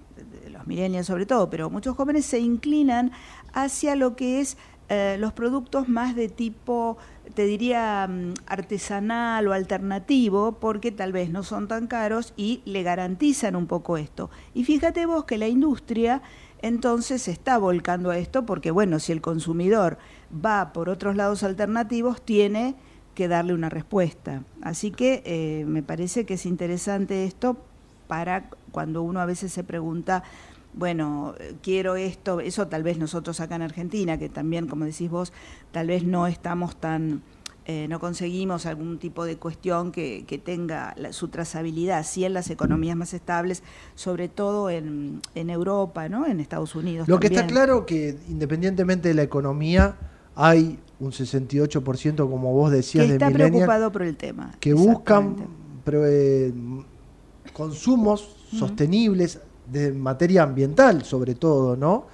[0.49, 3.11] los millennials sobre todo, pero muchos jóvenes se inclinan
[3.51, 4.55] hacia lo que es
[4.87, 6.97] eh, los productos más de tipo,
[7.39, 12.83] te diría, mm, artesanal o alternativo, porque tal vez no son tan caros y le
[12.83, 14.29] garantizan un poco esto.
[14.53, 16.21] Y fíjate vos que la industria
[16.61, 19.99] entonces está volcando a esto, porque bueno, si el consumidor
[20.33, 22.75] va por otros lados alternativos, tiene
[23.15, 24.43] que darle una respuesta.
[24.61, 27.55] Así que eh, me parece que es interesante esto
[28.09, 30.23] para cuando uno a veces se pregunta
[30.79, 35.33] bueno, quiero esto, eso tal vez nosotros acá en Argentina, que también, como decís vos,
[35.71, 37.21] tal vez no estamos tan
[37.71, 42.97] eh, no conseguimos algún tipo de cuestión que, tenga su trazabilidad, sí en las economías
[42.97, 43.61] más estables,
[43.93, 46.25] sobre todo en, Europa, ¿no?
[46.25, 47.07] en Estados Unidos.
[47.07, 49.97] Lo que está claro que independientemente de la economía,
[50.33, 54.55] hay un 68%, como vos decías, que está de preocupado por el tema.
[54.59, 55.35] Que buscan
[55.85, 56.51] eh,
[57.53, 59.41] consumos sostenibles
[59.71, 62.07] de materia ambiental, sobre todo, ¿no?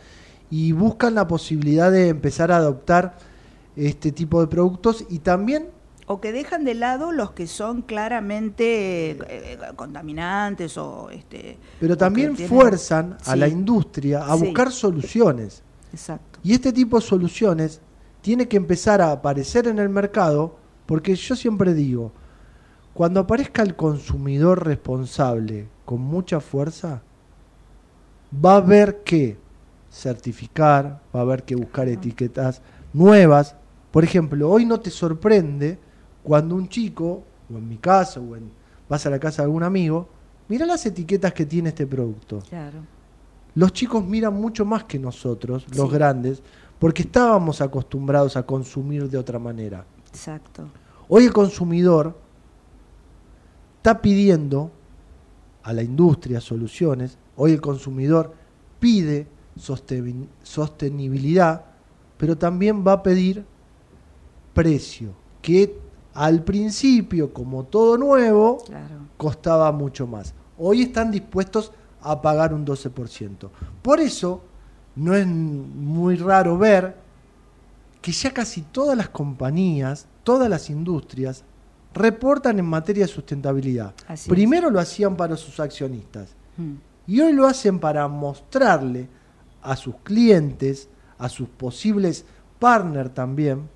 [0.49, 3.17] Y buscan la posibilidad de empezar a adoptar
[3.75, 5.67] este tipo de productos y también
[6.07, 12.37] o que dejan de lado los que son claramente eh, contaminantes o este pero también
[12.37, 15.63] fuerzan a la industria a buscar soluciones.
[15.91, 16.39] Exacto.
[16.43, 17.81] Y este tipo de soluciones
[18.21, 22.11] tiene que empezar a aparecer en el mercado porque yo siempre digo
[22.93, 27.01] cuando aparezca el consumidor responsable con mucha fuerza
[28.43, 29.37] va a haber que
[29.89, 32.61] certificar va a haber que buscar etiquetas
[32.93, 33.55] nuevas
[33.95, 35.79] por ejemplo, hoy no te sorprende
[36.21, 38.51] cuando un chico, o en mi casa, o en,
[38.89, 40.09] vas a la casa de algún amigo,
[40.49, 42.39] mira las etiquetas que tiene este producto.
[42.49, 42.79] Claro.
[43.53, 46.43] Los chicos miran mucho más que nosotros, los grandes,
[46.77, 49.85] porque estábamos acostumbrados a consumir de otra manera.
[50.09, 50.67] Exacto.
[51.07, 52.19] Hoy el consumidor
[53.77, 54.71] está pidiendo
[55.63, 58.33] a la industria soluciones, hoy el consumidor
[58.79, 59.27] pide
[60.43, 61.65] sostenibilidad,
[62.17, 63.45] pero también va a pedir
[64.53, 65.79] precio, que
[66.13, 68.63] al principio, como todo nuevo,
[69.17, 70.33] costaba mucho más.
[70.57, 71.71] Hoy están dispuestos
[72.01, 73.49] a pagar un 12%.
[73.81, 74.41] Por eso,
[74.95, 76.95] no es muy raro ver
[78.01, 81.43] que ya casi todas las compañías, todas las industrias,
[81.93, 83.93] reportan en materia de sustentabilidad.
[84.27, 86.73] Primero lo hacían para sus accionistas mm.
[87.07, 89.07] Y hoy lo hacen para mostrarle
[89.61, 92.25] a sus clientes, a sus posibles
[92.59, 93.69] partners también,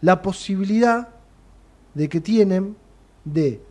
[0.00, 1.08] la posibilidad
[1.94, 2.76] de que tienen
[3.24, 3.62] de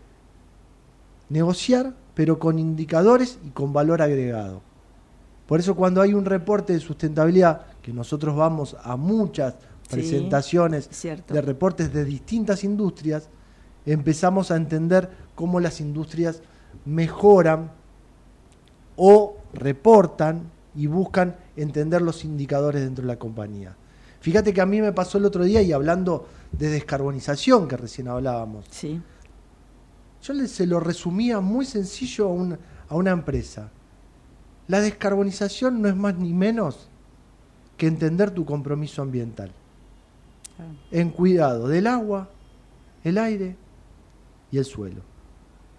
[1.30, 4.62] negociar, pero con indicadores y con valor agregado.
[5.46, 9.56] Por eso cuando hay un reporte de sustentabilidad, que nosotros vamos a muchas
[9.90, 10.90] presentaciones
[11.28, 13.30] de reportes de distintas industrias,
[13.86, 16.42] empezamos a entender cómo las industrias
[16.84, 17.72] mejoran
[18.98, 23.76] o reportan y buscan entender los indicadores dentro de la compañía.
[24.20, 28.10] Fíjate que a mí me pasó el otro día y hablando de descarbonización que recién
[28.10, 28.66] hablábamos.
[28.70, 29.02] Sí.
[30.22, 32.28] Yo se lo resumía muy sencillo
[32.90, 33.70] a una, empresa.
[34.68, 36.90] La descarbonización no es más ni menos
[37.78, 39.52] que entender tu compromiso ambiental.
[40.92, 42.30] En cuidado del agua,
[43.04, 43.56] el aire
[44.52, 45.02] y el suelo.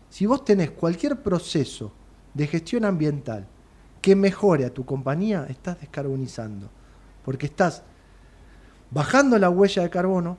[0.09, 1.93] Si vos tenés cualquier proceso
[2.35, 3.47] de gestión ambiental
[4.01, 6.69] que mejore a tu compañía, estás descarbonizando.
[7.25, 7.83] Porque estás
[8.91, 10.39] bajando la huella de carbono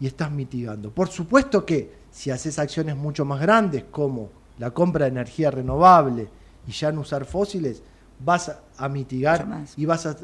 [0.00, 0.90] y estás mitigando.
[0.90, 6.28] Por supuesto que si haces acciones mucho más grandes como la compra de energía renovable
[6.66, 7.82] y ya no usar fósiles,
[8.24, 10.16] vas a mitigar y vas a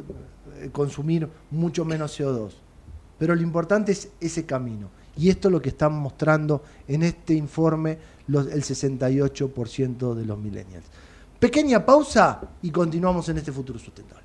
[0.56, 2.52] eh, consumir mucho menos CO2.
[3.18, 4.90] Pero lo importante es ese camino.
[5.16, 7.98] Y esto es lo que están mostrando en este informe
[8.28, 10.86] los, el 68% de los millennials.
[11.38, 14.24] Pequeña pausa y continuamos en este futuro sustentable.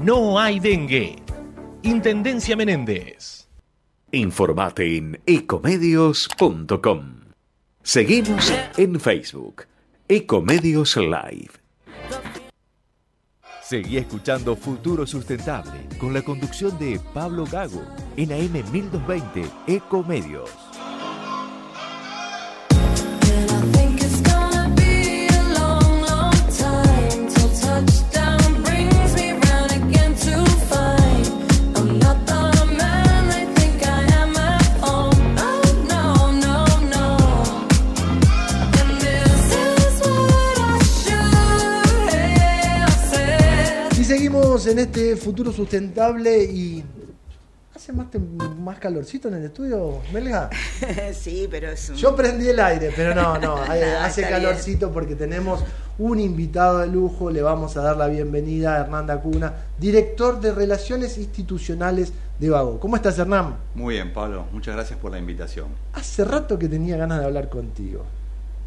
[0.00, 1.16] no hay dengue.
[1.82, 3.48] Intendencia Menéndez.
[4.12, 7.20] Informate en ecomedios.com.
[7.82, 9.66] Seguimos en Facebook.
[10.08, 11.50] Ecomedios Live.
[13.62, 17.82] Seguí escuchando Futuro Sustentable con la conducción de Pablo Gago
[18.16, 20.69] en AM 1220 Ecomedios.
[44.70, 46.84] En este futuro sustentable y
[47.74, 48.06] hace más,
[48.58, 50.48] más calorcito en el estudio, Melga.
[51.12, 51.96] sí, pero es un...
[51.96, 53.56] Yo prendí el aire, pero no, no,
[54.00, 55.64] hace calorcito porque tenemos
[55.98, 60.52] un invitado de lujo, le vamos a dar la bienvenida a Hernán Dacuna, director de
[60.52, 62.78] Relaciones Institucionales de Vago.
[62.78, 63.56] ¿Cómo estás, Hernán?
[63.74, 65.66] Muy bien, Pablo, muchas gracias por la invitación.
[65.94, 68.04] Hace rato que tenía ganas de hablar contigo.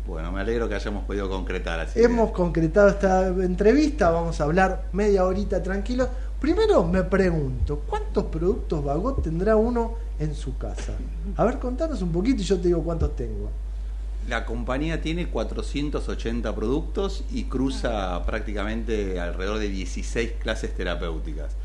[0.05, 2.01] Bueno, me alegro que hayamos podido concretar así.
[2.01, 6.09] Hemos concretado esta entrevista, vamos a hablar media horita tranquilo.
[6.41, 10.93] Primero me pregunto, ¿cuántos productos Vagot tendrá uno en su casa?
[11.37, 13.49] A ver, contanos un poquito y yo te digo cuántos tengo.
[14.27, 21.55] La compañía tiene 480 productos y cruza prácticamente alrededor de 16 clases terapéuticas.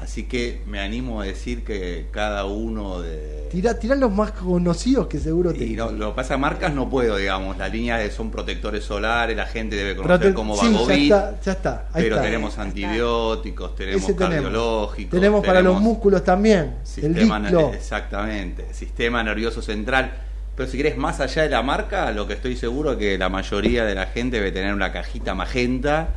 [0.00, 3.48] Así que me animo a decir que cada uno de...
[3.50, 5.64] Tira, los más conocidos que seguro te...
[5.64, 7.58] Y lo que pasa, marcas no puedo, digamos.
[7.58, 11.08] La línea de son protectores solares, la gente debe conocer como Vagovit.
[11.08, 11.88] Ya está, ya está.
[11.92, 15.10] pero tenemos antibióticos, tenemos cardiológicos.
[15.10, 16.76] Tenemos, para los músculos también.
[16.84, 18.72] Sistema, exactamente.
[18.72, 20.12] Sistema nervioso central.
[20.54, 23.28] Pero si querés más allá de la marca, lo que estoy seguro es que la
[23.28, 26.08] mayoría de la gente debe tener una cajita magenta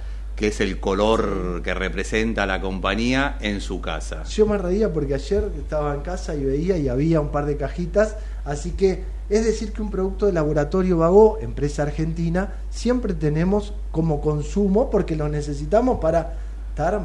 [0.42, 4.24] que es el color que representa la compañía en su casa.
[4.24, 7.58] Yo me reía porque ayer estaba en casa y veía y había un par de
[7.58, 13.76] cajitas, así que es decir que un producto de laboratorio Vago, empresa argentina, siempre tenemos
[13.92, 16.40] como consumo porque lo necesitamos para
[16.70, 17.00] estar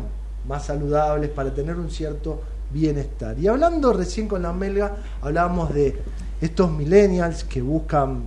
[0.49, 2.41] más saludables, para tener un cierto
[2.73, 3.39] bienestar.
[3.39, 5.95] Y hablando recién con la Melga, hablábamos de
[6.41, 8.23] estos millennials que buscan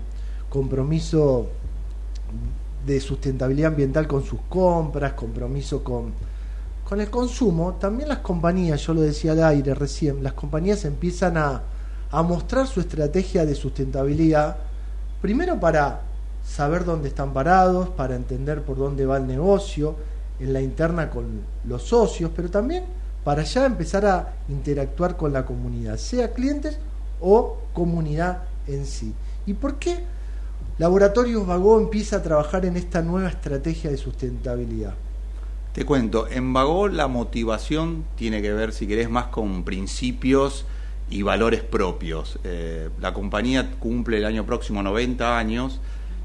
[0.52, 1.50] compromiso
[2.94, 6.14] de sustentabilidad ambiental con sus compras, compromiso con,
[6.88, 11.38] con el consumo, también las compañías, yo lo decía al aire recién, las compañías empiezan
[11.38, 11.62] a,
[12.12, 14.58] a mostrar su estrategia de sustentabilidad,
[15.22, 16.02] primero para
[16.46, 19.96] saber dónde están parados, para entender por dónde va el negocio,
[20.40, 22.86] en la interna con los socios, pero también
[23.24, 26.80] para ya empezar a interactuar con la comunidad, sea clientes
[27.22, 29.14] o comunidad en sí.
[29.46, 30.00] ¿Y por qué?
[30.80, 34.94] Laboratorios Vago empieza a trabajar en esta nueva estrategia de sustentabilidad.
[35.74, 40.66] Te cuento, en Vago la motivación tiene que ver, si querés, más con principios
[41.10, 42.40] y valores propios.
[42.46, 45.82] Eh, la compañía cumple el año próximo 90 años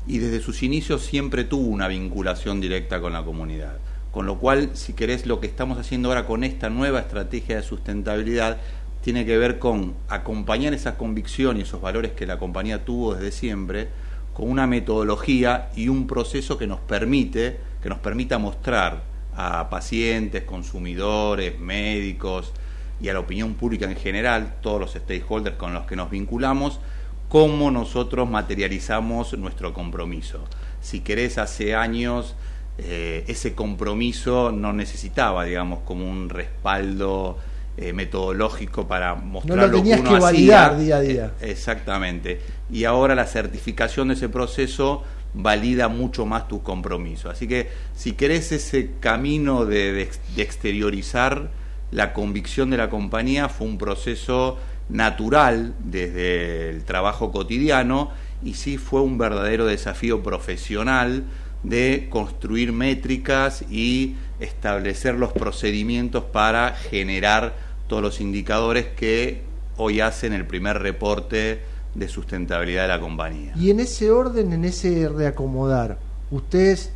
[0.07, 3.79] y desde sus inicios siempre tuvo una vinculación directa con la comunidad.
[4.13, 7.65] Con lo cual, si querés, lo que estamos haciendo ahora con esta nueva estrategia de
[7.65, 8.59] sustentabilidad
[9.03, 13.33] tiene que ver con acompañar esas convicciones y esos valores que la compañía tuvo desde
[13.33, 13.89] siempre
[14.35, 19.03] con una metodología y un proceso que nos permite, que nos permita mostrar
[19.37, 22.53] a pacientes, consumidores, médicos
[23.01, 26.81] y a la opinión pública en general, todos los stakeholders con los que nos vinculamos,
[27.29, 30.45] cómo nosotros materializamos nuestro compromiso.
[30.81, 32.37] Si querés, hace años
[32.79, 37.39] eh, ese compromiso no necesitaba, digamos, como un respaldo
[37.77, 41.33] eh, metodológico para mostrar no lo, que uno que validar día a día.
[41.41, 42.41] Eh, exactamente.
[42.71, 45.03] Y ahora la certificación de ese proceso
[45.35, 47.29] valida mucho más tu compromiso.
[47.29, 51.51] Así que si querés ese camino de, exteriorizar
[51.91, 54.59] la convicción de la compañía, fue un proceso
[54.89, 58.11] natural desde el trabajo cotidiano
[58.45, 61.25] y sí fue un verdadero desafío profesional
[61.63, 67.55] de construir métricas y establecer los procedimientos para generar
[67.87, 69.43] todos los indicadores que
[69.77, 71.63] hoy hacen el primer reporte
[71.95, 73.53] de sustentabilidad de la compañía.
[73.57, 75.99] Y en ese orden, en ese reacomodar,
[76.31, 76.91] ustedes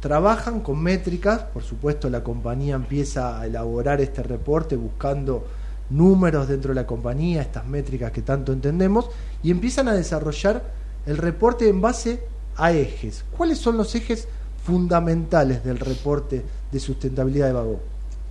[0.00, 5.46] trabajan con métricas, por supuesto la compañía empieza a elaborar este reporte buscando
[5.90, 9.10] números dentro de la compañía, estas métricas que tanto entendemos,
[9.42, 10.62] y empiezan a desarrollar
[11.06, 12.22] el reporte en base
[12.56, 13.24] a ejes.
[13.36, 14.28] ¿Cuáles son los ejes
[14.64, 17.80] fundamentales del reporte de sustentabilidad de Vago?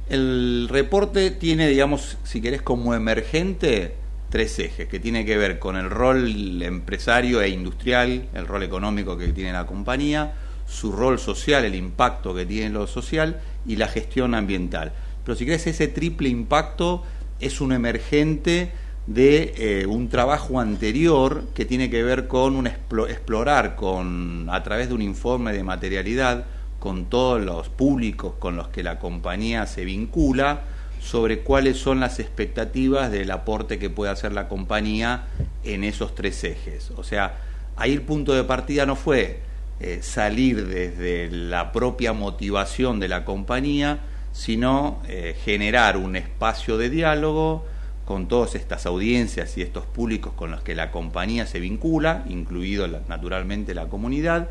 [0.09, 3.93] El reporte tiene, digamos, si querés, como emergente
[4.29, 9.17] tres ejes, que tiene que ver con el rol empresario e industrial, el rol económico
[9.17, 10.33] que tiene la compañía,
[10.67, 14.93] su rol social, el impacto que tiene lo social y la gestión ambiental.
[15.25, 17.03] Pero si querés, ese triple impacto
[17.39, 18.71] es un emergente
[19.07, 24.89] de eh, un trabajo anterior que tiene que ver con un explorar con a través
[24.89, 26.45] de un informe de materialidad
[26.79, 30.61] con todos los públicos con los que la compañía se vincula
[30.99, 35.27] sobre cuáles son las expectativas del aporte que puede hacer la compañía
[35.63, 36.91] en esos tres ejes.
[36.97, 37.37] O sea,
[37.75, 39.39] ahí el punto de partida no fue
[39.79, 43.99] eh, salir desde la propia motivación de la compañía,
[44.33, 47.65] sino eh, generar un espacio de diálogo
[48.05, 52.87] con todas estas audiencias y estos públicos con los que la compañía se vincula, incluido
[53.07, 54.49] naturalmente la comunidad,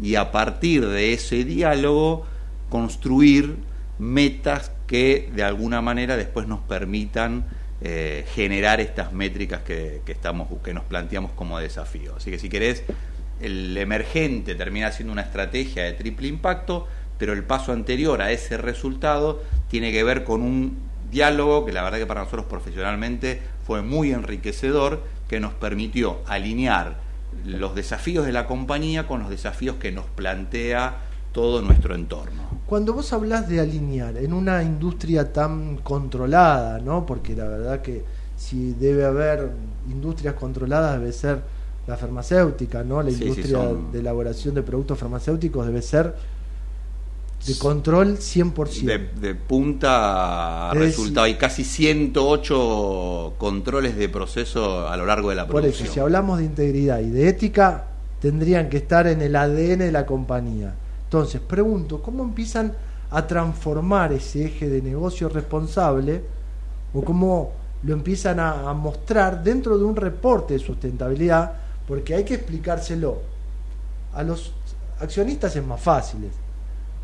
[0.00, 2.26] y a partir de ese diálogo
[2.68, 3.56] construir
[3.98, 7.44] metas que de alguna manera después nos permitan
[7.80, 12.16] eh, generar estas métricas que, estamos, que nos planteamos como desafío.
[12.16, 12.82] Así que si querés,
[13.40, 16.88] el emergente termina siendo una estrategia de triple impacto,
[17.18, 20.78] pero el paso anterior a ese resultado tiene que ver con un
[21.10, 26.96] diálogo que la verdad que para nosotros profesionalmente fue muy enriquecedor, que nos permitió alinear
[27.44, 30.96] los desafíos de la compañía con los desafíos que nos plantea
[31.32, 32.47] todo nuestro entorno.
[32.68, 37.06] Cuando vos hablas de alinear en una industria tan controlada, ¿no?
[37.06, 38.04] Porque la verdad que
[38.36, 39.52] si debe haber
[39.90, 41.40] industrias controladas debe ser
[41.86, 43.02] la farmacéutica, ¿no?
[43.02, 46.14] La industria de elaboración de productos farmacéuticos debe ser
[47.46, 48.82] de control 100%.
[48.82, 51.24] De, de punta a resultado.
[51.24, 55.72] Hay casi 108 controles de proceso a lo largo de la producción.
[55.72, 57.86] Por eso, si hablamos de integridad y de ética,
[58.20, 60.74] tendrían que estar en el ADN de la compañía.
[61.08, 62.74] Entonces, pregunto, ¿cómo empiezan
[63.10, 66.22] a transformar ese eje de negocio responsable
[66.92, 67.52] o cómo
[67.82, 71.54] lo empiezan a, mostrar dentro de un reporte de sustentabilidad?
[71.86, 73.22] Porque hay que explicárselo.
[74.12, 74.52] A los
[75.00, 76.28] accionistas es más fácil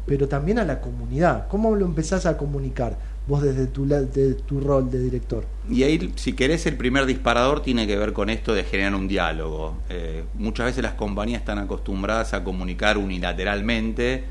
[0.07, 1.49] pero también a la comunidad.
[1.49, 2.97] ¿Cómo lo empezás a comunicar
[3.27, 5.47] vos desde tu, de tu rol de director?
[5.69, 9.09] Y ahí, si querés, el primer disparador tiene que ver con esto de generar un
[9.09, 9.79] diálogo.
[9.89, 14.25] Eh, muchas veces las compañías están acostumbradas a comunicar unilateralmente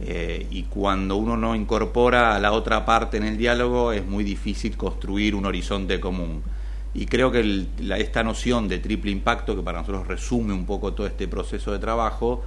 [0.00, 4.22] eh, y cuando uno no incorpora a la otra parte en el diálogo es muy
[4.22, 6.42] difícil construir un horizonte común.
[6.94, 7.66] Y creo que
[7.98, 11.78] esta noción de triple impacto, que para nosotros resume un poco todo este proceso de
[11.78, 12.42] trabajo,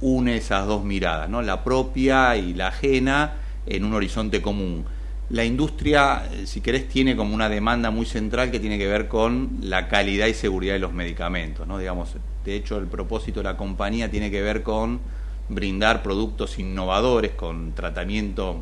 [0.00, 1.40] une esas dos miradas, ¿no?
[1.40, 3.36] la propia y la ajena
[3.66, 4.84] en un horizonte común.
[5.28, 9.08] La industria, eh, si querés, tiene como una demanda muy central que tiene que ver
[9.08, 11.66] con la calidad y seguridad de los medicamentos.
[11.66, 11.78] ¿no?
[11.78, 15.00] Digamos, de hecho, el propósito de la compañía tiene que ver con
[15.48, 18.56] brindar productos innovadores, con tratamientos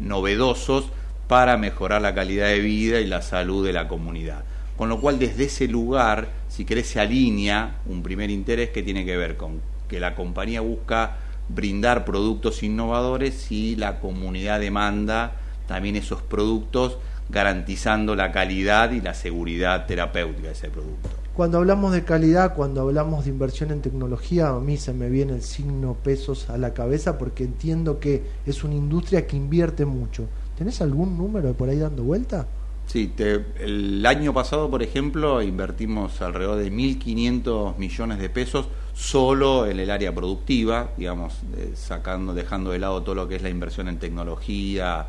[0.00, 0.86] novedosos
[1.28, 4.42] para mejorar la calidad de vida y la salud de la comunidad.
[4.76, 9.04] Con lo cual, desde ese lugar, si querés, se alinea un primer interés que tiene
[9.04, 11.18] que ver con que la compañía busca
[11.48, 15.36] brindar productos innovadores y la comunidad demanda
[15.72, 16.98] también esos productos
[17.30, 21.08] garantizando la calidad y la seguridad terapéutica de ese producto.
[21.34, 25.32] Cuando hablamos de calidad, cuando hablamos de inversión en tecnología, a mí se me viene
[25.32, 30.26] el signo pesos a la cabeza porque entiendo que es una industria que invierte mucho.
[30.58, 32.46] ¿Tenés algún número por ahí dando vuelta?
[32.84, 39.80] Sí, el año pasado, por ejemplo, invertimos alrededor de 1.500 millones de pesos solo en
[39.80, 43.88] el área productiva, digamos, eh, sacando, dejando de lado todo lo que es la inversión
[43.88, 45.06] en tecnología,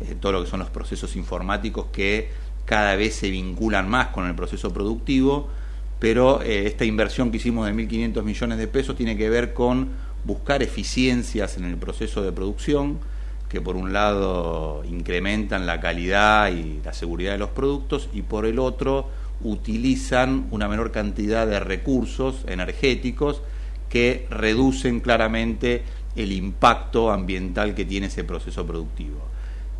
[0.00, 2.30] eh, todo lo que son los procesos informáticos que
[2.64, 5.48] cada vez se vinculan más con el proceso productivo,
[5.98, 9.90] pero eh, esta inversión que hicimos de 1.500 millones de pesos tiene que ver con
[10.24, 12.98] buscar eficiencias en el proceso de producción,
[13.48, 18.46] que por un lado incrementan la calidad y la seguridad de los productos y por
[18.46, 19.08] el otro
[19.42, 23.42] utilizan una menor cantidad de recursos energéticos
[23.88, 25.82] que reducen claramente
[26.16, 29.33] el impacto ambiental que tiene ese proceso productivo.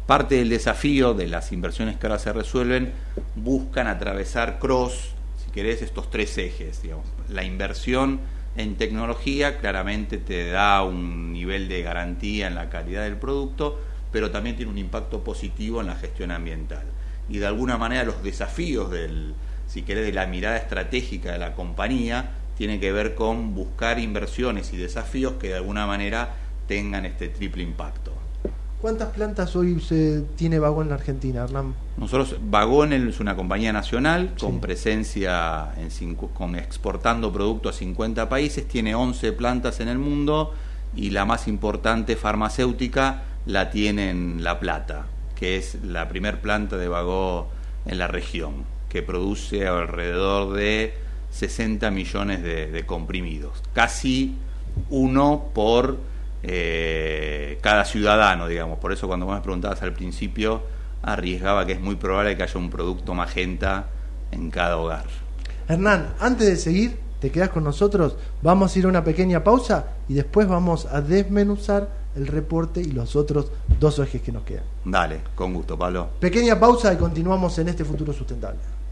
[0.06, 2.92] Parte del desafío de las inversiones que ahora se resuelven
[3.36, 6.82] buscan atravesar cross, si querés, estos tres ejes.
[7.30, 8.20] La inversión
[8.54, 13.80] en tecnología claramente te da un nivel de garantía en la calidad del producto,
[14.12, 16.84] pero también tiene un impacto positivo en la gestión ambiental.
[17.30, 19.34] Y de alguna manera los desafíos del,
[19.66, 24.70] si querés, de la mirada estratégica de la compañía, tiene que ver con buscar inversiones
[24.74, 26.34] y desafíos que de alguna manera
[26.68, 28.13] tengan este triple impacto.
[28.84, 31.74] ¿Cuántas plantas hoy se tiene Vagón en la Argentina, Hernán?
[31.96, 38.68] Nosotros, Vagón es una compañía nacional con presencia, en con exportando productos a 50 países,
[38.68, 40.52] tiene 11 plantas en el mundo
[40.94, 46.76] y la más importante farmacéutica la tiene en La Plata, que es la primer planta
[46.76, 47.48] de Vagó
[47.86, 50.92] en la región que produce alrededor de
[51.30, 54.36] 60 millones de, comprimidos, casi
[54.90, 55.96] uno por
[56.46, 58.78] eh, cada ciudadano, digamos.
[58.78, 60.62] Por eso cuando vos me preguntabas al principio,
[61.02, 63.86] arriesgaba que es muy probable que haya un producto magenta
[64.30, 65.04] en cada hogar.
[65.68, 69.86] Hernán, antes de seguir, te quedas con nosotros, vamos a ir a una pequeña pausa
[70.08, 73.50] y después vamos a desmenuzar el reporte y los otros
[73.80, 74.64] dos ejes que nos quedan.
[74.84, 76.10] Dale, con gusto, Pablo.
[76.20, 78.58] Pequeña pausa y continuamos en este futuro sustentable.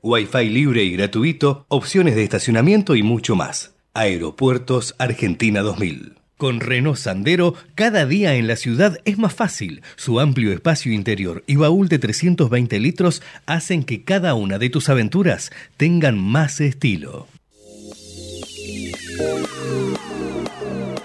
[0.00, 3.74] Wi-Fi libre y gratuito, opciones de estacionamiento y mucho más.
[3.94, 6.14] Aeropuertos Argentina 2000.
[6.36, 9.82] Con Renault Sandero, cada día en la ciudad es más fácil.
[9.96, 14.88] Su amplio espacio interior y baúl de 320 litros hacen que cada una de tus
[14.88, 17.26] aventuras tengan más estilo.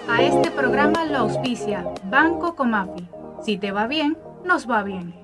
[0.08, 3.08] A este programa lo auspicia Banco Comafi.
[3.44, 5.23] Si te va bien, nos va bien.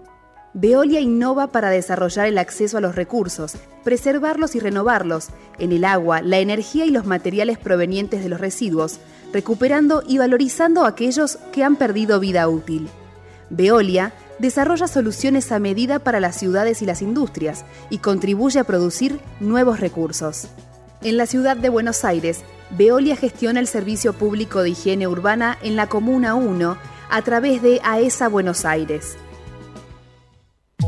[0.53, 3.53] Veolia innova para desarrollar el acceso a los recursos,
[3.85, 5.29] preservarlos y renovarlos,
[5.59, 8.99] en el agua, la energía y los materiales provenientes de los residuos,
[9.31, 12.89] recuperando y valorizando aquellos que han perdido vida útil.
[13.49, 19.19] Veolia desarrolla soluciones a medida para las ciudades y las industrias y contribuye a producir
[19.39, 20.47] nuevos recursos.
[21.01, 22.41] En la ciudad de Buenos Aires,
[22.71, 26.77] Veolia gestiona el servicio público de higiene urbana en la Comuna 1
[27.09, 29.15] a través de AESA Buenos Aires.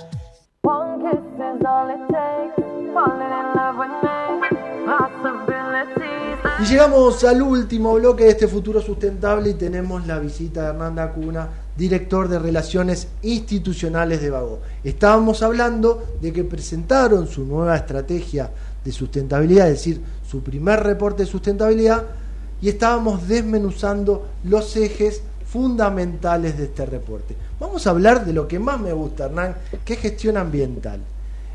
[6.60, 11.12] Y llegamos al último bloque de este futuro sustentable y tenemos la visita de Hernanda
[11.12, 14.60] Cuna, director de Relaciones Institucionales de Vago.
[14.84, 18.52] Estábamos hablando de que presentaron su nueva estrategia
[18.84, 22.04] de sustentabilidad, es decir, su primer reporte de sustentabilidad,
[22.62, 27.36] y estábamos desmenuzando los ejes fundamentales de este reporte.
[27.60, 31.00] Vamos a hablar de lo que más me gusta, Hernán, que es gestión ambiental.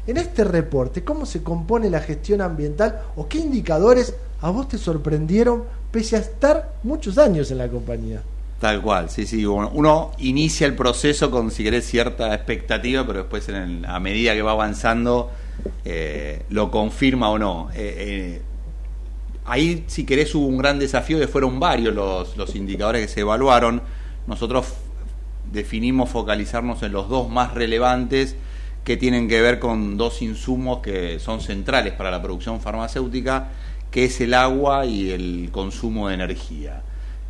[0.05, 4.77] En este reporte, ¿cómo se compone la gestión ambiental o qué indicadores a vos te
[4.77, 8.21] sorprendieron pese a estar muchos años en la compañía?
[8.59, 9.45] Tal cual, sí, sí.
[9.45, 14.41] Uno inicia el proceso con, si querés, cierta expectativa, pero después en a medida que
[14.41, 15.31] va avanzando
[15.85, 17.69] eh, lo confirma o no.
[17.73, 18.41] Eh, eh,
[19.47, 23.21] ahí, si querés, hubo un gran desafío que fueron varios los, los indicadores que se
[23.21, 23.81] evaluaron.
[24.27, 24.73] Nosotros
[25.51, 28.35] definimos focalizarnos en los dos más relevantes
[28.83, 33.49] que tienen que ver con dos insumos que son centrales para la producción farmacéutica,
[33.91, 36.83] que es el agua y el consumo de energía.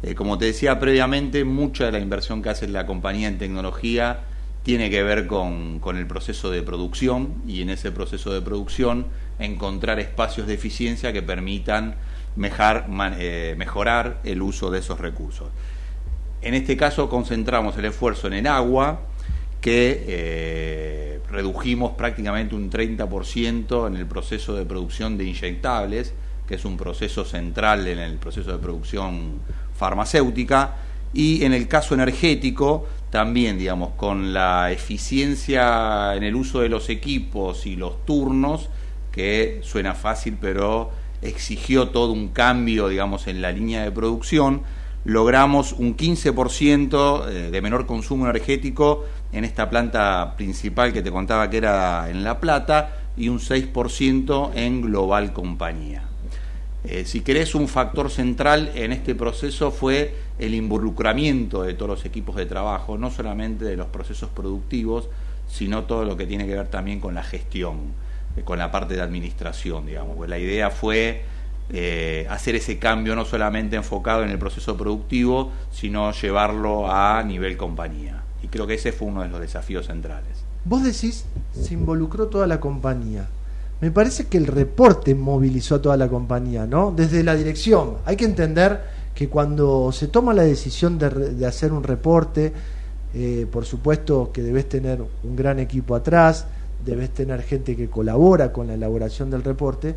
[0.03, 4.21] Eh, como te decía previamente, mucha de la inversión que hace la compañía en tecnología
[4.61, 9.07] tiene que ver con, con, el proceso de producción y en ese proceso de producción
[9.39, 11.95] encontrar espacios de eficiencia que permitan
[12.39, 15.49] eh, mejorar el uso de esos recursos.
[16.41, 19.01] En este caso concentramos el esfuerzo en el agua,
[19.61, 26.13] que eh, redujimos prácticamente un 30% en el proceso de producción de inyectables,
[26.47, 29.39] que es un proceso central en el proceso de producción
[29.75, 30.75] farmacéutica,
[31.13, 36.89] y en el caso energético, también, digamos, con la eficiencia en el uso de los
[36.89, 38.69] equipos y los turnos,
[39.11, 40.91] que suena fácil, pero
[41.21, 44.61] exigió todo un cambio, digamos, en la línea de producción,
[45.05, 51.49] logramos un 15% eh, de menor consumo energético en esta planta principal que te contaba
[51.49, 56.03] que era en La Plata y un 6% en Global Compañía.
[56.83, 62.05] Eh, si querés, un factor central en este proceso fue el involucramiento de todos los
[62.05, 65.09] equipos de trabajo, no solamente de los procesos productivos,
[65.49, 67.93] sino todo lo que tiene que ver también con la gestión,
[68.43, 70.15] con la parte de administración, digamos.
[70.15, 71.23] Pues la idea fue
[71.69, 77.57] eh, hacer ese cambio no solamente enfocado en el proceso productivo, sino llevarlo a nivel
[77.57, 78.23] compañía.
[78.41, 80.43] Y creo que ese fue uno de los desafíos centrales.
[80.63, 83.27] Vos decís, se involucró toda la compañía.
[83.81, 86.91] Me parece que el reporte movilizó a toda la compañía, ¿no?
[86.95, 87.97] Desde la dirección.
[88.05, 88.81] Hay que entender
[89.13, 92.53] que cuando se toma la decisión de, hacer un reporte,
[93.13, 96.45] eh, por supuesto que debes tener un gran equipo atrás,
[96.85, 99.95] debes tener gente que colabora con la elaboración del reporte,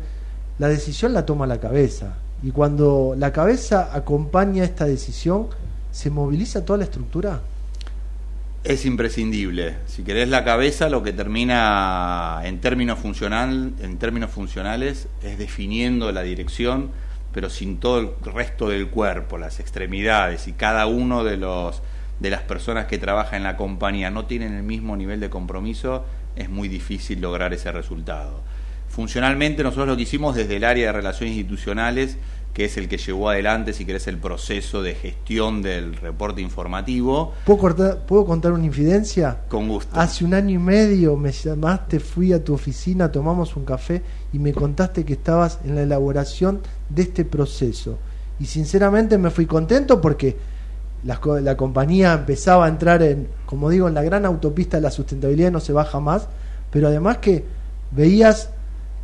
[0.59, 2.17] la decisión la toma la cabeza.
[2.43, 5.47] Y cuando la cabeza acompaña esta decisión,
[5.91, 7.41] ¿se moviliza toda la estructura?
[8.63, 9.77] Es imprescindible.
[9.87, 16.11] Si querés la cabeza, lo que termina en términos, funcional, en términos funcionales es definiendo
[16.11, 16.91] la dirección,
[17.33, 21.81] pero sin todo el resto del cuerpo, las extremidades y cada uno de los
[22.19, 26.05] de las personas que trabajan en la compañía no tienen el mismo nivel de compromiso,
[26.35, 28.41] es muy difícil lograr ese resultado.
[28.89, 32.17] Funcionalmente nosotros lo que hicimos desde el área de relaciones institucionales,
[32.53, 37.33] que es el que llevó adelante, si querés, el proceso de gestión del reporte informativo.
[37.45, 39.43] ¿Puedo, ¿Puedo contar una infidencia?
[39.47, 39.97] Con gusto.
[39.97, 44.01] Hace un año y medio me llamaste, fui a tu oficina, tomamos un café
[44.33, 47.97] y me contaste que estabas en la elaboración de este proceso.
[48.39, 50.35] Y sinceramente me fui contento porque
[51.03, 54.91] la, la compañía empezaba a entrar en, como digo, en la gran autopista de la
[54.91, 56.27] sustentabilidad, no se baja más,
[56.69, 57.43] pero además que
[57.91, 58.49] veías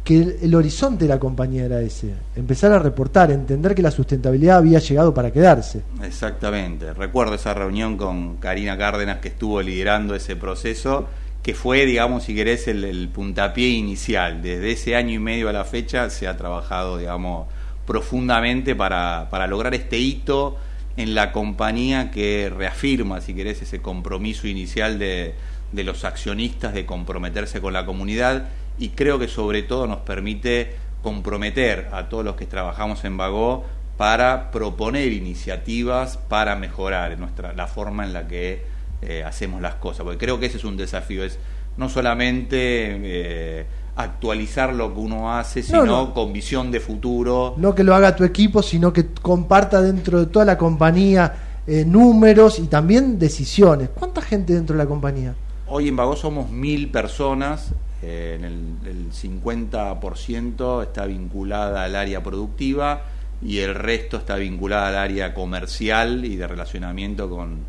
[0.03, 4.57] que el, horizonte de la compañía era ese, empezar a reportar, entender que la sustentabilidad
[4.57, 5.82] había llegado para quedarse.
[6.02, 11.07] Exactamente, recuerdo esa reunión con Karina Cárdenas que estuvo liderando ese proceso,
[11.44, 14.41] que fue, digamos, si querés, el, puntapié inicial.
[14.41, 17.48] Desde ese año y medio a la fecha se ha trabajado, digamos,
[17.86, 20.57] profundamente para, para lograr este hito
[20.98, 25.36] en la compañía que reafirma, si querés, ese compromiso inicial de,
[25.72, 30.76] de los accionistas de comprometerse con la comunidad y creo que sobre todo nos permite
[31.02, 33.65] comprometer a todos los que trabajamos en Vago
[33.98, 38.64] para proponer iniciativas para mejorar nuestra, la forma en la que
[39.02, 41.40] eh, hacemos las cosas, porque creo que ese es un desafío, es
[41.78, 43.65] no solamente eh,
[43.98, 47.56] actualizar lo que uno hace, sino con visión de futuro.
[47.57, 51.34] No que lo haga tu equipo, sino que comparta dentro de toda la compañía
[51.65, 53.90] eh, números y también decisiones.
[53.90, 55.36] ¿Cuánta gente dentro de la compañía?
[55.65, 63.02] Hoy en Vago somos mil personas, eh, en el, 50% está vinculada al área productiva
[63.41, 67.61] y el resto está vinculada al área comercial y de relacionamiento con,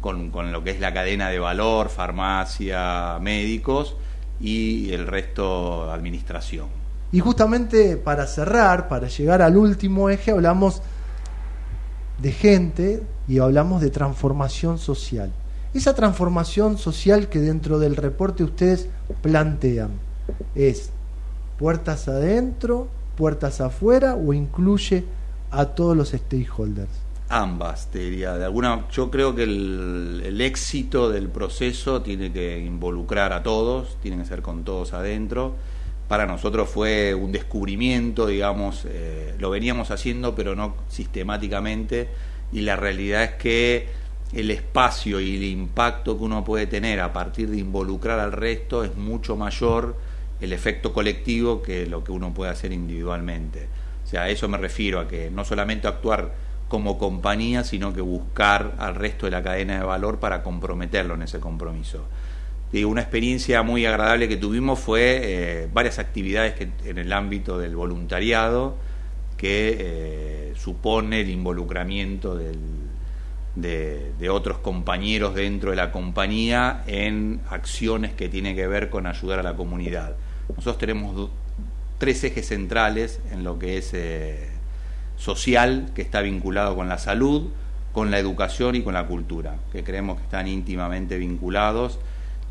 [0.00, 3.94] con, lo que es la cadena de valor, farmacia, médicos
[4.40, 6.68] y el resto administración.
[7.12, 10.82] Y justamente para cerrar, para llegar al último eje, hablamos
[12.20, 15.32] de gente y hablamos de transformación social
[15.76, 18.88] esa transformación social que dentro del reporte ustedes
[19.20, 19.90] plantean
[20.54, 20.90] es
[21.58, 25.04] puertas adentro, puertas afuera o incluye
[25.50, 27.05] a todos los stakeholders?
[27.28, 28.34] Ambas, te diría.
[28.34, 34.18] De alguna, yo creo que el, éxito del proceso tiene que involucrar a todos, tiene
[34.18, 35.56] que ser con todos adentro.
[36.06, 42.08] Para nosotros fue un descubrimiento, digamos, eh, lo veníamos haciendo, pero no sistemáticamente.
[42.52, 43.88] Y la realidad es que
[44.32, 48.84] el espacio y el impacto que uno puede tener a partir de involucrar al resto
[48.84, 49.96] es mucho mayor
[50.40, 53.66] el efecto colectivo que lo que uno puede hacer individualmente.
[54.04, 58.00] O sea, a eso me refiero, a que no solamente actuar como compañía, sino que
[58.00, 62.06] buscar al resto de la cadena de valor para comprometerlo en ese compromiso.
[62.72, 67.58] Y una experiencia muy agradable que tuvimos fue eh, varias actividades que, en el ámbito
[67.58, 68.76] del voluntariado
[69.36, 72.56] que eh, supone el involucramiento de,
[74.28, 79.42] otros compañeros dentro de la compañía en acciones que tienen que ver con ayudar a
[79.42, 80.16] la comunidad.
[80.48, 81.30] Nosotros tenemos
[81.98, 84.50] tres ejes centrales en lo que es eh,
[85.16, 87.48] social, que está vinculado con la salud,
[87.92, 91.98] con la educación y con la cultura, que creemos que están íntimamente vinculados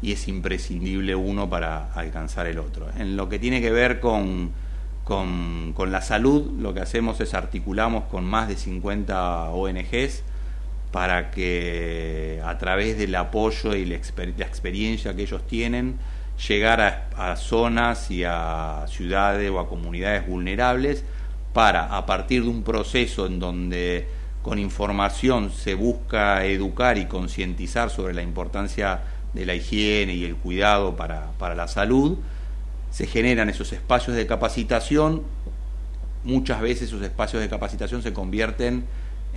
[0.02, 2.88] y es imprescindible uno para alcanzar el otro.
[2.98, 4.52] En lo que tiene que ver con,
[5.04, 10.24] con, con la salud, lo que hacemos es articulamos con más de 50 ONGs,
[10.96, 15.98] para que a través del apoyo y la, experiencia que ellos tienen,
[16.48, 16.80] llegar
[17.18, 21.04] a, zonas y a ciudades o a comunidades vulnerables
[21.56, 24.06] para, a partir de un proceso en donde
[24.42, 29.04] con información se busca educar y concientizar sobre la importancia
[29.34, 32.18] de la higiene y el cuidado para, para la salud,
[32.92, 35.24] se generan esos espacios de capacitación,
[36.26, 38.84] muchas veces esos espacios de capacitación se convierten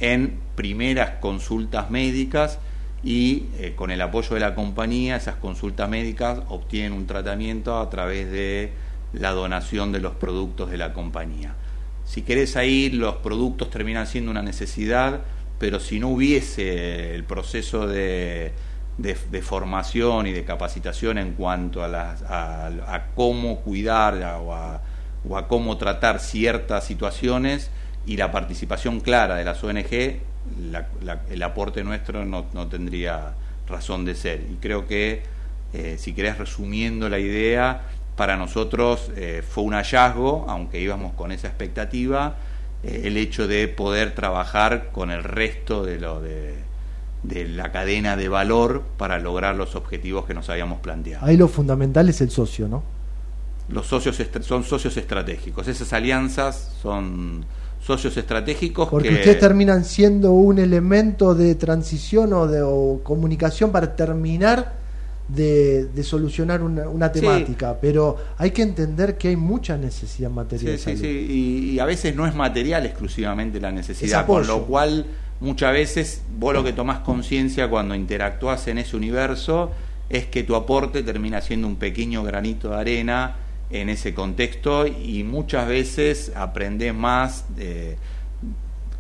[0.01, 2.59] en primeras consultas médicas
[3.05, 7.89] y eh, con el apoyo de la compañía esas consultas médicas obtienen un tratamiento a
[7.91, 8.73] través de
[9.13, 11.55] la donación de los productos de la compañía.
[12.09, 15.21] Si querés ahí, los productos terminan siendo una necesidad,
[15.59, 18.53] pero si no hubiese el proceso de,
[18.97, 25.77] de, formación y de capacitación en cuanto a, las, a, cómo cuidar o a, cómo
[25.77, 27.71] tratar ciertas situaciones
[28.07, 30.23] y la participación clara de las ONG,
[31.31, 33.35] el aporte nuestro no, no, tendría
[33.69, 34.47] razón de ser.
[34.51, 35.25] Y creo que,
[35.75, 37.83] eh, si querés resumiendo la idea,
[38.19, 42.35] para nosotros eh, fue un hallazgo, aunque íbamos con esa expectativa,
[42.83, 46.57] eh, el hecho de poder trabajar con el resto de, lo de,
[47.23, 51.25] de la cadena de valor para lograr los objetivos que nos habíamos planteado.
[51.25, 52.83] Ahí lo fundamental es el socio, ¿no?
[53.69, 55.69] Los socios son socios estratégicos.
[55.69, 57.45] Esas alianzas son
[57.81, 58.89] socios estratégicos.
[58.89, 64.78] Porque ustedes terminan siendo un elemento de transición o de comunicación para terminar
[65.29, 70.79] de, solucionar una, temática, pero hay que entender que hay mucha necesidad material.
[70.79, 75.07] Sí, sí, sí, y, a veces no es material exclusivamente la necesidad, con lo cual
[75.41, 79.71] muchas veces vos lo que tomás conciencia cuando interactúas en ese universo
[80.09, 83.37] es que tu aporte termina siendo un pequeño granito de arena
[83.71, 87.45] en ese contexto y muchas veces aprendes más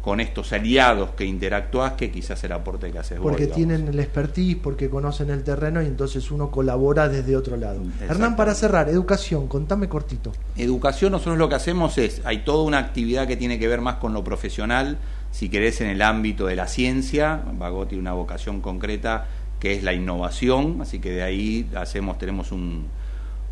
[0.01, 4.57] con estos aliados que interactúas que quizás el aporte que haces porque tienen el expertise
[4.57, 7.83] porque conocen el terreno y entonces uno colabora desde otro lado.
[8.01, 10.33] Hernán para cerrar educación contame cortito.
[10.57, 13.97] Educación nosotros lo que hacemos es hay toda una actividad que tiene que ver más
[13.97, 14.99] con lo profesional
[15.31, 17.43] si querés en el ámbito de la ciencia.
[17.55, 19.27] Vago tiene una vocación concreta
[19.59, 22.87] que es la innovación así que de ahí hacemos tenemos un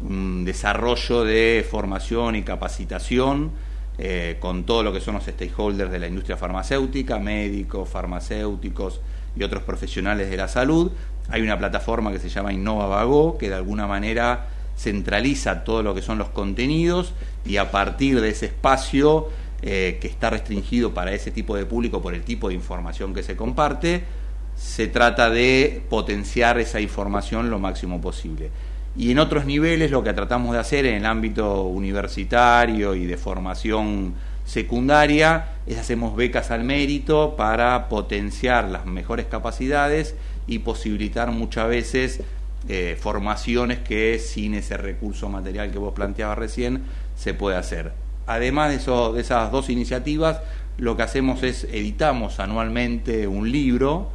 [0.01, 3.51] un desarrollo de formación y capacitación
[3.99, 9.01] eh, con todo lo que son los stakeholders de la industria farmacéutica, médicos, farmacéuticos
[9.37, 10.93] y otros profesionales de la salud.
[11.29, 15.95] Hay una plataforma que se llama Innova Vago, que de alguna manera centraliza todo lo
[15.95, 17.15] que son los contenidos
[17.45, 19.29] y a partir de ese espacio
[19.63, 23.23] eh, que está restringido para ese tipo de público por el tipo de información que
[23.23, 24.05] se comparte,
[24.57, 28.51] se trata de potenciar esa información lo máximo posible.
[28.97, 33.17] Y en otros niveles lo que tratamos de hacer en el ámbito universitario y de
[33.17, 34.15] formación
[34.47, 40.15] secundaria es hacemos becas al mérito para potenciar las mejores capacidades
[40.47, 42.23] y posibilitar muchas veces
[42.69, 46.83] eh, formaciones que sin ese recurso material que vos planteabas recién
[47.17, 47.93] se puede hacer.
[48.27, 50.41] Además de, esas dos iniciativas,
[50.79, 54.11] lo que hacemos es editamos anualmente un libro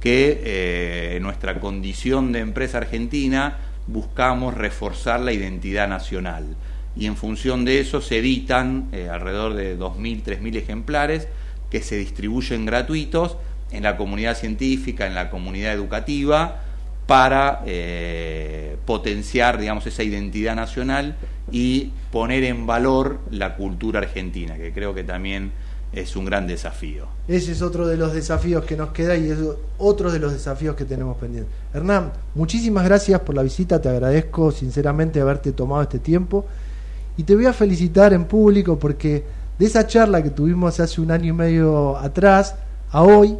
[0.00, 6.56] que eh, nuestra condición de empresa argentina buscamos reforzar la identidad nacional.
[6.96, 11.28] Y en función de eso se editan eh, alrededor de 2.000, 3.000 ejemplares
[11.70, 13.36] que se distribuyen gratuitos
[13.72, 16.62] en la comunidad científica, en la comunidad educativa,
[17.06, 21.16] para eh, potenciar digamos, esa identidad nacional
[21.50, 25.52] y poner en valor la cultura argentina, que creo que también
[25.94, 27.06] es un gran desafío.
[27.28, 29.38] Ese es otro de los desafíos que nos queda y es
[29.78, 31.52] otro de los desafíos que tenemos pendientes.
[31.72, 36.44] Hernán, muchísimas gracias por la visita, te agradezco sinceramente haberte tomado este tiempo
[37.16, 39.24] y te voy a felicitar en público porque
[39.58, 42.56] de esa charla que tuvimos hace un año y medio atrás
[42.90, 43.36] a hoy,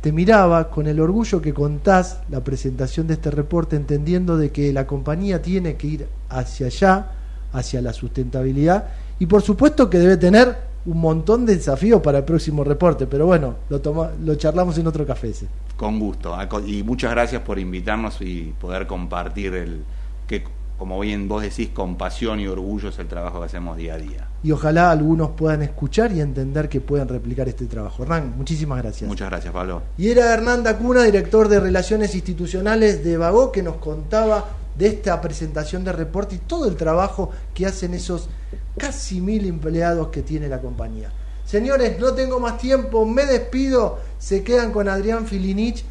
[0.00, 4.72] te miraba con el orgullo que contás la presentación de este reporte, entendiendo de que
[4.72, 7.10] la compañía tiene que ir hacia allá,
[7.52, 8.88] hacia la sustentabilidad,
[9.18, 10.56] y por supuesto que debe tener
[10.86, 14.86] un montón de desafíos para el próximo reporte, pero bueno, lo, toma, lo charlamos en
[14.86, 15.32] otro café.
[15.76, 16.36] Con gusto,
[16.66, 19.82] y muchas gracias por invitarnos y poder compartir el
[20.26, 20.44] que,
[20.78, 23.98] como bien vos decís, con pasión y orgullo es el trabajo que hacemos día a
[23.98, 24.28] día.
[24.42, 28.04] Y ojalá algunos puedan escuchar y entender que puedan replicar este trabajo.
[28.04, 29.08] Hernán, muchísimas gracias.
[29.08, 29.82] Muchas gracias, Pablo.
[29.98, 34.44] Y era Hernán Dacuna, director de Relaciones Institucionales de Vago, que nos contaba
[34.78, 38.28] de esta presentación de reporte y todo el trabajo que hacen esos
[38.76, 41.10] casi mil empleados que tiene la compañía.
[41.44, 45.84] Señores, no tengo más tiempo, me despido, se quedan con Adrián Filinich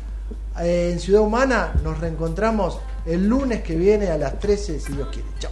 [0.60, 5.08] eh, en Ciudad Humana, nos reencontramos el lunes que viene a las 13 si Dios
[5.12, 5.28] quiere.
[5.40, 5.52] Chao.